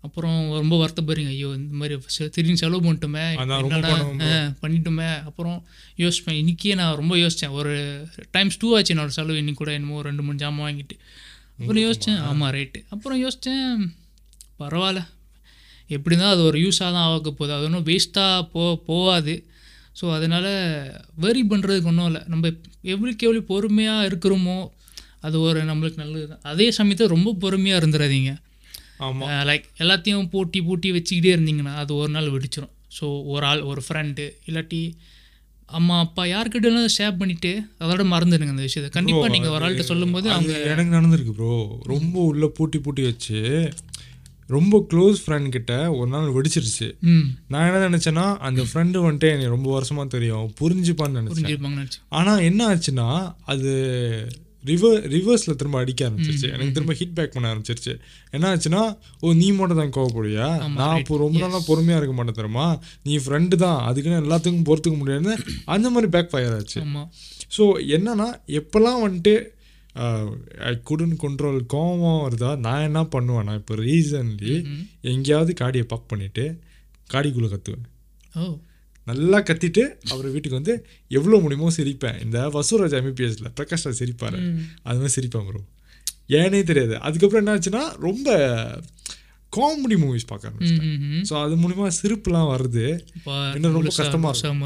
அப்புறம் 0.06 0.38
ரொம்ப 0.60 0.76
வருத்தப்படுறீங்க 0.82 1.32
ஐயோ 1.36 1.50
இந்த 1.58 1.76
மாதிரி 1.80 1.95
திடீர்னு 2.36 2.62
செலவு 2.62 2.80
பண்ணிட்டோமே. 2.86 3.26
பண்ணிட்டோமே. 4.63 5.10
அப்புறம் 5.30 5.58
யோசிப்பேன் 6.04 6.38
இன்றைக்கே 6.41 6.76
நான் 6.80 6.97
ரொம்ப 7.02 7.15
யோசித்தேன் 7.24 7.56
ஒரு 7.62 7.74
டைம்ஸ் 8.36 8.60
டூ 8.62 8.69
ஆச்சு 8.78 8.93
என்னோட 8.95 9.13
செலவு 9.17 9.41
இன்னைக்கு 9.41 9.62
கூட 9.63 9.74
என்னமோ 9.80 10.02
ரெண்டு 10.10 10.26
மூணு 10.26 10.41
ஜாமான் 10.43 10.65
வாங்கிட்டு. 10.67 10.97
அப்புறம் 11.60 11.84
யோசித்தேன் 11.86 12.19
ஆமாம் 12.30 12.54
ரைட்டு 12.58 12.82
அப்புறம் 12.95 13.21
யோசித்தேன் 13.26 13.69
பரவாயில்ல. 14.62 15.04
எப்படி 15.95 16.15
தான் 16.21 16.34
அது 16.34 16.41
ஒரு 16.50 16.58
யூஸாக 16.65 16.91
தான் 16.97 17.06
ஆக 17.06 17.30
போகுது. 17.30 17.54
அது 17.56 17.65
ஒன்றும் 17.69 17.88
வேஸ்ட்டாக 17.89 18.43
போ 18.54 18.63
போகாது. 18.89 19.36
ஸோ 20.00 20.06
அதனால் 20.17 20.52
வெரி 21.24 21.41
பண்ணுறதுக்கு 21.52 21.89
ஒன்றும் 21.91 22.10
இல்லை. 22.10 22.21
நம்ம 22.34 22.45
எவ்வளோக்கு 22.93 23.26
எவ்வளோ 23.28 23.41
பொறுமையாக 23.50 24.08
இருக்கிறோமோ 24.10 24.60
அது 25.28 25.36
ஒரு 25.47 25.60
நம்மளுக்கு 25.69 26.04
நல்லது 26.04 26.28
தான் 26.32 26.45
அதே 26.52 26.67
சமயத்தில் 26.78 27.13
ரொம்ப 27.15 27.32
பொறுமையாக 27.43 27.82
இருந்துடாதீங்க 27.82 28.32
லைக் 29.49 29.65
எல்லாத்தையும் 29.79 30.27
பூட்டி 30.29 30.61
பூட்டி 30.61 30.91
வச்சுக்கிட்டே 30.91 31.33
இருந்தீங்கன்னா 31.35 31.73
அது 31.83 31.91
ஒரு 31.95 32.11
நாள் 32.11 32.33
வெடிச்சிடும் 32.35 32.73
ஸோ 32.99 33.05
ஒரு 33.33 33.45
ஆள் 33.45 33.61
ஒரு 33.71 33.81
ஃப்ரெண்டு 33.87 34.25
இல்லாட்டி 34.49 34.81
அம்மா 35.69 35.97
அப்பா 35.99 36.23
யார்கிட்டலாம் 36.25 36.93
ஷேர் 36.97 37.19
பண்ணிவிட்டு 37.19 37.51
அதோட 37.79 38.03
மறந்துடுங்க 38.13 38.53
அந்த 38.55 38.65
விஷயத்தை. 38.67 38.89
கண்டிப்பாக 38.95 39.29
நீங்கள் 39.35 39.53
ஒரு 39.55 39.63
ஆள்கிட்ட 39.65 39.85
சொல்லும்போது 39.91 40.27
அவங்க 40.31 40.51
அது 40.57 40.71
எனக்கு 40.73 40.97
நடந்திருக்கு 40.97 41.33
ப்ரோ 41.33 41.53
ரொம்ப 41.93 42.15
உள்ள 42.31 42.47
பூட்டி 42.57 42.79
பூட்டி 42.79 43.01
வச்சு 43.01 43.39
ரொம்ப 44.49 44.77
க்ளோஸ் 44.91 45.19
ஃப்ரெண்ட் 45.23 45.49
கிட்ட 45.49 45.73
ஒரு 45.97 46.09
நாள் 46.09 46.33
வெடிச்சிருச்சு. 46.37 46.87
நான் 47.47 47.67
என்ன 47.67 47.87
நினைச்சேன்னா 47.87 48.25
அந்த 48.47 48.61
ஃப்ரெண்டு 48.69 49.03
வந்துட்டு 49.05 49.29
எனக்கு 49.33 49.55
ரொம்ப 49.55 49.69
வருஷமா 49.77 50.03
தெரியும். 50.07 50.47
புரிஞ்சுப்பான்னு 50.61 51.19
நினைச்சேன். 51.19 51.37
புரிஞ்சிருப்பாங்க 51.37 51.77
நினச்சி 51.81 51.99
ஆனா 52.19 52.33
என்ன 52.49 52.67
ஆச்சுன்னா 52.71 53.07
அது 53.45 53.71
ரிவர் 54.69 55.00
ரிவர்ஸ்ல 55.13 55.54
திரும்ப 55.60 55.78
அடிக்க 55.84 56.02
ஆரம்பிச்சிருச்சு. 56.08 56.50
எனக்கு 56.56 56.76
திரும்ப 56.78 56.93
ஹிட் 57.00 57.15
பேக் 57.17 57.34
பண்ண 57.36 57.45
ஆரம்பிச்சிருச்சு. 57.52 57.93
என்ன 58.36 58.50
ஆச்சுன்னா 58.54 58.82
ஓ 59.24 59.34
நீ 59.41 59.47
மட்டும் 59.60 59.82
தான் 59.82 59.93
கோவப்படுவியா? 59.97 60.47
நான் 60.82 61.00
இப்போ 61.02 61.17
ரொம்ப 61.24 61.39
நாளா 61.43 61.62
பொறுமையா 61.69 61.97
இருக்க 62.02 62.15
மாட்டேன் 62.17 62.39
தெரியுமா? 62.39 62.67
நீ 63.08 63.15
ஃப்ரெண்டு 63.26 63.56
தான். 63.65 63.80
அதுக்குன்னு 63.89 64.21
எல்லாத்துக்கும் 64.24 64.67
பொறுத்துக்க 64.69 64.97
முடியாதுன்னு 65.02 65.36
அந்த 65.76 65.89
மாதிரி 65.95 66.10
பேக் 66.17 66.32
ஃபயர் 66.34 66.56
ஆச்சு. 66.60 66.80
ஸோ 67.58 67.65
என்னன்னா 67.97 68.30
எப்போல்லாம் 68.62 69.02
வந்துட்டு 69.06 69.36
ஐ 70.67 70.74
குடன் 70.89 71.15
கண்ட்ரோல் 71.24 71.62
கோவம் 71.74 72.21
வருதா 72.26 72.52
நான் 72.65 72.86
என்ன 72.89 73.00
பண்ணுவேன்னா 73.15 73.54
இப்போ 73.62 73.76
ரீசன்லி 73.86 74.54
எங்கேயாவது 75.13 75.54
காடியை 75.62 75.86
பக் 75.93 76.10
பண்ணிவிட்டு 76.12 76.45
காடிக்குள்ளே 77.13 77.50
கத்துவேன். 77.54 77.88
ஓ. 78.41 78.43
நல்லா 79.05 79.39
கத்திட்டு 79.39 79.83
அவர் 80.09 80.25
வீட்டுக்கு 80.25 80.59
வந்து 80.59 80.73
எவ்வளோ 81.07 81.37
முடியுமோ 81.37 81.69
சிரிப்பேன். 81.77 82.23
இந்த 82.23 82.39
வசூராஜ் 82.47 82.97
எம்பிபிஎஸ்ல 82.99 83.47
பிரகாஷ் 83.57 83.85
ராஜ் 83.85 84.01
சிரிப்பாரு. 84.01 84.39
அது 84.83 84.99
மாதிரி 84.99 85.13
சிரிப்பேன் 85.17 85.47
ப்ரோ 85.47 85.61
ஏனே 86.29 86.63
தெரியாது. 86.63 86.99
அதுக்கப்புறம் 86.99 87.45
என்ன 87.45 87.57
ஆச்சுன்னா 87.57 87.99
ரொம்ப 87.99 88.29
காமெடி 89.53 89.95
மூவிஸ் 90.01 90.27
பார்க்க 90.27 90.49
ஆரம்பிச்சிட்டேன். 90.49 90.91
ஸோ 91.29 91.43
அது 91.43 91.55
மூலிமா 91.55 91.87
சிரிப்புலாம் 92.01 92.49
வருது. 92.51 92.85
இன்னும் 93.55 93.71
ரொம்ப 93.71 93.89
கஷ்டமா 93.95 94.29
இருக்கும். 94.29 94.59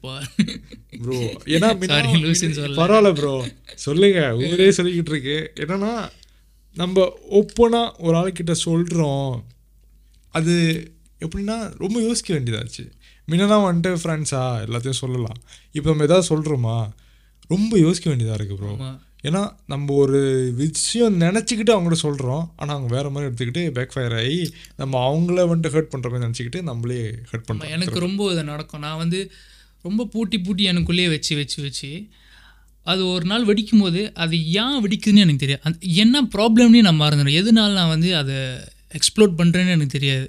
பார் 0.00 0.26
ஏன்னா. 1.46 1.68
பரவாயில்ல 2.80 3.14
ப்ரோ 3.14 3.34
சொல்லுங்க. 3.74 4.20
ஊரே 4.34 4.68
சொல்லிக்கிட்டு 4.70 5.12
இருக்கு. 5.14 5.36
என்னன்னா 5.56 5.92
நம்ம 6.76 7.06
ஒப்பனா 7.32 7.82
ஒரு 7.98 8.16
ஆளுக்கிட்ட 8.16 8.52
சொல்கிறோம் 8.64 9.32
அது 10.34 10.54
எப்படின்னா 11.20 11.76
ரொம்ப 11.78 12.00
யோசிக்க 12.00 12.34
வேண்டியதாச்சு. 12.34 12.84
முன்னெல்லாம் 13.30 13.66
வந்துட்டு 13.68 14.00
ஃப்ரெண்ட்ஸா 14.02 14.42
எல்லாத்தையும் 14.66 15.02
சொல்லலாம். 15.04 15.38
இப்போ 15.76 15.88
நம்ம 15.90 16.06
எதாவது 16.08 16.30
சொல்கிறோமா 16.32 16.76
ரொம்ப 17.54 17.72
யோசிக்க 17.86 18.06
வேண்டியதாக 18.10 18.38
இருக்குது 18.38 18.60
ப்ரோ. 18.60 18.74
ஏன்னா 19.28 19.40
நம்ம 19.72 19.94
ஒரு 20.02 20.18
விஷயம் 20.60 21.16
நினச்சிக்கிட்டு 21.22 21.72
அவங்கள்ட்ட 21.74 21.98
சொல்கிறோம் 22.04 22.44
ஆனால் 22.60 22.74
அவங்க 22.76 22.88
வேறு 22.96 23.10
மாதிரி 23.14 23.28
எடுத்துக்கிட்டு 23.28 23.62
பேக் 23.76 23.92
ஃபயர் 23.94 24.14
ஆகி 24.20 24.38
நம்ம 24.80 25.00
அவங்கள 25.08 25.44
வந்துட்டு 25.50 25.72
ஹர்ட் 25.74 25.90
பண்ணுற 25.92 26.10
மாதிரி 26.12 26.24
நினச்சிக்கிட்டு 26.26 26.60
நம்மளே 26.68 27.00
ஹர்ட் 27.30 27.46
பண்ணுறோம் 27.48 27.74
எனக்கு 27.76 28.04
ரொம்ப 28.06 28.30
இது 28.32 28.44
நடக்கும். 28.52 28.84
நான் 28.86 29.00
வந்து 29.04 29.20
ரொம்ப 29.88 30.06
பூட்டி 30.14 30.38
பூட்டி 30.46 30.62
எனக்குள்ளேயே 30.70 31.10
வச்சு 31.14 31.32
வச்சு 31.40 31.58
வச்சு 31.66 31.90
அது 32.86 33.02
ஒரு 33.14 33.24
நாள் 33.24 33.46
வெடிக்கும் 33.50 33.82
போது 33.84 34.00
அது 34.22 34.36
ஏன் 34.62 34.78
வெடிக்குதுன்னு 34.84 35.24
எனக்கு 35.24 35.44
தெரியாது. 35.44 35.62
அந்த 35.68 35.78
என்ன 36.04 36.22
ப்ராப்ளம்னே 36.34 36.80
நான் 36.86 37.02
மறந்துடும் 37.04 37.38
எதனால 37.40 37.76
நான் 37.80 37.94
வந்து 37.94 38.10
அதை 38.20 38.36
எக்ஸ்ப்ளோர் 38.98 39.38
பண்ணுறேன்னு 39.40 39.74
எனக்கு 39.76 39.96
தெரியாது. 39.98 40.26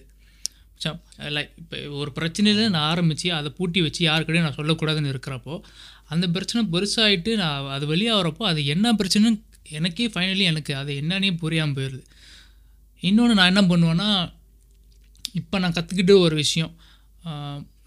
லைக் 1.35 1.51
இப்போ 1.61 1.77
ஒரு 2.01 2.11
பிரச்சனையில் 2.17 2.71
நான் 2.75 2.87
ஆரம்பித்து 2.91 3.27
அதை 3.39 3.49
பூட்டி 3.57 3.79
வச்சு 3.85 4.01
யாருக்கிட்டையும் 4.07 4.47
நான் 4.47 4.59
சொல்லக்கூடாதுன்னு 4.59 5.13
இருக்கிறப்போ 5.13 5.55
அந்த 6.13 6.25
பிரச்சனை 6.35 6.61
பெருசாகிட்டு 6.73 7.31
நான் 7.41 7.69
அது 7.75 7.85
வெளியாகிறப்போ 7.93 8.43
அது 8.51 8.61
என்ன 8.73 8.93
பிரச்சனைன்னு 9.01 9.39
எனக்கே 9.79 10.07
ஃபைனலி 10.13 10.45
எனக்கு 10.51 10.73
அது 10.81 10.91
என்னன்னே 11.01 11.29
புரியாமல் 11.43 11.75
போயிடுது. 11.77 12.01
இன்னொன்று 13.03 13.37
நான் 13.39 13.51
என்ன 13.51 13.61
பண்ணுவேன்னா 13.71 14.09
இப்போ 15.39 15.55
நான் 15.63 15.75
கற்றுக்கிட்ட 15.77 16.13
ஒரு 16.25 16.35
விஷயம் 16.43 16.73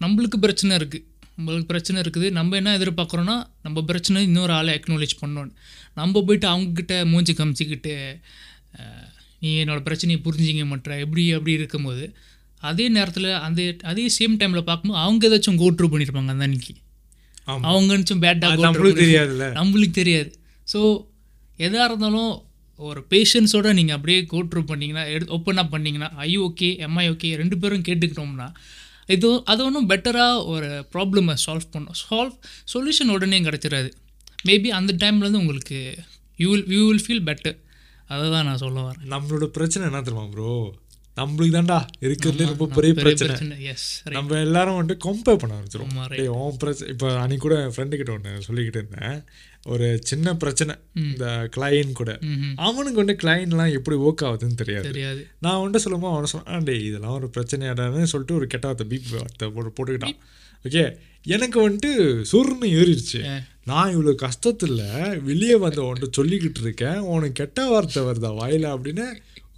நம்மளுக்கு 0.03 0.37
பிரச்சனை 0.45 0.73
இருக்குது 0.79 1.05
நம்மளுக்கு 1.37 1.67
பிரச்சனை 1.71 1.97
இருக்குது. 2.03 2.27
நம்ம 2.37 2.55
என்ன 2.59 2.73
எதிர்பார்க்குறோன்னா 2.79 3.35
நம்ம 3.65 3.81
பிரச்சனை 3.89 4.19
இன்னொரு 4.29 4.53
ஆளை 4.57 4.71
அக்னாலேஜ் 4.77 5.15
பண்ணோன்னு. 5.21 5.53
நம்ம 5.99 6.21
போயிட்டு 6.27 6.47
அவங்கக்கிட்ட 6.51 6.95
மூஞ்சி 7.11 7.33
காமிச்சிக்கிட்டு 7.39 7.95
நீ 9.41 9.49
என்னோடய 9.63 9.85
பிரச்சனையை 9.87 10.19
புரிஞ்சிங்க 10.27 10.63
மாட்ற 10.69 10.93
எப்படி 11.05 11.23
அப்படி 11.37 11.53
இருக்கும்போது 11.59 12.05
அதே 12.61 12.85
நேரத்தில் 12.89 13.29
அந்த 13.47 13.61
அதே 13.91 14.05
சேம் 14.17 14.37
டைமில் 14.41 14.67
பார்க்கும்போது 14.69 15.01
அவங்க 15.03 15.27
ஏதாச்சும் 15.29 15.59
கோட்ரு 15.61 15.87
பண்ணியிருப்பாங்க 15.93 16.31
அந்த 16.35 16.45
அன்னைக்கு. 16.47 16.73
ஆமா. 17.47 17.63
அவங்க 17.71 17.89
நினச்சும் 17.95 18.19
அது 18.19 18.25
பேட்டாக 18.25 18.63
நம்மளுக்கு 18.65 19.01
தெரியாதுல்ல. 19.03 19.47
நம்மளுக்கு 19.59 19.95
தெரியாது. 20.01 20.29
ஸோ 20.67 20.79
எதாக 21.59 21.87
இருந்தாலும் 21.89 22.31
ஒரு 22.79 23.01
பேஷன்ஸோட 23.11 23.67
நீங்கள் 23.79 23.95
அப்படியே 23.97 24.21
கோட்ரு 24.31 24.61
பண்ணிங்கன்னா 24.71 25.03
எடு 25.15 25.25
ஓப்பனாக 25.35 25.67
பண்ணிங்கன்னா 25.73 26.09
ஐ 26.27 26.31
ஓகே 26.47 26.69
எம்ஐ 26.87 27.05
ஓகே 27.13 27.29
ரெண்டு 27.41 27.57
பேரும் 27.61 27.85
கேட்டுக்கிட்டோம்னா 27.89 28.47
இது 29.15 29.29
அது 29.51 29.61
ஒன்றும் 29.67 29.89
பெட்டராக 29.91 30.45
ஒரு 30.53 30.69
ப்ராப்ளமை 30.93 31.33
சால்வ் 31.43 31.67
பண்ணும். 31.75 31.97
சால்வ் 32.01 32.35
சொல்யூஷன் 32.73 33.13
உடனே 33.15 33.39
கிடச்சிடாது. 33.47 33.89
மேபி 34.49 34.69
அந்த 34.79 34.91
டைம்லேருந்து 35.03 35.41
உங்களுக்கு 35.43 35.77
you 36.39 36.47
will 36.53 36.65
you 36.75 36.81
will 36.87 37.03
feel 37.05 37.25
better 37.29 37.57
அதை 38.09 38.25
தான் 38.33 38.47
நான் 38.49 38.61
சொல்ல 38.63 38.79
வரேன். 38.87 39.05
நம்மளோட 39.13 39.45
பிரச்சனை 39.57 39.83
என்ன 39.89 40.01
தெரியுமா 40.07 40.25
ப்ரோ 40.33 40.49
நம்மளுக்கு 41.19 41.55
தான்டா 41.55 41.77
இருக்கிறதுலே 42.05 42.45
ரொம்ப 42.51 42.65
பெரிய 42.77 42.93
பிரச்சனை. 42.93 43.35
நம்ம 44.15 44.39
எல்லாரும் 44.39 44.77
வந்துட்டு 44.79 44.97
கம்பேர் 45.05 45.41
பண்ண. 45.43 45.55
டேய் 46.15 46.27
உன் 46.27 46.57
பிரச்சனை 46.57 46.93
இப்போ 46.93 47.07
அன்னைக்கு 47.23 47.43
கூட 47.47 47.55
என் 47.61 47.75
ஃப்ரெண்டு 47.75 47.95
கிட்ட 47.99 48.11
ஒன்று 48.11 48.45
சொல்லிக்கிட்டு 48.47 48.81
இருந்தேன். 48.81 49.17
ஒரு 49.73 49.85
சின்ன 50.03 50.35
பிரச்சனை. 50.35 50.75
இந்த 50.95 51.25
கிளைன் 51.55 51.91
கூட. 51.91 52.11
அவனுக்கு 52.55 52.99
வந்து 53.03 53.15
கிளைன்லாம் 53.23 53.75
எப்படி 53.77 53.97
ஒர்க் 53.97 54.25
ஆகுதுன்னு 54.29 54.59
தெரியாது. 54.63 54.87
நான் 55.39 55.61
வந்துட்டு 55.61 55.83
சொல்லும்போது 55.85 56.13
அவனை 56.13 56.29
சொன்னான் 56.33 56.67
டேய் 56.69 56.85
இதெல்லாம் 56.85 57.17
ஒரு 57.19 57.29
பிரச்சனையாடான்னு 57.37 58.11
சொல்லிட்டு 58.13 58.39
ஒரு 58.39 58.47
கெட்ட 58.47 58.67
வார்த்தை 58.67 58.87
பீப் 58.91 59.15
வார்த்தை 59.17 59.49
போட்டு 59.49 59.73
போட்டுக்கிட்டான். 59.77 60.17
ஓகே 60.65 60.83
எனக்கு 61.35 61.57
வந்துட்டு 61.69 61.89
சுருன்னு 62.31 62.67
ஏறிடுச்சு. 62.79 63.21
நான் 63.65 63.91
இவ்வளோ 63.95 64.13
கஷ்டத்தில் 64.23 65.21
வெளியே 65.23 65.55
வந்து 65.55 65.81
உன்ட்டு 65.83 66.07
சொல்லிக்கிட்டு 66.17 66.61
இருக்கேன். 66.61 66.99
உனக்கு 67.13 67.31
கெட்ட 67.31 67.67
வார்த்தை 67.69 68.03
வருதா 68.03 68.31
வாயில? 68.41 68.65
அப்படின்னு 68.75 69.05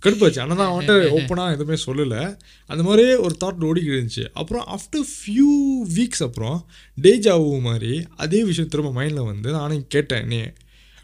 கடுப்பாச்சு 0.05 0.39
ஆனால் 0.39 0.57
நான் 0.57 0.73
வந்துட்டு 0.77 1.05
ஓப்பனாக 1.17 1.53
எதுவுமே 1.55 1.77
சொல்லலை. 1.85 2.37
அந்த 2.65 2.83
மாதிரியே 2.83 3.15
ஒரு 3.15 3.35
தாட் 3.43 3.63
ஓடிக்கிட்டு 3.69 3.97
இருந்துச்சு. 3.97 4.25
அப்புறம் 4.33 4.65
ஆஃப்டர் 4.75 5.07
ஃபியூ 5.13 5.47
வீக்ஸ் 5.95 6.23
அப்புறம் 6.23 6.69
டேஜாவு 7.01 7.61
மாதிரி 7.61 8.05
அதே 8.15 8.43
விஷயம் 8.43 8.69
திரும்ப 8.69 8.91
மைண்டில் 8.97 9.25
வந்து 9.25 9.51
நானும் 9.51 9.87
கேட்டேன். 9.87 10.27
நீ 10.27 10.39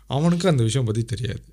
அவனுக்கு 0.08 0.48
அந்த 0.48 0.64
விஷயம் 0.64 0.86
பற்றி 0.86 1.04
தெரியாது. 1.04 1.44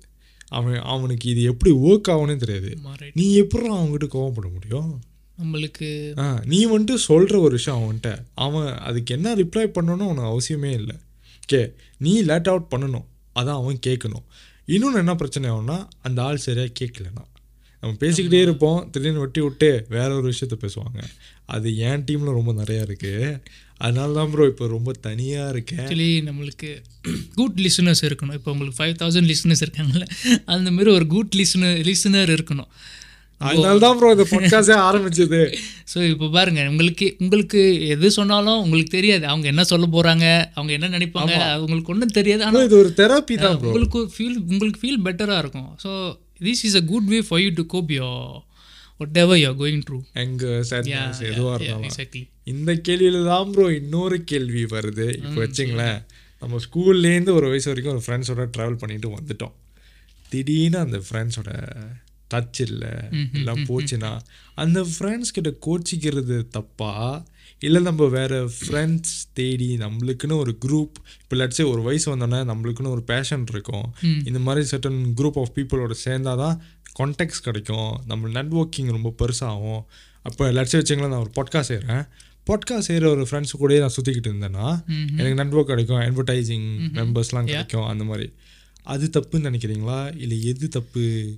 அவன் 0.47 0.79
அவனுக்கு 0.79 1.29
இது 1.29 1.41
எப்படி 1.43 1.71
ஒர்க் 1.75 2.11
ஆகும்னே 2.13 2.35
தெரியாது. 2.35 2.71
நீ 3.13 3.33
எப்படி 3.33 3.69
அவங்ககிட்ட 3.69 4.09
கோவப்பட 4.17 4.47
முடியும்? 4.53 5.01
நம்மளுக்கு 5.37 6.19
ஆ 6.19 6.41
நீ 6.45 6.67
வந்துட்டு 6.67 6.93
சொல்கிற 6.93 7.39
ஒரு 7.39 7.51
விஷயம் 7.51 7.81
அவன்கிட்ட. 7.81 8.09
அவன் 8.33 8.77
அதுக்கு 8.77 9.15
என்ன 9.15 9.35
ரிப்ளை 9.35 9.65
பண்ணணும்னு 9.75 10.09
உனக்கு 10.11 10.31
அவசியமே 10.33 10.71
இல்லை. 10.71 10.95
ஓகே 11.43 11.61
நீ 11.97 12.21
லேட் 12.21 12.47
அவுட் 12.47 12.71
பண்ணணும். 12.75 13.07
அதான் 13.35 13.59
அவன் 13.61 13.79
கேட்கணும் 13.87 14.25
இன்னொன்று 14.65 14.99
என்ன 14.99 15.15
பிரச்சனை 15.15 15.49
ஆகும்னா 15.49 15.87
அந்த 16.01 16.23
ஆள் 16.23 16.37
சரியாக 16.37 16.71
கேட்கலனா 16.79 17.23
நம்ம 17.81 17.93
பேசிக்கிட்டே 18.03 18.41
இருப்போம். 18.47 18.79
திடீர்னு 18.93 19.23
வெட்டி 19.25 19.41
விட்டு 19.47 19.69
வேற 19.95 20.09
ஒரு 20.19 20.25
விஷயத்த 20.31 20.57
பேசுவாங்க. 20.63 20.99
அது 21.55 21.67
என் 21.89 22.05
டீமில் 22.07 22.37
ரொம்ப 22.39 22.51
நிறையா 22.61 22.81
இருக்குது 22.87 23.29
அதனால 23.85 24.09
தான் 24.17 24.31
ப்ரோ 24.31 24.43
இப்போ 24.51 24.65
ரொம்ப 24.77 24.91
தனியாக 25.07 25.51
இருக்கேன். 25.53 25.83
ஆக்சுவலி 25.83 26.09
நம்மளுக்கு 26.29 26.69
குட் 27.39 27.59
லிசனர்ஸ் 27.65 28.03
இருக்கணும். 28.09 28.35
இப்போ 28.39 28.49
உங்களுக்கு 28.53 28.79
ஃபைவ் 28.79 28.95
தௌசண்ட் 29.01 29.29
லிசனர்ஸ் 29.33 29.63
இருக்காங்கல்ல 29.65 30.07
அந்த 30.55 30.67
மாதிரி 30.75 30.91
ஒரு 30.97 31.07
குட் 31.15 31.37
லிசனர் 31.41 31.79
லிசனர் 31.89 32.33
இருக்கணும். 32.37 32.71
அதனால 33.49 33.79
தான் 33.83 33.95
ப்ரோ 33.99 34.09
இந்த 34.15 34.25
பொட்காஸ்டே 34.31 34.75
ஆரம்பிச்சது. 34.87 35.39
ஸோ 35.91 35.99
இப்போ 36.13 36.27
பாருங்க 36.35 36.63
உங்களுக்கு 36.71 37.05
உங்களுக்கு 37.23 37.61
எது 37.93 38.07
சொன்னாலும் 38.19 38.59
உங்களுக்கு 38.65 38.91
தெரியாது. 38.97 39.25
அவங்க 39.31 39.47
என்ன 39.53 39.63
சொல்ல 39.71 39.85
போறாங்க 39.95 40.25
அவங்க 40.57 40.71
என்ன 40.77 40.89
நினைப்பாங்க 40.97 41.35
அது 41.51 41.63
உங்களுக்கு 41.67 41.93
ஒன்றும் 41.93 42.17
தெரியாது. 42.19 42.43
ஆனால் 42.49 42.67
இது 42.69 42.77
ஒரு 42.83 42.91
தெரப்பி 43.01 43.37
தான் 43.45 43.57
உங்களுக்கு 43.69 44.01
ஃபீல் 44.15 44.37
உங்களுக்கு 44.51 44.81
ஃபீல் 44.83 45.05
பெட்டராக 45.07 45.43
இருக்கும். 45.45 45.71
So 45.85 45.91
this 46.41 46.63
is 46.67 46.75
a 46.75 46.83
good 46.83 47.09
way 47.13 47.19
for 47.27 47.41
you 47.41 47.49
to 47.59 47.65
cope 47.73 47.91
with 47.99 48.07
whatever 49.17 49.39
you 49.39 49.51
going 49.61 49.81
through 49.89 49.99
எங்க 50.23 50.45
சேட்னஸ் 50.69 51.21
எதுவாக 51.29 51.55
இருந்தாலும். 51.55 51.95
இந்த 52.43 52.71
கேள்வியில 52.87 53.25
தான் 53.25 53.51
ப்ரோ 53.51 53.65
இன்னொரு 53.73 54.23
கேள்வி 54.23 54.63
வருது. 54.75 55.07
இப்போ 55.17 55.39
வச்சுங்களேன். 55.45 55.99
நம்ம 56.41 56.59
ஸ்கூல்லேருந்து 56.65 57.33
ஒரு 57.33 57.47
வயசு 57.47 57.67
வரைக்கும் 57.71 57.95
ஒரு 57.95 58.03
ஃப்ரெண்ட்ஸோட 58.05 58.45
ட்ராவல் 58.57 58.79
பண்ணிட்டு 58.83 59.09
வந்துட்டோம். 59.17 59.55
திடீர்னு 60.29 60.77
அந்த 60.77 61.01
ஃப்ரெண்ட்ஸோட 61.07 61.51
டச் 62.31 62.61
இல்லை 62.67 62.91
எல்லாம் 63.33 63.63
போச்சுன்னா 63.69 64.11
அந்த 64.53 64.79
ஃப்ரெண்ட்ஸ் 64.93 65.33
கிட்ட 65.33 65.51
கோச்சிக்கிறது 65.65 66.37
தப்பா? 66.47 66.91
இல்லை 67.63 67.81
நம்ம 67.81 68.07
வேற 68.07 68.49
ஃப்ரெண்ட்ஸ் 68.59 69.17
தேடி 69.33 69.77
நம்மளுக்குன்னு 69.77 70.35
ஒரு 70.35 70.57
குரூப் 70.65 70.91
இப்போ 71.23 71.35
லட்சே 71.35 71.71
ஒரு 71.71 71.81
வயசு 71.81 72.17
வந்தோன்னே 72.17 72.47
நம்மளுக்குன்னு 72.51 72.87
ஒரு 72.87 73.03
பேஷன் 73.03 73.43
இருக்கும். 73.49 73.93
இந்த 74.25 74.39
மாதிரி 74.39 74.67
சர்டன் 74.71 75.05
குரூப் 75.17 75.39
ஆஃப் 75.39 75.51
பீப்புளோட 75.55 75.93
சேர்ந்தாதான் 76.05 76.57
கான்டாக்ட்ஸ் 76.99 77.43
கிடைக்கும். 77.43 78.01
நம்ம 78.05 78.27
நெட்வொர்க்கிங் 78.27 78.91
ரொம்ப 78.91 79.13
பெருசாகும். 79.21 79.83
அப்போ 80.21 80.51
லட்சம் 80.51 80.81
வச்சுங்களேன் 80.81 81.07
நான் 81.07 81.11
ஒரு 81.11 81.31
பாட்காஸ்ட் 81.35 81.59
செய்கிறேன் 81.59 82.03
பாட்காஸ்ட் 82.47 82.77
செய்கிற 82.77 83.09
ஒரு 83.09 83.27
ஃப்ரெண்ட்ஸ் 83.31 83.57
கூடயே 83.59 83.79
நான் 83.79 83.89
சுற்றிக்கிட்டு 83.89 84.27
இருந்தேன்னா 84.27 84.85
எனக்கு 85.17 85.43
நெட்வொர்க் 85.43 85.67
கிடைக்கும். 85.67 85.97
அட்வர்டைசிங் 85.97 86.69
மெம்பர்ஸ்லாம் 86.93 87.45
கிடைக்கும். 87.45 87.83
அந்த 87.83 88.03
மாதிரி. 88.03 88.33
அது 88.83 89.09
தப்புன்னு 89.13 89.33
நினைக்கிறீங்களா? 89.33 90.17
இல்லை 90.17 90.43
எது 90.43 90.67
தப்பு? 90.67 91.35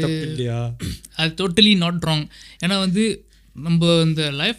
தப்பு 0.00 0.22
இல்லையா? 0.22 0.76
அது 1.16 1.34
டோட்டலி 1.34 1.76
நாட் 1.76 2.02
ராங் 2.06 2.28
ஏன்னா 2.66 2.78
வந்து 2.78 3.24
நம்ம 3.54 4.00
இந்த 4.04 4.30
லைஃப் 4.30 4.58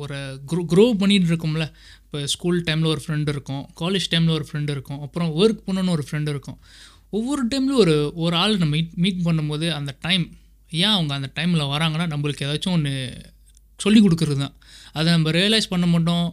ஒரு 0.00 0.18
க்ரோ 0.50 0.62
க்ரோ 0.72 0.84
பண்ணிகிட்டு 1.00 1.30
இருக்கோம்ல. 1.32 1.66
இப்போ 2.04 2.18
ஸ்கூல் 2.34 2.58
டைமில் 2.68 2.90
ஒரு 2.94 3.02
ஃப்ரெண்டு 3.04 3.30
இருக்கும் 3.34 3.62
காலேஜ் 3.80 4.06
டைமில் 4.12 4.34
ஒரு 4.38 4.46
ஃப்ரெண்டு 4.48 4.70
இருக்கும் 4.76 5.00
அப்புறம் 5.06 5.30
ஒர்க் 5.40 5.62
பண்ணணும்னு 5.66 5.94
ஒரு 5.96 6.04
ஃப்ரெண்டு 6.08 6.30
இருக்கும். 6.34 6.58
ஒவ்வொரு 7.16 7.42
டைம்லையும் 7.52 7.82
ஒரு 7.84 7.94
ஒரு 8.24 8.34
ஆள் 8.42 8.54
நம்ம 8.62 8.72
மீட் 8.76 8.96
மீட் 9.04 9.22
பண்ணும்போது 9.28 9.66
அந்த 9.78 9.90
டைம் 10.06 10.24
ஏன் 10.72 10.94
அவங்க 10.94 11.12
அந்த 11.18 11.28
டைமில் 11.38 11.70
வராங்கன்னா 11.74 12.06
நம்மளுக்கு 12.12 12.44
ஏதாச்சும் 12.46 12.76
ஒன்று 12.76 12.92
சொல்லி 13.80 14.00
கொடுக்குறது 14.04 14.40
தான். 14.44 14.54
அதை 14.96 15.06
நம்ம 15.16 15.30
ரியலைஸ் 15.38 15.72
பண்ண 15.72 15.86
மாட்டோம். 15.94 16.28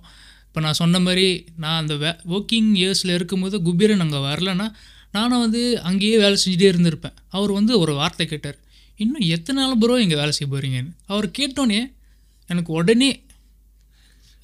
இப்போ 0.47 0.61
நான் 0.65 0.79
சொன்ன 0.81 0.99
மாதிரி 1.05 1.27
நான் 1.63 1.79
அந்த 1.81 1.93
வே 2.01 2.11
ஒர்க்கிங் 2.35 2.71
இயர்ஸில் 2.81 3.13
இருக்கும்போது 3.17 3.55
குபீரன் 3.67 4.03
அங்கே 4.05 4.19
வரலன்னா 4.29 4.67
நானும் 5.17 5.43
வந்து 5.45 5.61
அங்கேயே 5.89 6.15
வேலை 6.23 6.35
செஞ்சுட்டே 6.43 6.67
இருந்திருப்பேன். 6.73 7.15
அவர் 7.35 7.51
வந்து 7.59 7.73
ஒரு 7.83 7.93
வார்த்தை 7.99 8.25
கேட்டார் 8.27 8.57
இன்னும் 8.99 9.25
எத்தனை 9.35 9.57
நாள் 9.61 9.79
ப்ரோ 9.83 9.95
இங்கே 10.03 10.17
வேலை 10.21 10.33
செய்ய 10.37 10.47
போகிறீங்கன்னு 10.53 10.91
அவர் 11.11 11.27
கேட்டோன்னே 11.39 11.81
எனக்கு 12.49 12.71
உடனே 12.79 13.09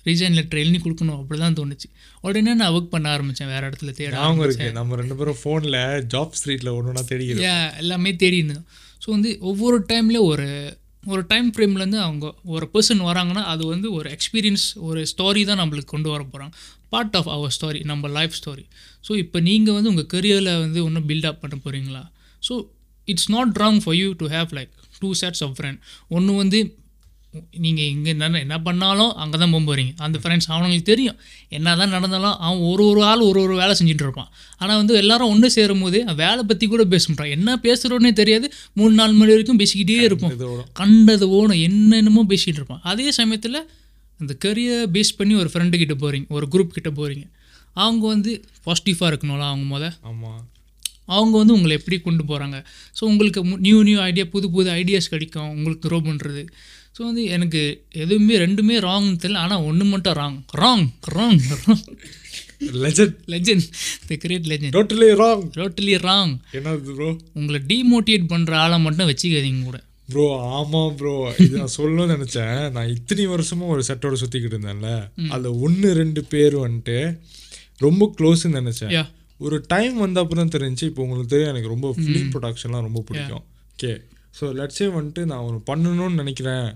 ரீசைன் 0.06 0.36
லெட்டர் 0.38 0.62
எழுதி 0.64 0.80
கொடுக்கணும். 0.80 1.18
அப்படி 1.20 1.40
தான் 1.40 1.58
தோணுச்சு. 1.60 1.88
உடனே 2.24 2.54
நான் 2.54 2.74
ஒர்க் 2.76 2.92
பண்ண 2.92 3.08
ஆரம்பித்தேன் 3.10 3.52
வேறு 3.54 3.68
இடத்துல 3.70 3.92
தேட 3.92 4.12
இருக்கு. 4.48 4.68
நம்ம 4.72 4.96
ரெண்டு 4.96 5.16
பேரும் 5.16 5.40
ஃபோனில் 5.42 5.80
ஜாப் 6.14 6.36
ஸ்ட்ரீட்டில் 6.40 6.74
ஒன்று 6.76 6.92
ஒன்றா 6.92 7.06
Yeah, 7.48 7.64
எல்லாமே 7.84 8.14
தேடினோம் 8.24 8.64
ஸோ 9.04 9.10
வந்து 9.12 9.32
ஒவ்வொரு 9.52 9.78
டைம்லேயும் 9.90 10.30
ஒரு 10.32 10.48
ஒரு 11.04 11.22
டைம் 11.28 11.50
ஃப்ரேம்லேருந்து 11.54 12.00
அவங்க 12.06 12.26
ஒரு 12.54 12.66
பர்சன் 12.74 13.04
வராங்கன்னா 13.10 13.44
அது 13.52 13.64
வந்து 13.66 13.88
ஒரு 13.98 14.08
எக்ஸ்பீரியன்ஸ் 14.10 14.66
ஒரு 14.88 15.02
ஸ்டோரி 15.12 15.42
தான் 15.46 15.60
நம்மளுக்கு 15.62 15.92
கொண்டு 15.94 16.10
வர 16.10 16.24
போகிறாங்க 16.24 16.54
பார்ட் 16.90 17.16
ஆஃப் 17.16 17.30
அவர் 17.36 17.54
ஸ்டோரி 17.58 17.80
நம்ம 17.84 18.10
லைஃப் 18.18 18.36
ஸ்டோரி 18.40 18.66
ஸோ 19.08 19.12
இப்போ 19.18 19.40
நீங்கள் 19.40 19.76
வந்து 19.78 19.90
உங்கள் 19.90 20.10
கரியரில் 20.14 20.52
வந்து 20.60 20.80
ஒன்றும் 20.88 21.08
பில்டப் 21.10 21.40
பண்ண 21.44 21.58
போகிறீங்களா 21.66 22.04
so 22.44 22.56
it's 23.08 23.30
not 23.32 23.54
wrong 23.64 23.80
for 23.86 23.98
you 24.02 24.10
to 24.22 24.28
have 24.28 24.52
like 24.60 24.72
two 25.02 25.12
sets 25.22 25.44
of 25.48 25.56
friend 25.60 25.80
ஒன்று 26.10 26.36
வந்து 26.36 26.60
நீங்கள் 27.64 27.90
இங்கே 27.94 28.10
என்ன 28.14 28.40
என்ன 28.46 28.58
பண்ணாலும் 28.68 29.12
அங்கே 29.24 29.38
தான் 29.42 29.52
போக 29.54 29.62
போகிறீங்க 29.68 29.92
அந்த 30.06 30.18
ஃப்ரெண்ட்ஸ் 30.22 30.48
அவனுங்களுக்கு 30.52 30.88
தெரியும். 30.92 31.18
என்ன 31.58 31.76
தான் 31.82 31.94
நடந்தாலும் 31.96 32.36
அவன் 32.46 32.62
ஒரு 32.70 32.84
ஒரு 32.92 33.02
ஆள் 33.10 33.24
ஒரு 33.28 33.40
ஒரு 33.46 33.56
வேலை 33.62 33.74
செஞ்சுட்டு 33.80 34.06
இருப்பான். 34.08 34.30
ஆனால் 34.62 34.80
வந்து 34.82 34.94
எல்லாரும் 35.02 35.32
ஒன்று 35.34 35.50
சேரும் 35.58 35.84
போது 35.86 36.00
வேலை 36.24 36.44
பற்றி 36.52 36.68
கூட 36.74 36.86
பேச 36.94 37.06
மாட்டான் 37.10 37.34
என்ன 37.38 37.58
பேசுகிறோன்னே 37.66 38.12
தெரியாது. 38.22 38.48
மூணு 38.80 38.94
நாலு 39.00 39.14
மணி 39.20 39.34
வரைக்கும் 39.36 39.60
பேசிக்கிட்டே 39.62 40.00
இருப்போம். 40.10 40.34
கண்டது 40.82 41.28
ஓணும் 41.40 41.62
என்னென்னமோ 41.68 42.24
பேசிகிட்டு 42.32 42.62
இருப்பான் 42.62 42.84
அதே 42.94 43.08
சமயத்தில் 43.20 43.60
அந்த 44.20 44.34
கரியர் 44.46 44.88
பேஸ் 44.96 45.18
பண்ணி 45.20 45.36
ஒரு 45.42 45.52
ஃப்ரெண்டு 45.54 45.82
கிட்ட 45.84 45.98
போகிறீங்க 46.06 46.28
ஒரு 46.38 46.48
குரூப் 46.56 46.78
கிட்ட 46.78 46.92
போகிறீங்க 47.02 47.26
அவங்க 47.84 48.04
வந்து 48.14 48.32
பாசிட்டிவாக 48.66 49.12
இருக்கணும்ல 49.12 49.46
அவங்க 49.52 49.66
முத. 49.74 49.86
ஆமாம் 50.10 50.42
அவங்க 51.18 51.36
வந்து 51.42 51.56
உங்களை 51.58 51.74
எப்படி 51.78 51.98
கொண்டு 52.08 52.24
போகிறாங்க 52.32 52.58
ஸோ 52.98 53.04
உங்களுக்கு 53.12 53.40
நியூ 53.68 53.78
நியூ 53.88 54.00
ஐடியா 54.10 54.26
புது 54.34 54.48
புது 54.56 54.70
ஐடியாஸ் 54.82 55.14
கிடைக்கும். 55.14 55.50
உங்களுக்கு 55.56 55.84
க்ரோ 55.86 55.98
பண்ணுறது 56.10 56.44
ஸோ 57.00 57.04
வந்து 57.10 57.26
எனக்கு 57.36 57.60
எதுவுமே 58.04 58.38
ரெண்டுமே 58.42 58.78
ராங்னு 58.86 59.20
தெரியல. 59.24 59.42
ஆனால் 59.44 59.66
ஒன்று 59.68 59.86
மட்டும் 59.92 60.16
wrong 60.20 60.40
wrong 60.62 60.88
wrong 61.18 61.44
wrong 61.60 61.84
legend 62.86 63.14
legend 63.34 63.68
the 64.08 64.16
great 64.24 64.48
legend 64.52 64.74
totally 64.78 65.08
wrong 65.22 65.44
totally 65.58 65.94
wrong 66.08 66.34
என்னது 66.58 66.96
ப்ரோ 66.98 67.08
உங்களை 67.40 67.60
டீமோட்டிவேட் 67.70 68.26
பண்ணுற 68.34 68.58
ஆளை 68.64 68.80
மட்டும் 68.86 69.08
வச்சுக்காதீங்க 69.12 69.62
கூட. 69.70 69.80
ப்ரோ 70.14 70.26
ஆமாம் 70.58 70.92
ப்ரோ 71.02 71.14
இது 71.46 71.62
நான் 71.62 71.74
சொல்லணும்னு 71.78 72.16
நினச்சேன். 72.16 72.60
நான் 72.76 72.92
இத்தனை 72.96 73.28
வருஷமும் 73.36 73.72
ஒரு 73.76 73.86
செட்டோட 73.90 74.20
சுற்றிக்கிட்டு 74.24 74.58
இருந்தேன்ல. 74.58 74.92
அதில் 75.36 75.58
ஒன்று 75.68 75.94
ரெண்டு 76.02 76.24
பேர் 76.34 76.58
வந்துட்டு 76.66 76.98
ரொம்ப 77.86 78.12
க்ளோஸ்ன்னு 78.20 78.62
நினச்சேன். 78.62 78.94
ஒரு 79.46 79.60
டைம் 79.76 79.98
வந்த 80.06 80.26
அப்புறம் 80.26 80.54
தெரிஞ்சு 80.58 80.86
இப்போ 80.92 81.04
உங்களுக்கு 81.08 81.34
தெரியும் 81.36 81.54
எனக்கு 81.54 81.74
ரொம்ப 81.76 81.94
ஃபிலிம் 82.02 82.30
ப்ரொடக்ஷன்லாம் 82.36 82.88
ரொம்ப 82.90 83.04
பிடிக்கும். 83.10 83.46
ஓகே 83.74 83.94
ஸோ 84.38 84.46
லட்சே 84.62 84.90
வந்துட்டு 85.00 85.22
நான் 85.32 85.46
ஒன்று 85.48 85.60
பண்ணணும்னு 85.72 86.22
நினைக்கிறேன். 86.24 86.68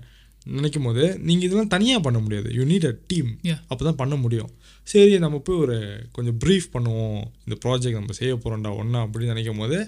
நினைக்கும் 0.44 0.82
போது 0.82 1.18
நீங்கள் 1.18 1.46
இதெல்லாம் 1.46 1.68
தனியாக 1.68 2.02
பண்ண 2.02 2.18
முடியாது. 2.18 2.48
You 2.54 2.64
need 2.64 2.86
a 2.86 2.94
team. 3.06 3.30
அப்போ 3.68 3.84
தான் 3.84 4.00
பண்ண 4.02 4.14
முடியும். 4.16 4.50
சரி 4.82 5.18
நம்ம 5.18 5.38
போய் 5.38 5.56
ஒரு 5.56 5.76
கொஞ்சம் 6.12 6.38
ப்ரீஃப் 6.44 6.68
பண்ணுவோம். 6.72 7.22
இந்த 7.44 7.56
ப்ராஜெக்ட் 7.64 8.00
நம்ம 8.00 8.12
செய்ய 8.12 8.34
போகிறோம்டா 8.34 8.76
ஒன்றா 8.76 9.02
அப்படின்னு 9.06 9.32
நினைக்கும் 9.34 9.58
போது 9.58 9.78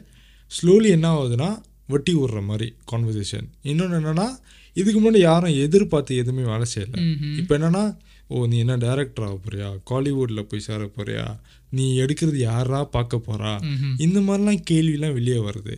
ஸ்லோலி 0.51 0.89
என்ன 0.97 1.09
ஆகுதுன்னா 1.17 1.51
வட்டி 1.89 2.15
விடுற 2.15 2.45
மாதிரி 2.45 2.69
கான்வர்சேஷன் 2.93 3.49
இன்னொன்று 3.63 3.99
என்னென்னா 4.01 4.29
இதுக்கு 4.73 4.99
முன்னாடி 5.01 5.19
யாரும் 5.19 5.59
எதிர்பார்த்து 5.67 6.17
எதுவுமே 6.17 6.43
வேலை 6.43 6.67
செய்யலை. 6.75 6.99
இப்போ 7.37 7.59
என்னன்னா 7.59 7.85
ஓ 8.29 8.47
நீ 8.47 8.59
என்ன 8.59 8.77
டைரக்டர் 8.77 9.25
ஆக 9.25 9.39
போறியா? 9.45 9.69
காலிவுட்டில் 9.91 10.43
போய் 10.43 10.61
சேர 10.61 10.91
போறியா? 10.97 11.39
நீ 11.71 12.01
எடுக்கிறது 12.01 12.37
யாரா 12.37 12.85
பார்க்க 12.85 13.21
போறா? 13.27 13.53
இந்த 13.97 14.21
மாதிரிலாம் 14.21 14.63
கேள்விலாம் 14.71 15.13
வெளியே 15.13 15.37
வருது. 15.37 15.75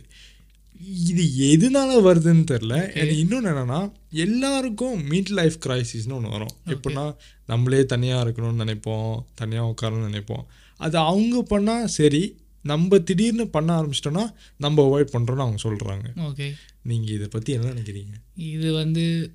இது 0.79 1.23
எதனால 1.47 1.91
வருதுன்னு 2.03 2.43
தெரில 2.51 2.75
இன்னொன்று 3.11 3.51
என்னன்னா 3.51 3.91
எல்லாருக்கும் 4.09 5.07
மீட் 5.07 5.29
லைஃப் 5.29 5.57
கிரைசிஸ்னு 5.65 6.13
ஒன்று 6.13 6.29
வரும் 6.29 6.53
எப்படின்னா 6.65 7.15
நம்மளே 7.45 7.85
தனியாக 7.85 8.29
இருக்கணும்னு 8.29 8.63
நினைப்போம் 8.65 9.19
தனியாக 9.35 9.73
உட்காரணும்னு 9.73 10.09
நினைப்போம். 10.09 10.45
அது 10.77 10.97
அவங்க 10.97 11.45
பண்ணால் 11.49 11.83
சரி 11.83 12.37
நம்ம 12.61 12.99
திடீர்னு 12.99 13.47
பண்ண 13.47 13.81
ஆரம்பிச்சிட்டோன்னா 13.81 14.33
நம்ம 14.57 14.83
அவாய்ட் 14.83 15.13
பண்ணுறோன்னு 15.13 15.45
அவங்க 15.45 15.61
சொல்கிறாங்க 15.63 16.07
ஓகே 16.15 16.53
நீங்கள் 16.81 17.15
இதை 17.15 17.27
பற்றி 17.27 17.53
என்ன 17.53 17.67
நினைக்கிறீங்க? 17.67 18.15
இது 18.35 18.73
வந்து 18.73 19.31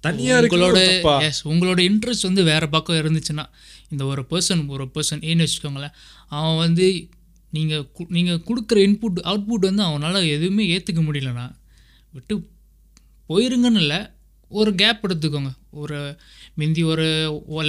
தனியாக 0.00 0.46
உங்களோட 0.46 0.78
எஸ் 1.20 1.48
உங்களோட 1.48 1.80
இன்ட்ரெஸ்ட் 1.80 2.22
வந்து 2.22 2.42
வேறு 2.42 2.68
பக்கம் 2.68 2.96
இருந்துச்சுன்னா 2.96 3.44
இந்த 3.88 4.04
ஒரு 4.04 4.26
பர்சன் 4.30 4.68
ஒரு 4.68 4.90
பர்சன் 4.94 5.20
ஏன்னு 5.20 5.46
வச்சுக்கோங்களேன் 5.46 5.94
அவன் 6.28 6.56
வந்து 6.56 7.08
நீங்கள் 7.56 7.84
நீங்கள் 8.16 8.44
கொடுக்குற 8.48 8.78
இன்புட் 8.86 9.20
அவுட்புட் 9.30 9.68
வந்து 9.68 9.82
அவனால் 9.88 10.30
எதுவுமே 10.36 10.64
ஏற்றுக்க 10.74 11.00
முடியலண்ணா. 11.06 11.46
விட்டு 12.14 12.34
போயிருங்கன்னு 13.30 13.80
இல்லை. 13.84 13.98
ஒரு 14.50 14.70
கேப் 14.80 15.04
எடுத்துக்கோங்க. 15.06 15.50
ஒரு 15.80 15.98
மிந்தி 16.60 16.82
ஒரு 16.92 17.04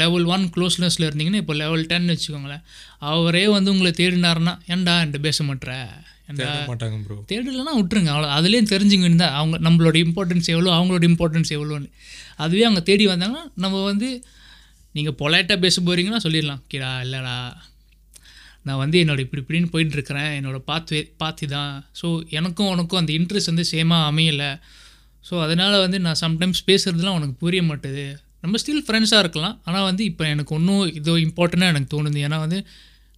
லெவல் 0.01 0.25
ஒன் 0.35 0.45
க்ளோஸ்னஸில் 0.53 1.05
இருந்தீங்கன்னா 1.07 1.41
இப்போ 1.43 1.55
லெவல் 1.63 1.83
டென் 1.91 2.11
வச்சுக்கோங்களேன். 2.11 2.63
அவரே 3.11 3.43
வந்து 3.55 3.71
உங்களை 3.73 3.91
தேடினாருன்னா 3.99 4.53
ஏன்டா 4.73 4.93
என்கிட்ட 5.01 5.21
பேச 5.27 5.43
மாட்ற? 5.49 5.71
ஏன்டா 6.29 6.47
தேட 6.47 6.65
மாட்டாங்க 6.71 6.97
ப்ரோ 7.05 7.17
தேடலைன்னா 7.31 7.73
விட்டுருங்க. 7.79 8.11
அவ்வளோ 8.13 8.29
அதுலேயும் 8.37 8.71
தெரிஞ்சுங்க 8.73 9.09
தான். 9.23 9.35
அவங்க 9.39 9.57
நம்மளோட 9.67 9.97
இம்பார்ட்டன்ஸ் 10.05 10.49
எவ்வளோ 10.55 10.71
அவங்களோட 10.77 11.05
இம்பார்ட்டன்ஸ் 11.11 11.51
எவ்வளோன்னு. 11.57 11.89
அதுவே 12.45 12.63
அவங்க 12.69 12.83
தேடி 12.89 13.05
வந்தாங்கன்னா 13.07 13.43
நம்ம 13.65 13.83
வந்து 13.89 14.09
நீங்கள் 14.97 15.19
பொலைட்டாக 15.21 15.59
பேச 15.65 15.75
போகிறீங்கன்னா 15.81 16.21
சொல்லிடலாம். 16.27 16.63
கீழா 16.71 16.89
இல்லைடா. 17.05 17.35
நான் 18.67 18.81
வந்து 18.83 18.97
என்னோட 19.03 19.19
இப்படி 19.25 19.41
இப்படின்னு 19.43 19.69
போயிட்டுருக்கிறேன். 19.73 20.31
என்னோட 20.39 20.57
பாத்து 20.69 20.97
பாத்தி 21.21 21.45
தான். 21.55 21.73
ஸோ 22.01 22.07
எனக்கும் 22.39 22.71
உனக்கும் 22.73 23.01
அந்த 23.01 23.11
இன்ட்ரெஸ்ட் 23.19 23.51
வந்து 23.51 23.65
சேமாக 23.73 24.09
அமையலை. 24.11 24.51
ஸோ 25.29 25.33
அதனால் 25.45 25.77
வந்து 25.85 25.97
நான் 26.05 26.19
சம்டைம்ஸ் 26.25 26.61
பேசுகிறதுலாம் 26.69 27.17
உனக்கு 27.19 27.35
புரிய 27.43 27.63
மாட்டேது. 27.71 28.05
நம்ம 28.43 28.59
ஸ்டில் 28.61 28.85
ஃப்ரெண்ட்ஸாக 28.85 29.23
இருக்கலாம். 29.23 29.57
ஆனால் 29.67 29.87
வந்து 29.89 30.03
இப்போ 30.11 30.23
எனக்கு 30.35 30.53
ஒன்றும் 30.57 30.85
இதோ 30.99 31.13
இம்பார்ட்டண்ட்டாக 31.25 31.73
எனக்கு 31.73 31.91
தோணுது. 31.95 32.21
ஏன்னா 32.27 32.39
வந்து 32.45 32.59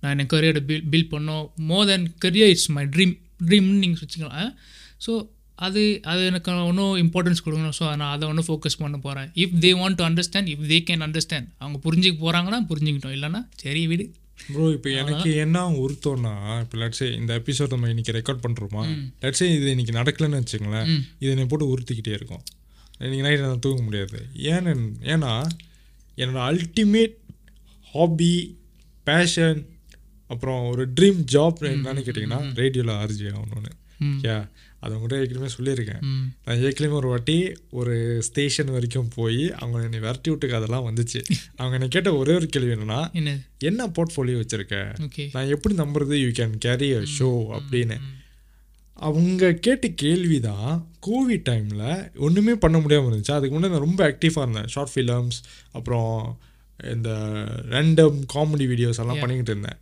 நான் 0.04 0.22
என் 0.22 0.32
கரியரை 0.34 0.62
பில் 0.70 0.88
பில்ட் 0.94 1.14
பண்ணோம். 1.14 1.46
More 1.70 1.86
than 1.92 2.08
career 2.24 2.52
it's 2.54 2.72
my 2.78 2.84
dream 2.96 3.14
ட்ரீம்னு 3.48 3.80
நீங்கள் 3.84 4.02
வச்சுக்கலாம் 4.04 4.52
ஸோ 5.06 5.14
அது 5.66 5.82
அது 6.12 6.22
எனக்கு 6.32 6.52
ஒன்றும் 6.70 6.96
இம்பார்ட்டன்ஸ் 7.04 7.44
கொடுக்கணும். 7.46 7.76
ஸோ 7.80 7.86
நான் 8.02 8.12
அதை 8.16 8.26
ஒன்றும் 8.32 8.48
ஃபோக்கஸ் 8.50 8.80
பண்ண 8.82 8.98
போகிறேன் 9.06 9.30
if 9.44 9.56
they 9.66 9.72
want 9.82 9.98
to 10.00 10.06
understand 10.10 10.50
if 10.54 10.66
they 10.72 10.80
can 10.90 11.06
understand 11.08 11.48
அவங்க 11.62 11.80
புரிஞ்சுக்க 11.86 12.18
போகிறாங்கன்னா 12.26 12.60
புரிஞ்சுக்கிட்டோம். 12.72 13.16
இல்லைன்னா 13.18 13.42
சரி 13.64 13.84
விடு. 13.92 14.08
ப்ரோ 14.52 14.72
இப்போ 14.72 14.90
எனக்கு 14.90 15.36
என்ன 15.36 15.70
உறுத்தோம்னா 15.70 16.62
இப்போ 16.62 16.78
லட்சே 16.78 17.14
இந்த 17.16 17.42
எபிசோட் 17.42 17.70
நம்ம 17.70 17.90
இன்னைக்கு 17.90 18.12
ரெக்கார்ட் 18.12 18.44
பண்ணுறோமா 18.46 18.84
லட்சே 19.22 19.48
இது 19.56 19.70
இன்னைக்கு 19.70 19.94
நடக்கலைன்னு 20.00 20.42
வச்சுங்களேன் 20.42 20.88
இது 21.20 21.32
என்னை 21.32 21.46
போட்டு 21.46 21.78
உறுத்திக்கிட்டே 21.78 22.14
இருக்கும். 22.14 22.44
இன்னைக்கு 23.00 23.26
நைட் 23.28 23.40
நான் 23.40 23.60
தூங்க 23.60 23.82
முடியாது. 23.82 24.18
ஏன்னு 24.36 24.74
ஏன்னா 25.04 25.32
என்னோட 26.18 26.42
அல்டிமேட் 26.50 27.16
ஹாபி 27.94 28.58
பேஷன் 29.04 29.62
அப்புறம் 30.28 30.70
ஒரு 30.70 30.88
ட்ரீம் 30.96 31.22
ஜாப் 31.34 31.60
என்னன்னு 31.72 32.04
கேட்டிங்கன்னா 32.08 32.54
ரேடியோவில் 32.54 32.96
ஆர்ஜி 32.96 33.26
ஆகணும்னு. 33.34 33.72
யா 34.28 34.38
அதை 34.84 34.98
உங்கள்கிட்ட 34.98 35.20
ஏற்கனவே 35.20 35.50
சொல்லியிருக்கேன். 35.58 36.02
நான் 36.46 36.60
ஏற்கனவே 36.60 36.96
ஒரு 36.96 37.08
வாட்டி 37.08 37.36
ஒரு 37.72 37.96
ஸ்டேஷன் 38.22 38.72
வரைக்கும் 38.72 39.12
போய் 39.16 39.52
அவங்க 39.54 39.84
என்னை 39.84 40.00
விரட்டி 40.00 40.30
விட்டுக்கு 40.30 40.56
அதெல்லாம் 40.56 40.88
வந்துச்சு. 40.88 41.20
அவங்க 41.56 41.76
என்னை 41.76 41.88
கேட்ட 41.88 42.16
ஒரே 42.16 42.34
ஒரு 42.34 42.48
கேள்வி 42.48 42.74
என்னன்னா 42.74 43.00
என்ன 43.60 43.88
போர்ட்ஃபோலியோ 43.88 44.40
வச்சிருக்க? 44.40 44.78
நான் 45.32 45.48
எப்படி 45.48 45.76
நம்புறது? 45.76 46.18
You 46.24 46.32
can 46.40 46.58
carry 46.58 46.94
a 46.94 47.04
show 47.20 47.30
அப்படின்னு. 47.60 47.98
அவங்க 49.00 49.54
கேட்ட 49.54 49.88
கேள்வி 49.88 50.40
தான் 50.40 50.72
கோவிட் 51.08 51.48
டைமில் 51.50 51.88
ஒன்றுமே 52.18 52.56
பண்ண 52.56 52.78
முடியாமல் 52.80 53.12
இருந்துச்சு. 53.12 53.32
அதுக்கு 53.32 53.56
முன்னாடி 53.56 53.74
நான் 53.76 53.88
ரொம்ப 53.88 54.02
ஆக்டிவாக 54.10 54.46
இருந்தேன். 54.46 54.68
ஷார்ட் 54.68 54.94
ஃபிலிம்ஸ் 54.96 55.40
அப்புறம் 55.72 56.12
இந்த 56.92 57.10
ரேண்டம் 57.70 58.20
காமெடி 58.34 58.68
வீடியோஸ் 58.72 59.02
எல்லாம் 59.04 59.20
பண்ணிக்கிட்டு 59.20 59.52
இருந்தேன். 59.52 59.80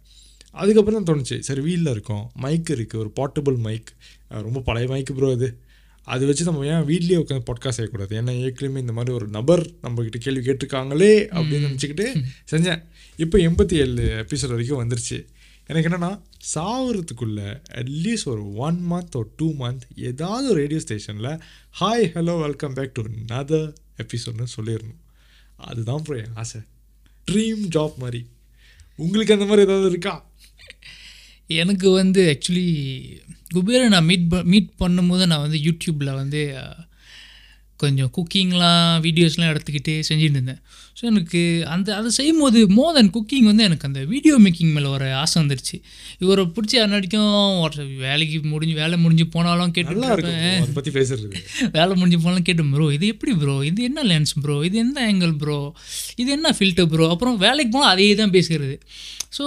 அதுக்கப்புறம் 0.51 1.03
தான் 1.03 1.15
தோணுச்சு. 1.15 1.39
சரி 1.39 1.61
வீலில் 1.61 1.87
இருக்கோம். 1.87 2.31
மைக் 2.33 2.69
இருக்குது 2.69 2.97
ஒரு 2.97 3.11
போர்ட்டபிள் 3.15 3.57
மைக் 3.57 3.93
ரொம்ப 4.27 4.59
பழைய 4.59 4.87
மைக் 4.87 5.13
ப்ரோ 5.15 5.31
அது 5.31 5.57
அது 6.03 6.25
வச்சு 6.25 6.43
நம்ம 6.43 6.65
ஏன் 6.65 6.85
வீட்லேயே 6.87 7.19
உட்காந்து 7.21 7.43
பாட்காஸ்ட் 7.45 7.77
செய்யக்கூடாது? 7.77 8.21
ஏன்னா 8.21 8.39
ஏற்கனவே 8.39 8.79
இந்த 8.79 8.93
மாதிரி 8.93 9.15
ஒரு 9.15 9.27
நபர் 9.27 9.69
நம்மக்கிட்ட 9.83 10.17
கேள்வி 10.19 10.51
கேட்டிருக்காங்களே 10.51 11.11
அப்படின்னு 11.37 11.67
நினச்சிக்கிட்டு 11.67 12.23
செஞ்சேன். 12.51 12.83
இப்போ 13.15 13.37
எண்பத்தி 13.37 13.73
ஏழு 13.73 14.25
எபிசோட் 14.25 14.47
வரைக்கும் 14.47 14.87
வந்துருச்சு. 14.87 15.25
எனக்கு 15.67 15.89
என்னென்னா 15.89 16.21
சாவறதுக்குள்ள 16.55 17.61
அட்லீஸ்ட் 17.73 18.25
ஒரு 18.25 18.53
ஒன் 18.53 18.91
மந்த் 18.91 19.15
ஒரு 19.15 19.31
டூ 19.37 19.51
மந்த் 19.51 19.81
ஏதாவது 19.95 20.49
ஒரு 20.49 20.59
ரேடியோ 20.59 20.79
ஸ்டேஷனில் 20.79 21.41
hi 21.79 22.09
hello 22.13 22.41
welcome 22.41 22.73
back 22.73 22.93
to 22.93 23.03
another 23.27 23.73
எபிசோட்னு 23.97 24.45
சொல்லிடணும். 24.57 24.99
அதுதான் 25.55 26.01
ப்ரோ 26.01 26.17
என் 26.17 26.33
ஆசை. 26.33 26.61
ட்ரீம் 27.31 27.67
ஜாப் 27.75 27.95
மாதிரி. 27.95 28.29
உங்களுக்கு 28.95 29.33
அந்த 29.33 29.45
மாதிரி 29.45 29.65
ஏதாவது 29.67 29.89
இருக்கா? 29.89 30.30
எனக்கு 31.55 31.89
வந்து 31.91 32.21
ஆக்சுவலி 32.33 32.67
குபேரை 33.53 33.87
நான் 33.87 34.05
மீட் 34.05 34.27
மீட் 34.43 34.71
பண்ணும்போது 34.79 35.25
நான் 35.25 35.41
வந்து 35.41 35.59
யூடியூப்பில் 35.59 36.13
வந்து 36.13 36.41
கொஞ்சம் 37.79 38.11
குக்கிங்லாம் 38.17 39.01
வீடியோஸ்லாம் 39.01 39.51
எடுத்துக்கிட்டு 39.51 39.93
செஞ்சுட்டு 39.99 40.37
இருந்தேன் 40.37 40.61
ஸோ 40.97 41.05
எனக்கு 41.05 41.63
அந்த 41.65 41.95
அதை 41.95 42.11
செய்யும்போது 42.11 42.67
மோர் 42.67 42.95
தென் 42.95 43.09
குக்கிங் 43.09 43.43
வந்து 43.43 43.63
எனக்கு 43.63 43.87
அந்த 43.87 44.05
வீடியோ 44.05 44.35
மேக்கிங் 44.37 44.73
மேலே 44.73 44.87
ஒரு 44.87 45.13
ஆசை 45.13 45.35
வந்துருச்சு. 45.41 45.77
இவரை 46.19 46.43
பிடிச்சி 46.45 46.77
அன்னடிக்கும் 46.77 47.59
ஒரு 47.59 47.85
வேலைக்கு 47.97 48.41
முடிஞ்சு 48.43 48.75
வேலை 48.75 48.97
முடிஞ்சு 48.97 49.25
போனாலும் 49.29 49.71
கேட்டு 49.71 50.73
பத்தி 50.73 50.91
பேசுறது 50.91 51.41
வேலை 51.77 51.93
முடிஞ்சு 51.95 52.19
போனாலும் 52.23 52.43
கேட்டேன் 52.43 52.71
ப்ரோ 52.71 52.91
இது 52.91 53.07
எப்படி 53.07 53.33
ப்ரோ 53.33 53.63
இது 53.63 53.83
என்ன 53.83 54.03
லென்ஸ் 54.03 54.35
ப்ரோ 54.39 54.63
இது 54.63 54.77
எந்த 54.77 54.99
ஆங்கிள் 55.07 55.33
ப்ரோ 55.33 55.73
இது 56.15 56.31
என்ன 56.31 56.53
ஃபில்டர் 56.59 56.85
ப்ரோ 56.85 57.07
அப்புறம் 57.09 57.37
வேலைக்கு 57.37 57.71
போனால் 57.71 57.91
அதே 57.91 58.15
தான் 58.15 58.31
பேசுகிறது 58.31 58.77
ஸோ 59.37 59.45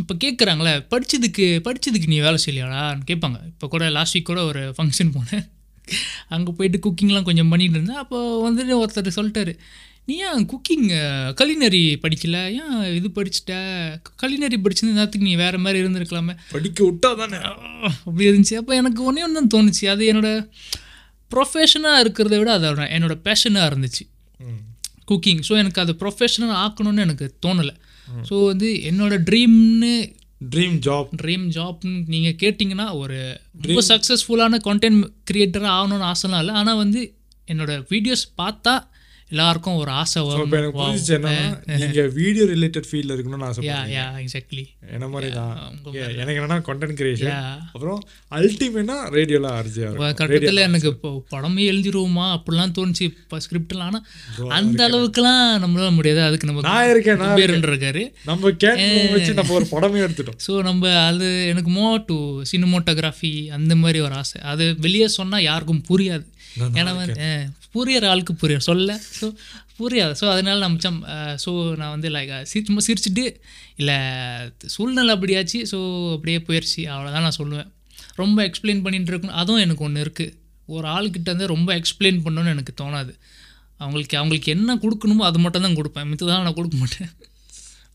இப்போ 0.00 0.14
கேட்குறாங்களே 0.24 0.72
படிச்சதுக்கு 0.92 1.46
படிச்சதுக்கு 1.66 2.10
நீ 2.12 2.18
வேலை 2.26 2.38
செய்யலையாடான்னு 2.44 3.04
கேட்பாங்க. 3.10 3.38
இப்போ 3.52 3.66
கூட 3.74 3.84
லாஸ்ட் 3.96 4.16
வீக் 4.16 4.30
கூட 4.30 4.40
ஒரு 4.50 4.62
ஃபங்க்ஷன் 4.76 5.12
போனேன். 5.16 5.44
அங்கே 6.34 6.52
போயிட்டு 6.58 6.78
குக்கிங்லாம் 6.84 7.26
கொஞ்சம் 7.28 7.50
பண்ணிட்டு 7.52 7.76
இருந்தேன். 7.78 8.00
அப்போ 8.04 8.18
வந்துட்டு 8.46 8.74
ஒருத்தர் 8.82 9.16
சொல்லிட்டாரு 9.18 9.52
நீ 10.08 10.16
ஏன் 10.26 10.42
குக்கிங் 10.50 10.88
கலினரி 11.38 11.82
படிக்கல? 12.02 12.38
ஏன் 12.60 12.74
இது 12.98 13.08
படிச்சிட்ட? 13.16 13.54
கலினரி 14.22 14.56
படிச்சிருந்த 14.64 14.98
நேரத்துக்கு 14.98 15.28
நீ 15.28 15.34
வேறு 15.44 15.58
மாதிரி 15.64 15.78
இருந்திருக்கலாமே. 15.82 16.34
படிக்க 16.52 16.78
விட்டா 16.88 17.10
தானே 17.20 17.38
அப்படி 18.06 18.28
இருந்துச்சு. 18.28 18.58
அப்போ 18.60 18.74
எனக்கு 18.80 19.00
ஒன்றே 19.08 19.24
ஒன்று 19.26 19.40
தான் 19.40 19.52
தோணுச்சு. 19.54 19.84
அது 19.94 20.04
என்னோட 20.12 20.30
ப்ரொஃபஷனாக 21.30 22.02
இருக்கிறத 22.04 22.34
விட 22.42 22.50
அதோட 22.58 22.84
என்னோட 22.96 23.16
பேஷனாக 23.26 23.70
இருந்துச்சு. 23.70 24.04
குக்கிங் 25.10 25.42
ஸோ 25.48 25.54
எனக்கு 25.62 25.80
அது 25.84 25.92
ப்ரொஃபஷனல் 26.02 26.54
ஆக்கணும்னு 26.64 27.04
எனக்கு 27.06 27.26
தோணலை. 27.46 27.74
ஸோ 28.28 28.46
வந்து 28.46 28.68
என்னோட 28.90 29.14
ட்ரீம்னு 29.30 30.14
ட்ரீம் 30.50 30.76
ஜாப் 30.86 31.08
ட்ரீம் 31.22 31.46
ஜாப்னு 31.48 32.04
நீங்கள் 32.06 32.36
கேட்டிங்கன்னா 32.42 32.98
ஒரு 32.98 33.40
ரொம்ப 33.62 33.82
சக்ஸஸ்ஃபுல்லான 33.88 34.60
கண்டென்ட் 34.68 35.04
கிரியேட்டராக 35.30 35.76
ஆகணும்னு 35.78 36.12
ஆசைலாம் 36.12 36.38
இல்லை. 36.38 36.54
ஆனால் 36.54 36.76
வந்து 36.76 37.14
என்னோட 37.46 37.72
வீடியோஸ் 37.90 38.24
பார்த்தா 38.42 38.74
எல்லாருக்கும் 39.30 39.78
ஒரு 39.82 39.90
ஆசை 40.00 40.20
வரும். 40.26 40.50
எனக்கு 40.58 40.76
புரிஞ்சிச்சு 40.80 41.14
என்னன்னா 41.16 41.46
நீங்க 41.80 42.02
வீடியோ 42.18 42.44
ரிலேட்டட் 42.52 42.86
ஃபீல்ட்ல 42.88 43.14
இருக்கணும்னு 43.14 43.46
ஆசை 43.48 43.62
யா 43.68 43.78
யா 43.94 44.04
எக்ஸாக்ட்லி 44.22 44.64
என்ன 44.96 45.06
மாதிரி 45.14 45.28
தான்? 45.38 45.54
எனக்கு 46.22 46.36
என்னன்னா 46.40 46.58
கண்டென்ட் 46.68 46.98
கிரியேஷன் 47.00 47.32
அப்புறம் 47.74 47.98
அல்டிமேட்டா 48.38 48.96
ரேடியோல 49.16 49.50
இருக்கும். 49.62 50.14
கட்டத்தில் 50.20 50.64
எனக்கு 50.68 50.88
இப்போ 50.94 51.10
படமே 51.34 51.64
எழுதிருவோமா? 51.72 52.26
அப்படிலாம் 52.36 52.74
தோணுச்சு. 52.78 53.08
இப்போ 53.10 53.40
ஸ்கிரிப்ட்லாம் 53.46 53.90
ஆனால் 53.90 54.52
அந்த 54.58 54.80
அளவுக்குலாம் 54.88 55.42
நம்மளால 55.64 55.90
முடியாது. 55.98 56.22
அதுக்கு 56.28 56.50
நம்ம 56.50 56.64
நான் 56.70 56.90
இருக்கேன் 56.92 57.20
நான் 57.24 57.42
இருக்காரு. 57.68 58.04
நம்ம 58.30 58.54
கேட்டு 58.64 58.86
வச்சு 59.16 59.38
நம்ம 59.40 59.54
ஒரு 59.60 59.68
படமே 59.74 60.04
எடுத்துட்டோம். 60.06 60.40
ஸோ 60.46 60.54
நம்ம 60.68 60.94
அது 61.10 61.28
எனக்கு 61.52 61.72
மோ 61.80 61.88
டு 62.08 62.18
சினிமோட்டோகிராஃபி 62.52 63.34
அந்த 63.58 63.74
மாதிரி 63.82 64.00
ஒரு 64.06 64.16
ஆசை. 64.22 64.38
அது 64.52 64.66
வெளியே 64.86 65.10
சொன்னால் 65.18 65.46
யாருக்கும் 65.50 65.84
புரியாது. 65.90 66.26
ஏன்னா 66.80 66.92
வந்து 66.98 67.24
புரியற 67.76 68.04
ஆளுக்கு 68.12 68.34
புரியும் 68.42 68.66
சொல்ல. 68.68 68.98
ஸோ 69.20 69.26
புரியாது. 69.78 70.14
ஸோ 70.20 70.26
அதனால 70.34 70.56
நான் 70.64 70.74
மிச்சம் 70.74 71.00
ஸோ 71.44 71.50
நான் 71.80 71.94
வந்து 71.94 72.08
லைக் 72.16 72.32
சும்மா 72.68 72.82
சிரிச்சுட்டு 72.88 73.24
இல்லை 73.80 73.96
சூழ்நிலை 74.74 75.12
அப்படியாச்சு. 75.16 75.60
ஸோ 75.72 75.78
அப்படியே 76.16 76.40
போயிடுச்சு 76.48 76.82
அவ்வளோதான் 76.94 77.26
நான் 77.28 77.38
சொல்லுவேன். 77.40 77.70
ரொம்ப 78.22 78.38
எக்ஸ்பிளைன் 78.48 78.84
பண்ணிட்டு 78.84 79.12
இருக்கணும். 79.12 79.38
அதுவும் 79.42 79.62
எனக்கு 79.64 79.84
ஒன்று 79.88 80.04
இருக்குது 80.06 80.34
ஒரு 80.76 80.86
ஆள்கிட்ட 80.94 81.28
வந்து 81.34 81.52
ரொம்ப 81.54 81.70
எக்ஸ்பிளைன் 81.80 82.20
பண்ணணும்னு 82.26 82.52
எனக்கு 82.54 82.72
தோணாது. 82.82 83.12
அவங்களுக்கு 83.82 84.16
அவங்களுக்கு 84.20 84.48
என்ன 84.56 84.76
கொடுக்கணுமோ 84.84 85.24
அது 85.30 85.38
மட்டும் 85.44 85.64
தான் 85.66 85.78
கொடுப்பேன். 85.78 86.08
மித்ததான் 86.10 86.46
நான் 86.48 86.58
கொடுக்க 86.58 86.76
மாட்டேன். 86.82 87.10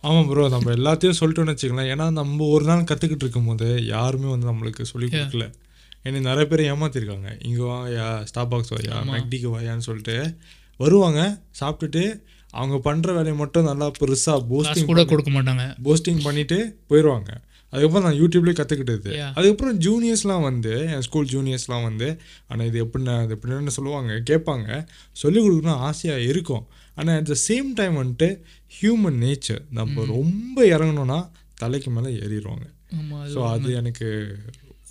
ஆமாம் 0.08 0.28
ப்ரோ 0.30 0.44
நம்ம 0.54 0.70
எல்லாத்தையும் 0.78 1.18
சொல்லிட்டோம்னு 1.20 1.54
வச்சுக்கலாம் 1.54 1.90
ஏன்னா 1.94 2.06
நம்ம 2.20 2.46
ஒரு 2.54 2.66
நாள் 2.70 2.88
கற்றுக்கிட்டு 2.92 3.26
இருக்கும்போது 3.26 3.68
யாருமே 3.96 4.30
வந்து 4.34 4.48
நம்மளுக்கு 4.52 4.84
சொல்லி 4.92 5.08
கொடுக்கல. 5.10 5.48
என்னை 6.08 6.20
நிறைய 6.30 6.46
பேர் 6.52 6.68
ஏமாத்திருக்காங்க. 6.72 7.30
இங்கே 7.48 7.64
வாயா 7.70 8.08
ஸ்டாப் 8.30 8.52
பாக்ஸ் 8.54 8.74
வாயா 8.76 8.98
மெக்டிக்கு 9.14 9.50
வாயான்னு 9.56 9.88
சொல்லிட்டு 9.90 10.18
வருவாங்க 10.84 11.22
சாப்பிட்டுட்டு 11.60 12.04
அவங்க 12.60 12.78
பண்ணுற 12.88 13.10
வேலையை 13.18 13.36
மட்டும் 13.42 13.68
நல்லா 13.70 13.88
பெருசாக 14.00 14.40
போஸ்டிங் 14.52 14.90
கூட 14.92 15.04
கொடுக்க 15.12 15.32
மாட்டாங்க. 15.36 15.66
போஸ்டிங் 15.86 16.22
பண்ணிட்டு 16.28 16.58
போயிடுவாங்க 16.92 17.32
அதுக்கப்புறம் 17.74 18.06
நான் 18.06 18.18
யூடியூப்லேயே 18.22 18.56
கற்றுக்கிட்டது. 18.58 19.10
அதுக்கப்புறம் 19.36 19.78
ஜூனியர்ஸ்லாம் 19.86 20.46
வந்து 20.48 20.74
என் 20.94 21.04
ஸ்கூல் 21.06 21.30
ஜூனியர்ஸ்லாம் 21.34 21.86
வந்து 21.90 22.08
ஆனால் 22.50 22.66
இது 22.70 22.78
எப்படின்னா 22.86 23.14
இது 23.26 23.36
எப்படின்னு 23.38 23.76
சொல்லுவாங்க 23.78 24.18
கேட்பாங்க. 24.30 24.70
சொல்லிக் 25.22 25.46
கொடுக்கணும் 25.46 25.84
ஆசையாக 25.90 26.26
இருக்கும். 26.32 26.66
ஆனால் 26.98 27.16
அட் 27.20 27.32
த 27.34 27.38
சேம் 27.48 27.70
டைம் 27.80 27.96
வந்துட்டு 28.02 28.30
ஹியூமன் 28.78 29.20
நேச்சர் 29.26 29.62
நம்ம 29.80 30.06
ரொம்ப 30.16 30.66
இறங்கணும்னா 30.74 31.20
தலைக்கு 31.64 31.92
மேலே 31.98 32.12
ஏறிடுவாங்க. 32.24 32.68
ஸோ 33.36 33.40
அது 33.54 33.70
எனக்கு 33.82 34.10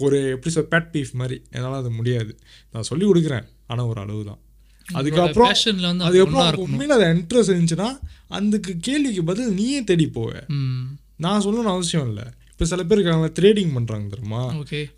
ஒரு 0.06 0.18
எப்படி 0.34 0.52
சொல் 0.54 0.70
பேட் 0.72 0.90
பீஃப் 0.94 1.12
மாதிரி. 1.20 1.38
என்னால் 1.54 1.80
அது 1.80 1.90
முடியாது. 1.98 2.32
நான் 2.72 2.88
சொல்லி 2.90 3.06
கொடுக்குறேன். 3.10 3.46
ஆனால் 3.72 3.88
ஒரு 3.92 4.00
அளவு 4.04 4.22
தான். 4.30 4.40
அதுக்கப்புறம் 4.98 5.50
அதுக்கப்புறம் 6.08 6.60
உண்மையில 6.66 6.96
அது 6.98 7.06
இன்ட்ரெஸ்ட் 7.16 7.54
இருந்துச்சுன்னா 7.54 7.88
அதுக்கு 8.36 8.72
கேள்விக்கு 8.86 9.24
பதில் 9.30 9.56
நீயே 9.60 9.80
தேடி 9.90 10.06
போவ. 10.14 10.30
நான் 11.24 11.42
சொல்லணும்னு 11.44 11.74
அவசியம் 11.76 12.06
இல்லை. 12.10 12.26
இப்போ 12.52 12.64
சில 12.70 12.82
பேர் 12.88 12.98
இருக்காங்க 12.98 13.28
ட்ரேடிங் 13.36 13.70
பண்ணுறாங்க 13.76 14.06
தெரியுமா? 14.14 14.40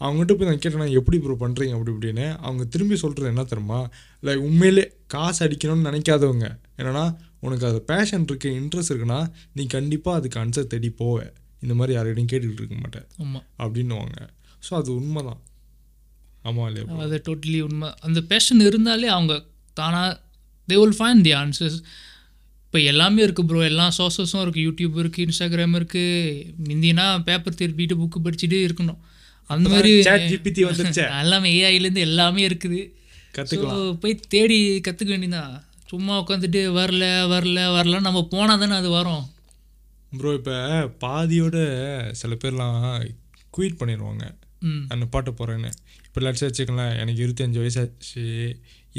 அவங்ககிட்ட 0.04 0.34
போய் 0.38 0.48
நான் 0.48 0.62
கேட்டேன் 0.62 0.94
எப்படி 1.00 1.18
ப்ரோ 1.24 1.36
பண்ணுறீங்க 1.42 1.74
அப்படி 1.76 1.92
இப்படின்னு. 1.94 2.26
அவங்க 2.46 2.64
திரும்பி 2.74 2.96
சொல்கிறது 3.02 3.30
என்ன 3.32 3.44
தெரியுமா? 3.50 3.80
லைக் 4.26 4.42
உண்மையிலே 4.48 4.84
காசு 5.14 5.40
அடிக்கணும்னு 5.46 5.88
நினைக்காதவங்க. 5.90 6.48
என்னன்னா 6.80 7.04
உனக்கு 7.46 7.66
அது 7.70 7.78
பேஷன் 7.90 8.26
இருக்கு 8.30 8.50
இன்ட்ரெஸ்ட் 8.60 8.92
இருக்குன்னா 8.92 9.20
நீ 9.58 9.64
கண்டிப்பாக 9.76 10.18
அதுக்கு 10.20 10.40
ஆன்சர் 10.42 10.70
தேடி 10.72 10.90
போவ. 11.00 11.16
இந்த 11.64 11.74
மாதிரி 11.78 11.92
யார்கிட்டையும் 11.98 12.30
கேட்டுக்கிட்டு 12.32 12.62
இருக்க 12.62 12.78
மாட்டேன் 12.84 13.06
ஆமாம் 13.22 13.44
அப்படின்னுவாங்க. 13.64 14.18
ஸோ 14.62 14.74
அது 14.74 14.94
உண்மைதான். 14.94 15.40
ஆமாம் 16.42 16.66
இல்லையா 16.66 16.86
bro? 16.88 17.00
அது 17.04 17.16
டோட்டலி 17.28 17.60
உண்மை. 17.60 17.88
அந்த 18.00 18.20
பேஷன் 18.22 18.60
இருந்தாலே 18.60 19.08
அவங்க 19.08 19.34
தானாக 19.76 20.10
they 20.68 20.76
will 20.80 20.98
find 20.98 21.22
the 21.22 21.32
answers 21.34 21.78
இப்போ 22.66 22.80
எல்லாமே 22.90 23.20
இருக்குது 23.26 23.46
ப்ரோ 23.46 23.64
எல்லா 23.64 23.86
சோர்ஸஸும் 23.98 24.42
இருக்குது 24.44 24.66
யூடியூப் 24.66 24.94
இருக்குது 25.02 25.24
இன்ஸ்டாகிராம் 25.26 25.74
இருக்குது 25.80 26.04
முந்தினா 26.68 27.06
பேப்பர் 27.22 27.54
திருப்பிட்டு 27.54 27.96
புக்கு 28.00 28.18
படிச்சுட்டு 28.26 28.58
இருக்கணும். 28.68 29.00
அந்த 29.50 29.68
மாதிரி 29.68 29.90
வந்துருச்சே. 30.68 31.04
எல்லாமே 31.22 31.50
ஏஐலேருந்து 31.62 32.06
எல்லாமே 32.08 32.48
இருக்குது. 32.48 32.80
கத்துக்கலாம். 33.34 33.80
So, 33.80 33.92
போய் 33.94 34.20
தேடி 34.28 34.58
கற்றுக்க 34.86 35.10
வேண்டியதான் 35.14 35.52
சும்மா 35.90 36.14
உட்காந்துட்டு 36.20 36.60
வரல 36.78 37.04
வரல 37.32 37.58
வரல 37.76 38.00
நம்ம 38.00 38.28
போனால் 38.34 38.58
தானே 38.58 38.74
அது 38.74 38.90
வரும். 38.90 39.24
ப்ரோ 40.12 40.32
இப்போ 40.38 40.56
பாதியோட 41.04 41.58
சில 42.12 42.34
பேர்லாம் 42.34 42.78
குயிட் 43.54 43.78
பண்ணிடுவாங்க 43.80 44.24
நான் 44.88 45.12
பாட்ட 45.14 45.30
போகிறேன்னு 45.38 45.70
இப்போ 46.06 46.20
லட்சம் 46.26 46.48
வச்சுக்கலாம் 46.48 46.92
எனக்கு 47.02 47.20
இருபத்தஞ்சி 47.24 47.60
வயசாச்சு 47.62 48.24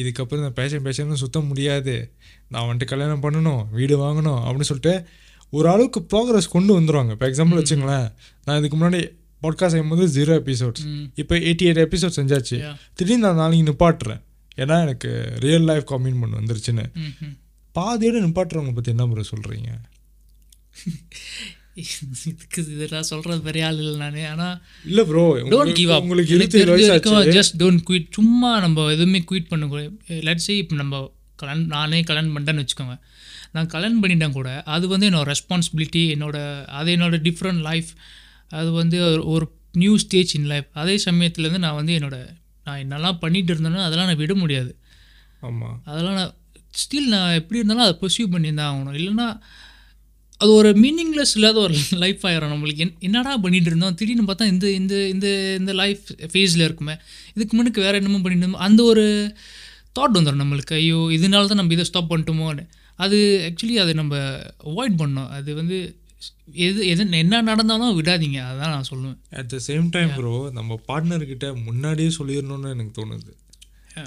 இதுக்கப்புறம் 0.02 0.44
நான் 0.46 0.58
பேஷன் 0.60 0.84
பேஷன்னு 0.86 1.20
சுத்த 1.24 1.40
முடியாது. 1.50 1.96
நான் 2.54 2.68
வந்துட்டு 2.70 2.92
கல்யாணம் 2.92 3.24
பண்ணணும் 3.26 3.62
வீடு 3.78 3.96
வாங்கணும் 4.06 4.42
அப்படின்னு 4.46 4.70
சொல்லிட்டு 4.72 4.96
ஒரு 5.54 5.68
அளவுக்கு 5.74 6.00
ப்ராக்ரஸ் 6.12 6.54
கொண்டு 6.56 6.72
வந்துருவாங்க. 6.80 7.12
இப்போ 7.16 7.28
எக்ஸாம்பிள் 7.32 7.60
வச்சுங்களேன் 7.62 8.08
நான் 8.46 8.60
இதுக்கு 8.62 8.78
முன்னாடி 8.80 9.02
பாட்காஸ்ட் 9.42 9.76
செய்யும்போது 9.76 10.06
ஜீரோ 10.18 10.34
எபிசோட்ஸ் 10.42 10.84
இப்போ 11.22 11.36
எயிட்டி 11.48 11.66
எயிட் 11.70 11.82
எபிசோட் 11.86 12.18
செஞ்சாச்சு. 12.20 12.58
திடீர்னு 12.98 13.26
நான் 13.26 13.42
நாளைக்கு 13.42 13.66
நிப்பாட்டுறேன். 13.70 14.22
ஏன்னா 14.58 14.76
எனக்கு 14.86 15.10
ரியல் 15.46 15.68
லைஃப் 15.70 15.86
கமிட்மெண்ட் 15.92 16.38
வந்துருச்சுன்னு. 16.40 16.86
பாதியோட 17.76 18.18
நிப்பாட்டுறவங்க 18.26 18.74
பற்றி 18.78 18.92
என்ன 18.96 19.06
ப்ரோ 19.12 19.26
சொல்கிறீங்க 19.34 19.72
இதுக்கு 21.76 22.72
இதெல்லாம் 22.72 23.04
சொல்கிறது 23.04 23.42
பெரிய 23.42 23.66
ஆள் 23.66 23.76
இல்லை 23.76 23.96
நான். 23.96 24.26
ஆனால் 24.26 24.62
இல்லை 24.86 25.04
ப்ரோ 25.04 25.24
டோன்ட் 25.50 25.72
கிவ் 25.72 25.92
அப் 25.92 26.02
உங்களுக்கு 26.02 26.34
இருபத்தி 26.34 26.60
ஜஸ்ட் 27.40 27.60
டோன்ட் 27.60 27.84
குயிட் 27.90 28.08
சும்மா 28.12 28.60
நம்ம 28.60 28.88
எதுவுமே 28.88 29.24
குயிட் 29.32 29.48
பண்ணக்கூடாது. 29.48 29.92
லெட்ஸ் 30.08 30.50
இப்போ 30.50 30.76
நம்ம 30.76 31.12
கல்யாணம் 31.36 31.66
நானே 31.66 32.02
கல்யாணம் 32.02 32.38
பண்ணிட்டேன்னு 32.38 32.66
வச்சுக்கோங்க. 32.66 33.00
நான் 33.52 33.66
கல்யாணம் 33.66 34.04
பண்ணிட்டேன் 34.04 34.32
கூட 34.32 34.64
அது 34.66 34.88
வந்து 34.88 35.10
என்னோட 35.10 35.32
ரெஸ்பான்சிபிலிட்டி 35.32 36.04
என்னோட 36.14 36.38
அது 36.66 36.96
என்னோட 36.96 37.16
டிஃப்ரெண்ட் 37.22 37.62
லைஃப் 37.62 37.90
அது 38.50 38.72
வந்து 38.72 38.98
ஒரு- 39.02 39.52
நியூ 39.72 39.98
ஸ்டேஜ் 39.98 40.36
இன் 40.36 40.46
லைஃப் 40.46 40.66
அதே 40.74 41.02
சமயத்துலேருந்து 41.06 41.58
நான் 41.58 41.76
வந்து 41.76 41.94
என்னோட 42.00 42.18
நான் 42.64 42.80
என்னெல்லாம் 42.80 43.18
பண்ணிட்டு 43.20 43.54
இருந்தேனோ 43.54 43.84
அதெல்லாம் 43.84 44.08
நான் 44.08 44.16
விட 44.16 44.36
முடியாது. 44.36 44.78
ஆமாம் 45.40 45.82
அதெல்லாம் 45.86 46.14
நான் 46.14 46.34
ஸ்டில் 46.74 47.08
நான் 47.08 47.34
எப்படி 47.34 47.60
இருந்தாலும் 47.60 47.84
அதை 47.84 47.96
பர்சியூ 48.02 48.22
பண்ணியிருந்தான் 48.22 48.70
ஆகணும். 48.70 48.98
இல்லைன்னா 49.00 49.28
அது 50.44 50.52
ஒரு 50.60 50.70
மீனிங்லெஸ் 50.84 51.34
இல்லாத 51.38 51.58
ஒரு 51.66 51.76
லைஃப் 52.04 52.24
ஆயிரும் 52.30 52.54
நம்மளுக்கு. 52.54 52.84
என் 52.86 52.96
என்னடா 53.08 53.34
பண்ணிட்டு 53.44 53.70
இருந்தோம்? 53.72 53.96
திடீர்னு 54.00 54.28
பார்த்தா 54.30 54.48
இந்த 54.54 54.66
இந்த 54.80 54.96
இந்த 55.14 55.28
இந்த 55.60 55.74
லைஃப் 55.82 56.06
ஃபேஸில் 56.34 56.66
இருக்குமே. 56.68 56.96
இதுக்கு 57.36 57.56
முன்னுக்கு 57.58 57.86
வேறு 57.86 58.00
என்னமோ 58.02 58.22
பண்ணிட்டு 58.24 58.46
இருந்தோம். 58.46 58.66
அந்த 58.68 58.84
ஒரு 58.84 59.06
தாட் 59.98 60.18
வந்துடும் 60.18 60.44
நம்மளுக்கு. 60.44 60.76
ஐயோ 60.82 61.00
இதனால 61.18 61.50
தான் 61.52 61.62
நம்ம 61.62 61.76
இதை 61.78 61.86
ஸ்டாப் 61.90 62.12
பண்ணிட்டோமோன்னு. 62.14 62.66
அது 63.00 63.18
ஆக்சுவலி 63.48 63.78
அதை 63.84 63.94
நம்ம 64.02 64.16
அவாய்ட் 64.72 64.98
பண்ணோம். 65.04 65.30
அது 65.38 65.50
வந்து 65.60 65.78
எது 66.66 66.80
எது 66.92 67.04
என்ன 67.24 67.42
நடந்தாலும் 67.52 67.96
விடாதீங்க. 68.00 68.40
அதான் 68.52 68.74
நான் 68.76 68.90
சொல்லுவேன். 68.92 69.18
At 69.40 69.52
the 69.54 69.60
same 69.70 69.88
time 69.96 70.12
bro 70.18 70.36
நம்ம 70.60 70.80
பார்ட்னர்கிட்ட 70.90 71.48
முன்னாடியே 71.68 72.12
சொல்லிடணும்னு 72.20 72.74
எனக்கு 72.76 72.94
தோணுது. 73.00 73.32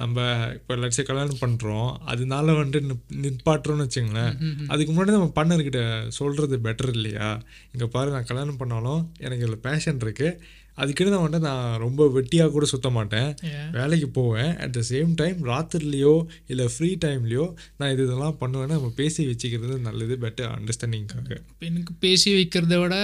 நம்ம 0.01 0.18
இப்போ 0.55 0.76
லட்ச 0.76 1.03
கல்யாணம் 1.03 1.41
பண்ணுறோம் 1.41 1.91
அதனால 2.05 2.53
வந்துட்டு 2.53 2.89
நிப் 2.91 3.16
நிப்பாட்டுறோம்னு 3.24 3.87
வச்சுங்களேன் 3.87 4.34
அதுக்கு 4.66 4.91
முன்னாடி 4.93 5.16
நம்ம 5.16 5.32
பார்ட்னர்கிட்ட 5.37 5.82
சொல்கிறது 6.18 6.59
பெட்டர் 6.59 6.93
இல்லையா? 6.95 7.30
இங்கே 7.72 7.87
பாரு 7.87 8.11
நான் 8.11 8.28
கல்யாணம் 8.28 8.57
பண்ணாலும் 8.57 9.03
எனக்கு 9.18 9.45
இதில் 9.47 9.64
பேஷன் 9.68 10.01
இருக்குது 10.01 10.39
அதுக்குன்னு 10.78 11.12
நான் 11.12 11.22
வந்துட்டு 11.24 11.49
நான் 11.49 11.78
ரொம்ப 11.78 12.07
வெட்டியாக 12.09 12.51
கூட 12.51 12.64
சுத்த 12.64 12.89
மாட்டேன். 12.91 13.28
வேலைக்கு 13.70 14.09
போவேன். 14.11 14.51
அட் 14.64 14.74
த 14.74 14.80
சேம் 14.91 15.12
டைம் 15.14 15.39
ராத்திரிலையோ 15.45 16.12
இல்லை 16.47 16.66
ஃப்ரீ 16.74 16.91
டைம்லையோ 17.05 17.45
நான் 17.76 17.93
இது 17.93 18.05
இதெல்லாம் 18.05 18.37
பண்ணுவேன்னா 18.41 18.76
நம்ம 18.78 18.93
பேசி 18.97 19.26
வச்சுக்கிறது 19.26 19.76
நல்லது 19.80 20.16
பெட்டர் 20.24 20.53
அண்டர்ஸ்டாண்டிங்காக 20.57 21.30
இப்ப 21.53 21.66
எனக்கு 21.66 21.95
பேசி 21.99 22.30
வைக்கிறத 22.34 22.76
விட 22.78 22.99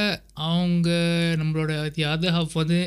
அவங்க 0.51 0.91
நம்மளோட 1.41 1.72
அதர் 2.12 2.37
ஹாஃப் 2.37 2.55
வந்து 2.55 2.80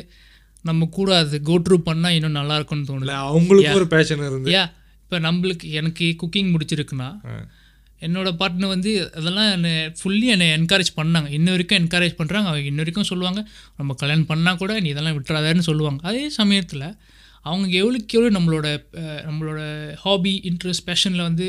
நம்ம 0.68 0.88
கூட 0.98 1.10
அது 1.22 1.36
கோ 1.48 1.54
த்ரூ 1.66 1.76
பண்ணால் 1.88 2.16
இன்னும் 2.16 2.38
நல்லா 2.40 2.56
இருக்கும்னு 2.58 2.88
தோணுது. 2.88 3.06
இல்லை 3.06 3.18
அவங்களுக்கு 3.30 3.78
ஒரு 3.80 3.88
பேஷன் 3.94 4.26
இருந்து. 4.28 4.50
யா 4.56 4.64
இப்போ 5.04 5.18
நம்மளுக்கு 5.26 5.66
எனக்கு 5.80 6.06
குக்கிங் 6.22 6.50
முடிச்சிருக்குன்னா. 6.54 7.08
என்னோட 8.02 8.28
பார்ட்னர் 8.40 8.72
வந்து 8.74 8.90
அதெல்லாம் 9.18 9.50
என்னை 9.56 9.74
ஃபுல்லி 9.98 10.26
என்னை 10.32 10.46
என்கரேஜ் 10.56 10.90
பண்ணாங்க. 10.98 11.28
இன்ன 11.36 11.48
வரைக்கும் 11.54 11.78
என்கரேஜ் 11.82 12.16
பண்ணுறாங்க 12.18 12.48
அவங்க 12.50 12.70
இன்ன 12.72 12.82
வரைக்கும் 12.82 13.08
சொல்லுவாங்க 13.10 13.40
நம்ம 13.78 13.94
கல்யாணம் 14.00 14.30
பண்ணால் 14.32 14.60
கூட 14.62 14.72
நீ 14.84 14.88
இதெல்லாம் 14.94 15.16
விட்டுறாதன்னு 15.18 15.66
சொல்லுவாங்க. 15.70 16.00
அதே 16.10 16.24
சமயத்தில் 16.40 16.86
அவங்க 17.50 17.66
எவ்வளோக்கு 17.80 18.16
எவ்வளோ 18.18 18.30
நம்மளோட 18.36 18.66
நம்மளோட 19.28 19.60
ஹாபி 20.04 20.34
இன்ட்ரெஸ்ட் 20.50 20.86
பேஷனில் 20.88 21.26
வந்து 21.28 21.46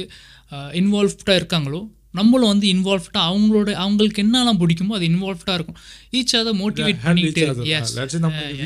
இன்வால்வ்டாக 0.79 1.39
இருக்காங்களோ 1.41 1.81
நம்மளும் 2.13 2.51
வந்து 2.53 2.67
இன்வால்வ்டாக 2.73 3.23
அவங்களோட 3.29 3.71
அவங்களுக்கு 3.83 4.23
என்னெல்லாம் 4.25 4.59
பிடிக்குமோ 4.61 4.97
அது 4.97 5.07
இன்வால்வ்டாக 5.11 5.57
இருக்கும். 5.57 5.79
ஈச் 6.13 6.35
அதை 6.41 6.53
மோட்டிவேட் 6.61 7.01
பண்ணிட்டு 7.07 7.41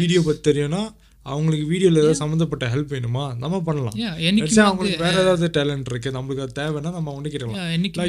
வீடியோ 0.01 0.21
பற்றி 0.27 0.43
தெரியும்னா 0.49 0.81
அவங்களுக்கு 1.25 1.65
வீடியோவில் 1.71 1.99
ஏதாவது 2.01 2.19
சம்மந்தப்பட்ட 2.21 2.65
ஹெல்ப் 2.73 2.93
வேணுமா? 2.93 3.23
நம்ம 3.41 3.55
பண்ணலாம். 3.65 3.95
என்னைக்குமே 4.27 4.55
say 4.55 4.63
அவங்களுக்கு 4.67 5.03
வேற 5.03 5.15
ஏதாவது 5.23 5.47
டேலண்ட் 5.57 5.89
இருக்கு 5.91 6.15
நம்மளுக்கு 6.15 6.43
அது 6.45 6.55
தேவைன்னா 6.61 6.91
நம்ம 6.95 7.11
Yeah, 7.11 7.27
கேட்கலாம். 7.27 7.67
என்னைக்குமே 7.71 8.07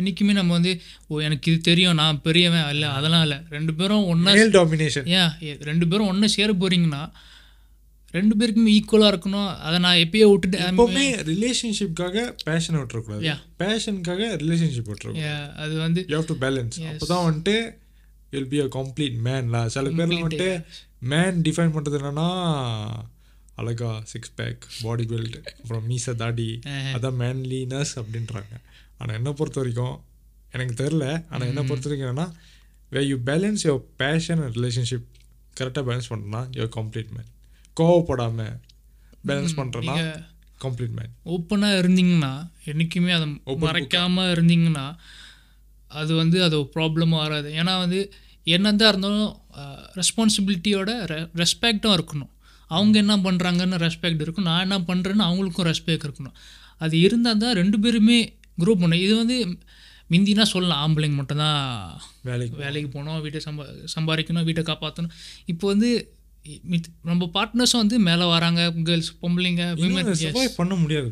என்றைக்குமே 0.00 0.32
நம்ம 0.32 0.52
வந்து 0.58 0.72
ஓ 1.08 1.20
எனக்கு 1.28 1.50
இது 1.52 1.60
தெரியும் 1.70 1.98
நான் 2.02 2.20
பெரியவன் 2.26 2.68
இல்லை 2.74 2.88
அதெல்லாம் 2.98 3.24
இல்லை. 3.26 3.38
ரெண்டு 3.56 3.74
பேரும் 3.74 4.06
ஒன்றா 4.12 4.34
டாமினேஷன் 4.58 5.08
ஏன் 5.18 5.32
ரெண்டு 5.70 5.88
பேரும் 5.92 6.10
ஒன்றா 6.12 6.30
சேர 6.36 6.52
போறீங்கன்னா 6.62 7.02
ரெண்டு 8.10 8.34
பேருக்குமே 8.38 8.70
ஈக்குவலாக 8.76 9.10
இருக்கணும். 9.12 9.50
அதை 9.58 9.76
நான் 9.78 9.96
எப்பயோ 9.96 10.26
விட்டுட்டு 10.30 10.58
எப்பவுமே 10.58 11.04
ரிலேஷன்ஷிப்காக 11.30 12.16
பேஷனை 12.46 12.78
விட்டுறக்கூடாது. 12.80 13.24
பேஷனுக்காக 13.62 14.22
ரிலேஷன்ஷிப் 14.42 14.90
Yeah, 15.20 15.44
அது 15.62 15.74
வந்து 15.78 16.00
யூ 16.08 16.16
ஹவ் 16.16 16.30
டு 16.32 16.36
பேலன்ஸ் 16.46 16.78
அப்பதான் 16.90 17.24
வந்துட்டு 17.28 17.54
வில் 18.32 18.48
பி 18.48 18.60
அ 18.60 18.68
கம்ப்ளீட் 18.78 19.16
மேன்ல 19.26 19.66
சில 19.66 19.88
பேர்ல 19.90 20.18
வந்துட்டு 20.20 20.50
மேன் 21.12 21.38
டிஃபைன் 21.42 21.74
பண்றது 21.76 21.98
என்னன்னா 22.00 22.28
அழகா 23.54 24.02
சிக்ஸ் 24.04 24.34
பேக் 24.34 24.62
பாடி 24.82 25.04
பில்ட் 25.04 25.38
அப்புறம் 25.60 25.84
மீச 25.90 26.14
தாடி 26.14 26.48
அதான் 26.94 27.18
மேன்லினஸ் 27.22 27.92
அப்படின்றாங்க. 28.00 28.52
ஆனா 28.98 29.14
என்ன 29.14 29.32
பொறுத்த 29.32 29.60
வரைக்கும் 29.60 29.96
எனக்கு 30.52 30.74
தெரில 30.82 31.04
ஆனா 31.30 31.42
என்ன 31.46 31.62
பொறுத்த 31.62 31.88
வரைக்கும் 31.88 32.10
என்னன்னா 32.10 32.28
way 32.92 33.06
you 33.06 33.18
balance 33.24 33.64
your 33.68 33.84
passion 33.96 34.42
and 34.42 34.56
relationship 34.56 35.06
கரெக்டாக 35.56 35.84
பேலன்ஸ் 35.88 36.10
பண்ணனா 36.12 36.42
யுவர் 36.56 36.72
கம்ப்ளீட் 36.78 37.12
மேன் 37.16 37.28
கோவப்படாம 37.78 38.46
பேலன்ஸ் 39.28 39.56
பண்றேன்னா 39.60 39.96
கம்ப்ளீட் 40.64 40.94
மேன் 40.98 41.12
ஓப்பனாக 41.34 41.80
இருந்தீங்கன்னா 41.82 42.32
என்றைக்குமே 42.70 43.12
அதை 43.18 43.26
மறைக்காமல் 43.66 44.32
இருந்தீங்கன்னா 44.34 44.86
அது 46.00 46.12
வந்து 46.22 46.38
அது 46.46 46.56
ப்ராப்ளமாக 46.74 47.22
வராது. 47.26 47.48
ஏன்னா 47.60 47.72
வந்து 47.84 48.00
என்னதான் 48.56 48.90
இருந்தாலும் 48.92 49.32
ரெஸ்பான்சிபிலிட்டியோட 50.00 50.90
ரெஸ்பெக்டும் 51.42 51.94
இருக்கணும். 51.96 52.30
அவங்க 52.76 52.96
என்ன 53.04 53.14
பண்ணுறாங்கன்னு 53.26 53.80
ரெஸ்பெக்ட் 53.86 54.22
இருக்கும் 54.24 54.48
நான் 54.50 54.64
என்ன 54.66 54.76
பண்ணுறேன்னு 54.90 55.26
அவங்களுக்கும் 55.28 55.68
ரெஸ்பெக்ட் 55.70 56.06
இருக்கணும். 56.08 56.36
அது 56.84 56.94
இருந்தால் 57.06 57.42
தான் 57.44 57.58
ரெண்டு 57.60 57.78
பேருமே 57.84 58.18
குரூப் 58.62 58.82
பண்ணும் 58.82 59.02
இது 59.06 59.14
வந்து 59.22 59.36
மிந்தினா 60.14 60.44
சொல்லலாம். 60.52 60.82
ஆம்பளைங்க 60.84 61.16
மட்டும்தான் 61.20 61.58
வேலைக்கு 62.28 62.62
வேலைக்கு 62.62 62.88
போகணும் 62.94 63.20
வீட்டை 63.24 63.40
சம்பா 63.46 63.64
சம்பாதிக்கணும் 63.94 64.46
வீட்டை 64.48 64.62
காப்பாற்றணும். 64.70 65.14
இப்போ 65.52 65.66
வந்து 65.72 65.90
நம்ம 67.10 67.30
பார்ட்னர்ஸும் 67.36 67.82
வந்து 67.82 67.98
மேலே 68.08 68.26
வராங்க 68.34 68.60
கேர்ள்ஸ் 68.88 69.10
பொம்பளைங்க 69.22 69.64
சர்வைவ் 70.22 70.58
பண்ண 70.60 70.74
முடியாது. 70.82 71.10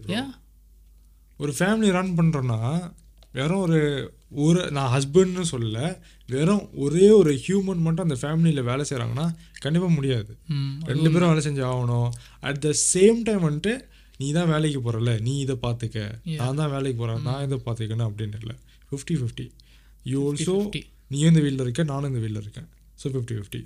ஒரு 1.42 1.52
ஃபேமிலி 1.58 1.90
ரன் 1.98 2.16
பண்ணுறோன்னா 2.20 2.60
வெறும் 3.38 3.64
ஒரு 3.66 3.80
ஒரு 4.44 4.60
நான் 4.76 4.90
ஹஸ்பண்ட்னு 4.94 5.44
சொல்லல 5.50 5.80
வெறும் 6.28 6.64
ஒரே 6.84 7.06
ஒரு 7.18 7.32
ஹியூமன் 7.44 7.84
மட்டும் 7.84 8.06
அந்த 8.06 8.16
ஃபேமிலியில் 8.22 8.66
வேலை 8.70 8.82
செய்கிறாங்கன்னா 8.88 9.26
கண்டிப்பாக 9.64 9.92
முடியாது. 9.98 10.32
ரெண்டு 10.90 11.08
பேரும் 11.12 11.30
வேலை 11.32 11.42
செஞ்சு 11.46 11.62
ஆகணும். 11.70 12.10
அட் 12.48 12.60
த 12.66 12.70
சேம் 12.92 13.20
டைம் 13.28 13.46
வந்துட்டு 13.46 13.74
நீ 14.20 14.28
தான் 14.38 14.50
வேலைக்கு 14.52 14.80
போகிறல 14.86 15.12
நீ 15.26 15.34
இதை 15.44 15.56
பார்த்துக்க 15.66 15.98
நான் 16.40 16.58
தான் 16.60 16.72
வேலைக்கு 16.74 16.98
போகிறேன் 17.00 17.22
நான் 17.28 17.44
இதை 17.46 17.58
பார்த்துக்கணும் 17.66 18.08
அப்படின்னு 18.10 18.40
இல்லை. 18.42 18.56
ஃபிஃப்டி 18.90 19.16
ஃபிஃப்டி 19.20 19.46
யூ 20.12 20.18
ஆல்சோ 20.28 20.56
நீயும் 21.12 21.30
இந்த 21.32 21.42
வீட்டில் 21.44 21.64
இருக்க 21.66 21.82
நானும் 21.92 22.10
இந்த 22.10 22.20
வீட்டில் 22.24 22.42
இருக்கேன். 22.44 22.68
ஸோ 22.98 23.06
ஃபிஃப்டி 23.12 23.34
ஃபிஃப்டி 23.38 23.60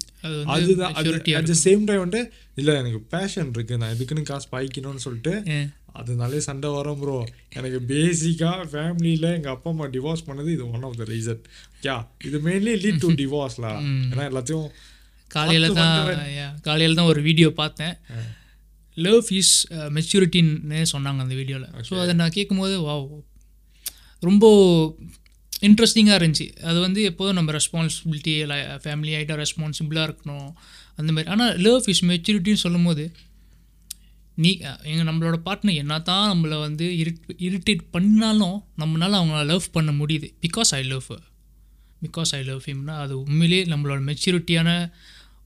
அதுதான் 0.55 0.95
அது 0.99 1.11
அட் 1.39 1.51
த 1.51 1.57
சேம் 1.63 1.87
டைம் 1.89 2.03
வந்துட்டு 2.03 2.23
இல்லை 2.57 2.75
எனக்கு 2.81 3.01
பேஷன் 3.13 3.53
இருக்குது 3.53 3.81
நான் 3.83 3.95
இதுக்குன்னு 3.97 4.29
காசு 4.31 4.49
பாய்க்கணும்னு 4.53 5.05
சொல்லிட்டு 5.07 5.35
அதனாலே 6.01 6.39
சண்டை 6.47 6.69
வரும் 6.77 7.01
ப்ரோ 7.01 7.17
எனக்கு 7.57 7.79
பேசிக்காக 7.89 8.67
ஃபேமிலியில் 8.71 9.29
எங்கள் 9.35 9.55
அப்பா 9.55 9.71
அம்மா 9.71 9.87
டிவோர்ஸ் 9.95 10.27
பண்ணது 10.29 10.51
இது 10.55 10.65
one 10.71 10.87
of 10.89 10.99
the 11.01 11.07
reason 11.11 11.43
yeah 11.87 11.97
இது 12.25 12.39
மெயின்லி 12.47 12.75
லீட் 12.85 13.03
டு 13.03 13.11
டிவோர்ஸ்லாம் 13.21 13.81
ஏன்னா 14.07 14.27
எல்லாத்தையும் 14.31 14.69
காலையில் 15.31 15.67
தான் 15.77 15.99
காலையில் 16.61 16.97
தான் 16.97 17.11
ஒரு 17.11 17.21
வீடியோ 17.27 17.49
பார்த்தேன். 17.59 17.95
லவ் 18.97 19.29
இஸ் 19.33 19.53
மெச்சூரிட்டின்னு 19.97 20.81
சொன்னாங்க 20.91 21.21
அந்த 21.25 21.35
வீடியோவில் 21.35 21.85
ஸோ 21.89 21.95
அதை 22.03 22.15
நான் 22.15 22.35
கேட்கும்போது 22.35 22.75
வாவ். 22.89 23.07
ரொம்ப 24.23 24.45
இன்ட்ரெஸ்டிங்காக 25.67 26.17
இருந்துச்சு. 26.21 26.47
அது 26.71 26.79
வந்து 26.87 27.01
எப்போதும் 27.11 27.37
நம்ம 27.39 27.53
ரெஸ்பான்சிபிலிட்டி 27.59 28.33
ஃபேமிலி 28.85 29.13
ஆகிட்டா 29.19 29.37
ரெஸ்பான்சிபிளாக 29.43 30.09
இருக்கணும். 30.09 30.49
அந்த 31.01 31.11
மாதிரி. 31.13 31.29
ஆனால் 31.35 31.53
லவ் 31.67 31.89
இஸ் 31.93 32.05
மெச்சூரிட்டின்னு 32.11 32.65
சொல்லும்போது 32.67 33.05
நீ 34.43 34.51
எங்கள் 34.91 35.09
நம்மளோட 35.09 35.37
பார்ட்னர் 35.47 35.81
என்ன 35.83 35.99
தான் 36.09 36.29
நம்மளை 36.33 36.57
வந்து 36.67 36.87
இரிட் 37.03 37.25
இரிட்டேட் 37.49 37.83
பண்ணாலும் 37.91 38.57
நம்மளால் 38.83 39.19
அவங்கள 39.21 39.41
லவ் 39.53 39.67
பண்ண 39.77 39.91
முடியுது. 39.93 40.29
Because 40.47 40.71
I 40.79 40.83
love 40.93 41.11
because 42.07 42.31
I 42.39 42.41
love 42.51 42.63
ஹிம்னா 42.67 42.95
அது 43.05 43.15
உண்மையிலேயே 43.25 43.65
நம்மளோட 43.73 44.01
மெச்சூரிட்டியான 44.09 44.71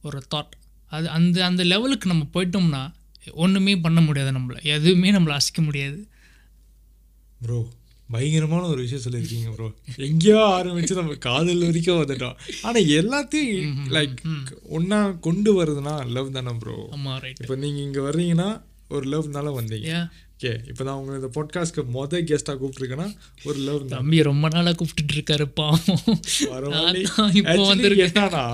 ஒரு 0.03 0.21
தாட் 0.35 0.55
அது 0.97 1.07
அந்த 1.17 1.45
அந்த 1.45 1.63
லெவலுக்கு 1.73 2.07
நம்ம 2.13 2.27
போயிட்டோம்னா 2.35 2.83
ஒன்றுமே 3.45 3.73
பண்ண 3.87 4.01
முடியாது 4.01 4.31
நம்மளை. 4.39 4.61
எதுவுமே 4.77 5.09
நம்மளை 5.13 5.35
அசைக்க 5.39 5.61
முடியாது. 5.63 5.99
ப்ரோ 7.43 7.59
பயங்கரமான 8.15 8.65
ஒரு 8.73 8.81
விஷயம் 8.85 9.05
சொல்லியிருக்கீங்க 9.05 9.53
ப்ரோ 9.55 9.69
எங்கேயோ 10.09 10.41
ஆரம்பிச்சு 10.59 10.99
நம்ம 10.99 11.17
காதல் 11.29 11.65
வரைக்கும் 11.69 12.01
வந்துட்டோம். 12.03 12.37
ஆனால் 12.67 12.91
எல்லாத்தையும் 12.99 13.81
லைக் 13.97 14.21
ஒன்றா 14.77 15.01
கொண்டு 15.27 15.53
வருதுன்னா 15.59 15.95
லவ் 16.17 16.37
தானே 16.37 16.55
ப்ரோ 16.63 16.77
இப்போ 17.43 17.57
நீங்கள் 17.65 17.85
இங்கே 17.87 18.05
வர்றீங்கன்னா 18.09 18.49
ஒரு 18.97 19.05
லவ்னால 19.13 19.53
வந்தீங்க. 19.59 19.91
ஓகே 20.37 20.53
இப்போ 20.71 20.83
நான் 20.87 20.99
உங்களை 20.99 21.15
இந்த 21.21 21.31
பாட்காஸ்ட்க்கு 21.37 21.83
மொதல் 21.97 22.27
கெஸ்ட்டாக 22.29 22.57
கூப்பிட்ருக்கேன்னா 22.61 23.09
ஒரு 23.49 23.59
லவ் 23.67 23.87
தம்பி 23.95 24.19
ரொம்ப 24.31 24.47
நாளாக 24.55 24.75
கூப்பிட்டுட்டு 24.81 25.15
இருக்காரு 25.17 25.47
பாவம். 25.61 26.03
என்னன்னா 27.41 28.47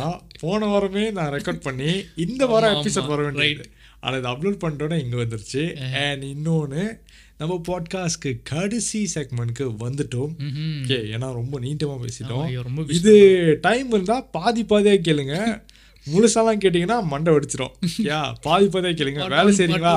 போன 0.44 0.66
வாரமே 0.72 1.04
நான் 1.16 1.32
ரெக்கார்ட் 1.36 1.64
பண்ணி 1.68 1.90
இந்த 2.26 2.42
வாரம் 2.52 2.76
எபிசோட் 2.76 3.12
வர 3.14 3.22
வேண்டியது. 3.28 3.66
ஆனால் 4.04 4.20
இதை 4.20 4.30
அப்லோட் 4.34 4.62
பண்ணிட்டோன்னே 4.62 4.98
இங்கே 5.04 5.18
வந்துருச்சு. 5.22 5.64
அண்ட் 6.04 6.24
இன்னொன்று 6.34 6.84
நம்ம 7.38 7.60
பாட்காஸ்ட்க்கு 7.68 8.40
கடைசி 8.42 9.10
செக்மெண்ட்க்கு 9.14 9.64
வந்துட்டோம். 9.84 10.32
ஓகே 10.82 10.98
ஏன்னா 11.14 11.28
ரொம்ப 11.32 11.60
நீட்டமாக 11.60 11.98
பேசிட்டோம். 12.04 12.88
இது 12.88 13.14
டைம் 13.60 13.90
இருந்தால் 13.90 14.26
பாதி 14.30 14.62
பாதியாக 14.62 15.00
கேளுங்க. 15.08 15.62
முழுசாலாம் 16.06 16.60
கேட்டிங்கன்னா 16.62 17.04
மண்டை 17.04 17.34
வெடிச்சிடும் 17.34 17.74
யா 18.08 18.32
பாதி 18.40 18.66
பாதியாக 18.66 18.96
கேளுங்க. 19.00 19.28
வேலை 19.28 19.56
செய்றீங்களா? 19.56 19.94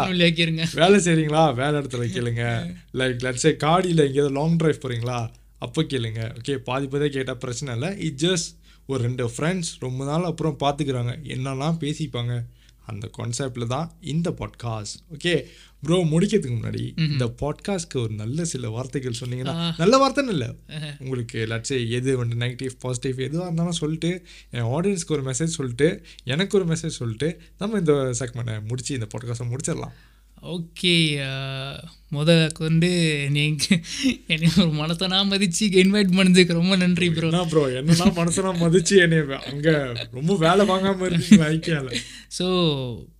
வேலை 0.74 1.00
செய்றீங்களா? 1.06 1.54
வேலை 1.54 1.80
இடத்துல 1.80 2.08
கேளுங்க. 2.18 2.44
லைக் 2.94 3.26
லட்சே 3.28 3.54
காடியில் 3.66 4.06
எங்கேயாவது 4.08 4.36
லாங் 4.40 4.56
டிரைவ் 4.56 4.82
போகிறீங்களா 4.84 5.30
அப்போ 5.58 5.84
கேளுங்க. 5.84 6.34
ஓகே 6.40 6.56
பாதி 6.56 6.86
பாதியாக 6.86 7.08
கேட்டால் 7.08 7.38
பிரச்சனை 7.38 7.74
இல்லை. 7.74 8.00
இட் 8.00 8.22
ஜஸ்ட் 8.22 8.52
ஒரு 8.86 9.04
ரெண்டு 9.04 9.28
ஃப்ரெண்ட்ஸ் 9.28 9.72
ரொம்ப 9.80 10.06
நாள் 10.06 10.24
அப்புறம் 10.24 10.58
பார்த்துக்கிறாங்க 10.60 11.14
என்னெல்லாம் 11.36 11.80
பேசிப்பாங்க? 11.80 12.44
அந்த 12.86 13.10
கான்செப்டில் 13.18 13.66
தான் 13.66 13.92
இந்த 14.02 14.30
பாட்காஸ்ட் 14.30 14.98
ஓகே 15.14 15.46
ப்ரோ 15.86 15.98
முடிக்கிறதுக்கு 16.12 16.56
முன்னாடி 16.58 16.84
இந்த 17.12 17.26
பாட்காஸ்ட்க்கு 17.42 17.98
ஒரு 17.98 18.14
நல்ல 18.14 18.46
சில 18.46 18.70
வார்த்தைகள் 18.70 19.20
சொன்னீங்கன்னா 19.20 19.56
நல்ல 19.78 19.96
வார்த்தைன்னு 20.02 20.28
இல்லை. 20.28 20.50
உங்களுக்கு 21.00 21.40
லட்சே 21.50 21.78
எது 21.90 22.18
வந்து 22.18 22.36
நெகட்டிவ் 22.36 22.74
பாசிட்டிவ் 22.80 23.20
எதுவாக 23.20 23.46
இருந்தாலும் 23.46 23.80
சொல்லிட்டு 23.82 24.12
என் 24.52 24.70
ஆடியன்ஸ்க்கு 24.76 25.16
ஒரு 25.18 25.24
மெசேஜ் 25.24 25.56
சொல்லிட்டு 25.58 25.90
எனக்கு 26.24 26.58
ஒரு 26.58 26.68
மெசேஜ் 26.74 27.00
சொல்லிட்டு 27.00 27.30
நம்ம 27.58 27.78
இந்த 27.78 27.94
செக்மெண்ட்டை 28.20 28.58
முடிச்சு 28.68 28.94
இந்த 28.94 29.08
பாட்காஸ்ட்டை 29.14 29.50
முடிச்சிடலாம். 29.54 29.96
ஓகே 30.46 31.22
முத 32.12 32.48
கொண்டு 32.54 32.90
நீங்கள் 33.30 33.82
என்னை 34.28 34.50
ஒரு 34.58 34.72
மனத்தனா 34.72 35.18
மதிச்சு 35.24 35.62
இன்வைட் 35.62 36.16
பண்ணதுக்கு 36.16 36.54
ரொம்ப 36.54 36.76
நன்றி 36.76 37.10
ப்ரோ 37.10 37.28
என்ன 37.28 37.46
ப்ரோ 37.46 37.70
என்னன்னா 37.70 38.14
மனசனா 38.16 38.52
மதிச்சு 38.60 39.02
என்னை 39.02 39.18
அங்க 39.36 39.94
ரொம்ப 40.12 40.36
வேலை 40.36 40.66
வாங்காம 40.66 41.06
இருக்கீங்க 41.06 41.46
ஐக்கியால 41.50 41.90
ஸோ 42.40 42.48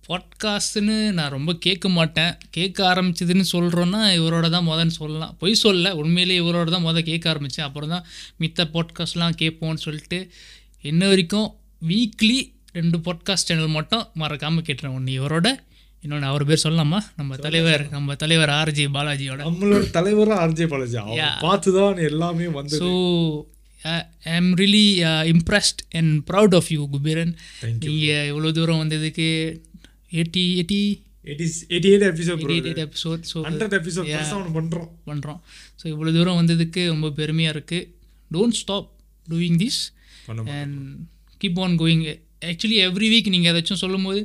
பாட்காஸ்ட்னு 0.08 1.10
நான் 1.12 1.28
ரொம்ப 1.28 1.54
கேட்க 1.54 1.88
மாட்டேன். 1.88 2.38
கேட்க 2.50 2.94
ஆரம்பிச்சதுன்னு 2.94 3.44
சொல்கிறோன்னா 3.52 4.18
இவரோட 4.18 4.50
தான் 4.50 4.68
முதன்னு 4.68 4.86
சொல்லலாம். 4.86 5.36
பொய் 5.38 5.54
சொல்ல 5.54 5.96
உண்மையிலேயே 5.96 6.40
இவரோட 6.40 6.70
தான் 6.70 6.82
முத 6.82 7.02
கேட்க 7.02 7.30
ஆரம்பித்தேன் 7.30 7.66
அப்புறம் 7.66 7.88
தான் 7.88 8.04
மித்த 8.40 8.64
பாட்காஸ்ட்லாம் 8.72 9.38
கேட்போம்னு 9.38 9.74
சொல்லிட்டு 9.74 10.30
இன்ன 10.80 11.08
வரைக்கும் 11.08 11.54
வீக்லி 11.88 12.54
ரெண்டு 12.72 12.98
பாட்காஸ்ட் 12.98 13.46
சேனல் 13.46 13.66
மட்டும் 13.66 14.08
மறக்காமல் 14.14 14.62
கேட்டுறேன் 14.62 14.94
ஒன்று 14.94 15.20
இவரோட 15.20 15.48
இன்னொன்று 16.06 16.30
அவர் 16.30 16.44
பேர் 16.48 16.64
சொல்லலாமா? 16.64 16.98
நம்ம 17.20 17.36
தலைவர் 17.46 17.84
நம்ம 17.96 18.16
தலைவர் 18.22 18.52
ஆர்ஜி 18.60 18.86
பாலாஜியோட. 18.96 19.40
நம்மளோட 19.48 19.84
தலைவரா 19.98 20.36
ஆர்ஜே 20.44 20.66
பாலாஜி. 20.72 20.98
பார்த்து 21.46 21.72
தான் 21.78 22.02
எல்லாமே 22.10 22.48
வந்து 22.58 22.80
so 22.82 22.90
I 23.94 23.96
am 24.40 24.52
really 24.62 24.86
impressed 25.32 25.82
and 26.00 26.12
proud 26.30 26.56
of 26.60 26.70
you 26.76 26.84
Kubeeran. 26.94 27.32
நீங்கள் 27.84 28.28
இவ்வளோ 28.30 28.52
தூரம் 28.60 28.82
வந்ததுக்கு 28.84 29.28
எயிட்டி 30.12 30.44
எயிட்டி 30.54 30.80
பண்ணுறோம் 35.08 35.40
ஸோ 35.80 35.84
இவ்வளோ 35.92 36.12
தூரம் 36.16 36.38
வந்ததுக்கு 36.40 36.82
ரொம்ப 36.86 37.08
பெருமையாக 37.20 37.54
இருக்குது 37.56 37.88
don't 38.30 38.58
stop 38.62 38.88
doing 39.26 39.58
this 39.64 39.80
and 40.58 40.76
keep 41.40 41.58
on 41.64 41.76
going 41.82 42.04
actually 42.50 42.78
every 42.88 43.08
week 43.14 43.32
நீங்கள் 43.34 43.52
ஏதாச்சும் 43.52 43.82
சொல்லும்போது 43.84 44.20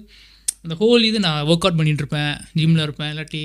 அந்த 0.66 0.76
ஹோல் 0.82 1.04
இது 1.10 1.20
நான் 1.26 1.46
ஒர்க் 1.52 1.64
அவுட் 1.66 1.78
பண்ணிட்டு 1.80 2.04
இருப்பேன் 2.04 2.34
ஜிம்மில் 2.58 2.84
இருப்பேன் 2.88 3.10
இல்லாட்டி 3.14 3.42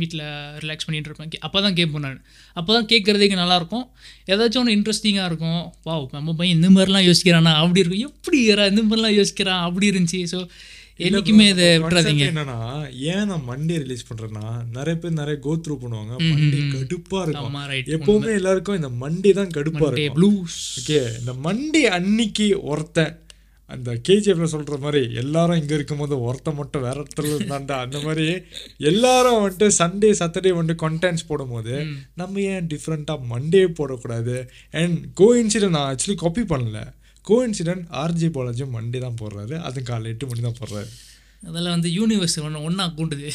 வீட்டில் 0.00 0.24
ரிலாக்ஸ் 0.62 0.86
பண்ணிட்டு 0.86 1.08
இருப்பேன் 1.10 1.44
அப்போ 1.46 1.58
தான் 1.66 1.76
கேட்பேன் 1.78 2.04
நான். 2.06 2.18
அப்போ 2.58 2.70
தான் 2.76 2.88
கேட்குறதுக்கு 2.92 3.36
நல்லாயிருக்கும். 3.42 3.84
ஏதாச்சும் 4.32 4.62
ஒன்று 4.62 4.74
இன்ட்ரெஸ்டிங்காக 4.78 5.28
இருக்கும். 5.30 5.62
வாவ் 5.88 6.08
நம்ம 6.16 6.34
பையன் 6.40 6.58
இந்த 6.58 6.70
மாதிரிலாம் 6.76 7.06
யோசிக்கிறானா? 7.10 7.52
அப்படி 7.60 7.82
இருக்கும். 7.84 8.02
எப்படி 8.10 8.40
ஏறா 8.54 8.66
இந்த 8.72 8.84
மாதிரிலாம் 8.88 9.16
யோசிக்கிறான்? 9.20 9.62
அப்படி 9.68 9.90
இருந்துச்சு. 9.92 10.22
ஸோ 10.32 10.40
என்றைக்குமே 11.06 11.44
இதை 11.52 11.66
விட்டுறாதீங்க. 11.82 12.24
என்னன்னா 12.32 12.58
ஏன் 13.12 13.28
நான் 13.30 13.44
மண்டே 13.50 13.76
ரிலீஸ் 13.82 14.08
பண்றேன்னா 14.08 14.46
நிறைய 14.76 14.94
பேர் 15.02 15.18
நிறைய 15.20 15.36
கோ 15.44 15.52
த்ரூ 15.64 15.74
பண்ணுவாங்க. 15.82 16.14
மண்டே 16.32 16.60
கடுப்பா 16.74 17.20
இருக்கும். 17.24 17.56
எப்பவுமே 17.98 18.32
எல்லாருக்கும் 18.40 18.78
இந்த 18.80 18.90
மண்டே 19.04 19.32
தான் 19.40 19.54
கடுப்பா 19.58 19.86
இருக்கும். 19.90 20.16
ப்ளூஸ் 20.18 20.58
ஓகே 20.80 21.00
இந்த 21.20 21.34
மண்டே 21.46 21.84
அன்னைக்கு 21.98 22.48
ஒருத்தன் 22.72 23.14
அந்த 23.74 23.90
கேஜிஎஃப்ல 24.06 24.46
சொல்ற 24.52 24.74
மாதிரி 24.82 25.00
எல்லாரும் 25.22 25.58
இங்க 25.60 25.72
இருக்கும்போது 25.78 26.14
ஒருத்தன் 26.26 26.58
மட்டும் 26.60 26.84
வேற 26.86 26.96
இடத்துல 27.02 27.32
இருந்தாண்டா 27.32 27.76
அந்த 27.86 27.98
மாதிரி 28.04 28.26
எல்லாரும் 28.90 29.36
வந்துட்டு 29.36 29.66
சண்டே 29.80 30.10
சாட்டர்டே 30.20 30.52
வந்துட்டு 30.58 30.82
கண்டென்ட்ஸ் 30.84 31.26
போடும்போது 31.30 31.74
நம்ம 32.20 32.40
ஏன் 32.52 32.68
டிஃப்ரெண்டா 32.72 33.16
மண்டே 33.32 33.62
போடக்கூடாது? 33.80 34.36
அண்ட் 34.80 34.96
கோ 35.20 35.28
இன்சிடென்ட் 35.42 35.76
நான் 35.76 35.90
ஆக்சுவலி 35.90 36.16
காப்பி 36.24 36.44
பண்ணல. 36.54 36.80
கோ 37.24 37.36
இன்சிடென்ட் 37.48 37.84
ஆர்ஜி 38.04 38.30
பாலாஜியும் 38.38 38.74
மண்டே 38.78 39.00
தான் 39.06 39.20
போடுறாரு. 39.22 39.54
அது 39.68 39.78
காலை 39.90 40.10
எட்டு 40.14 40.30
மணி 40.30 40.46
தான் 40.48 40.58
போடுறாரு. 40.60 40.90
அதெல்லாம் 41.42 41.74
வந்து 41.76 41.90
யூனிவர்ஸ் 41.98 42.36
ஒன்று 42.46 42.64
ஒன்றா 42.68 42.84
கூடுது. 42.98 43.28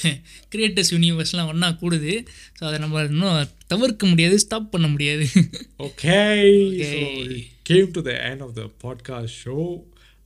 கிரியேட்டர்ஸ் 0.53 0.93
யூனிவர்ஸ்லாம் 0.95 1.51
ஒன்றா 1.51 1.69
கூடுது. 1.81 2.13
ஸோ 2.57 2.63
அதை 2.69 2.77
நம்ம 2.85 3.03
இன்னும் 3.11 3.49
தவிர்க்க 3.73 4.05
முடியாது 4.07 4.37
ஸ்டாப் 4.45 4.73
பண்ண 4.73 4.87
முடியாது. 4.87 5.25
Okay 5.87 6.17
came 7.69 7.93
to 7.97 8.01
the 8.09 8.13
end 8.29 8.43
of 8.47 8.55
the 8.59 8.63
podcast 8.83 9.39
show 9.45 9.57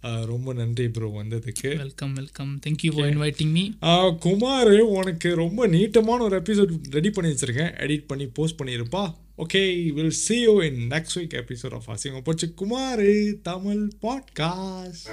ரொம்ப 0.02 0.54
நன்றி 0.54 0.90
ப்ரோ 0.90 1.24
வந்ததுக்கு. 1.24 1.78
Welcome 1.78 2.14
welcome 2.14 2.60
thank you 2.66 2.96
for 2.96 3.18
inviting 3.18 3.52
me 3.52 3.70
Kumar 4.20 4.72
உனக்கு 4.80 5.36
ரொம்ப 5.36 5.68
நீட்டமான 5.68 6.20
ஒரு 6.20 6.40
எபிசோட் 6.40 6.78
ரெடி 6.92 7.10
பண்ணி 7.10 7.32
வச்சிருக்கேன். 7.32 7.74
எடிட் 7.78 8.08
பண்ணி 8.08 8.26
post 8.26 8.62
பண்ணியிருப்பா 8.62 9.14
okay 9.38 9.92
will 9.94 10.14
see 10.30 10.48
you 10.48 10.66
in 10.66 10.88
next 10.88 11.16
week 11.16 11.34
episode 11.34 11.72
of 11.72 11.84
அசிங்கம் 11.84 12.24
போச்சு 12.24 12.54
குமார் 12.54 13.04
தமிழ் 13.42 13.92
பாட்காஸ்ட் 14.02 15.06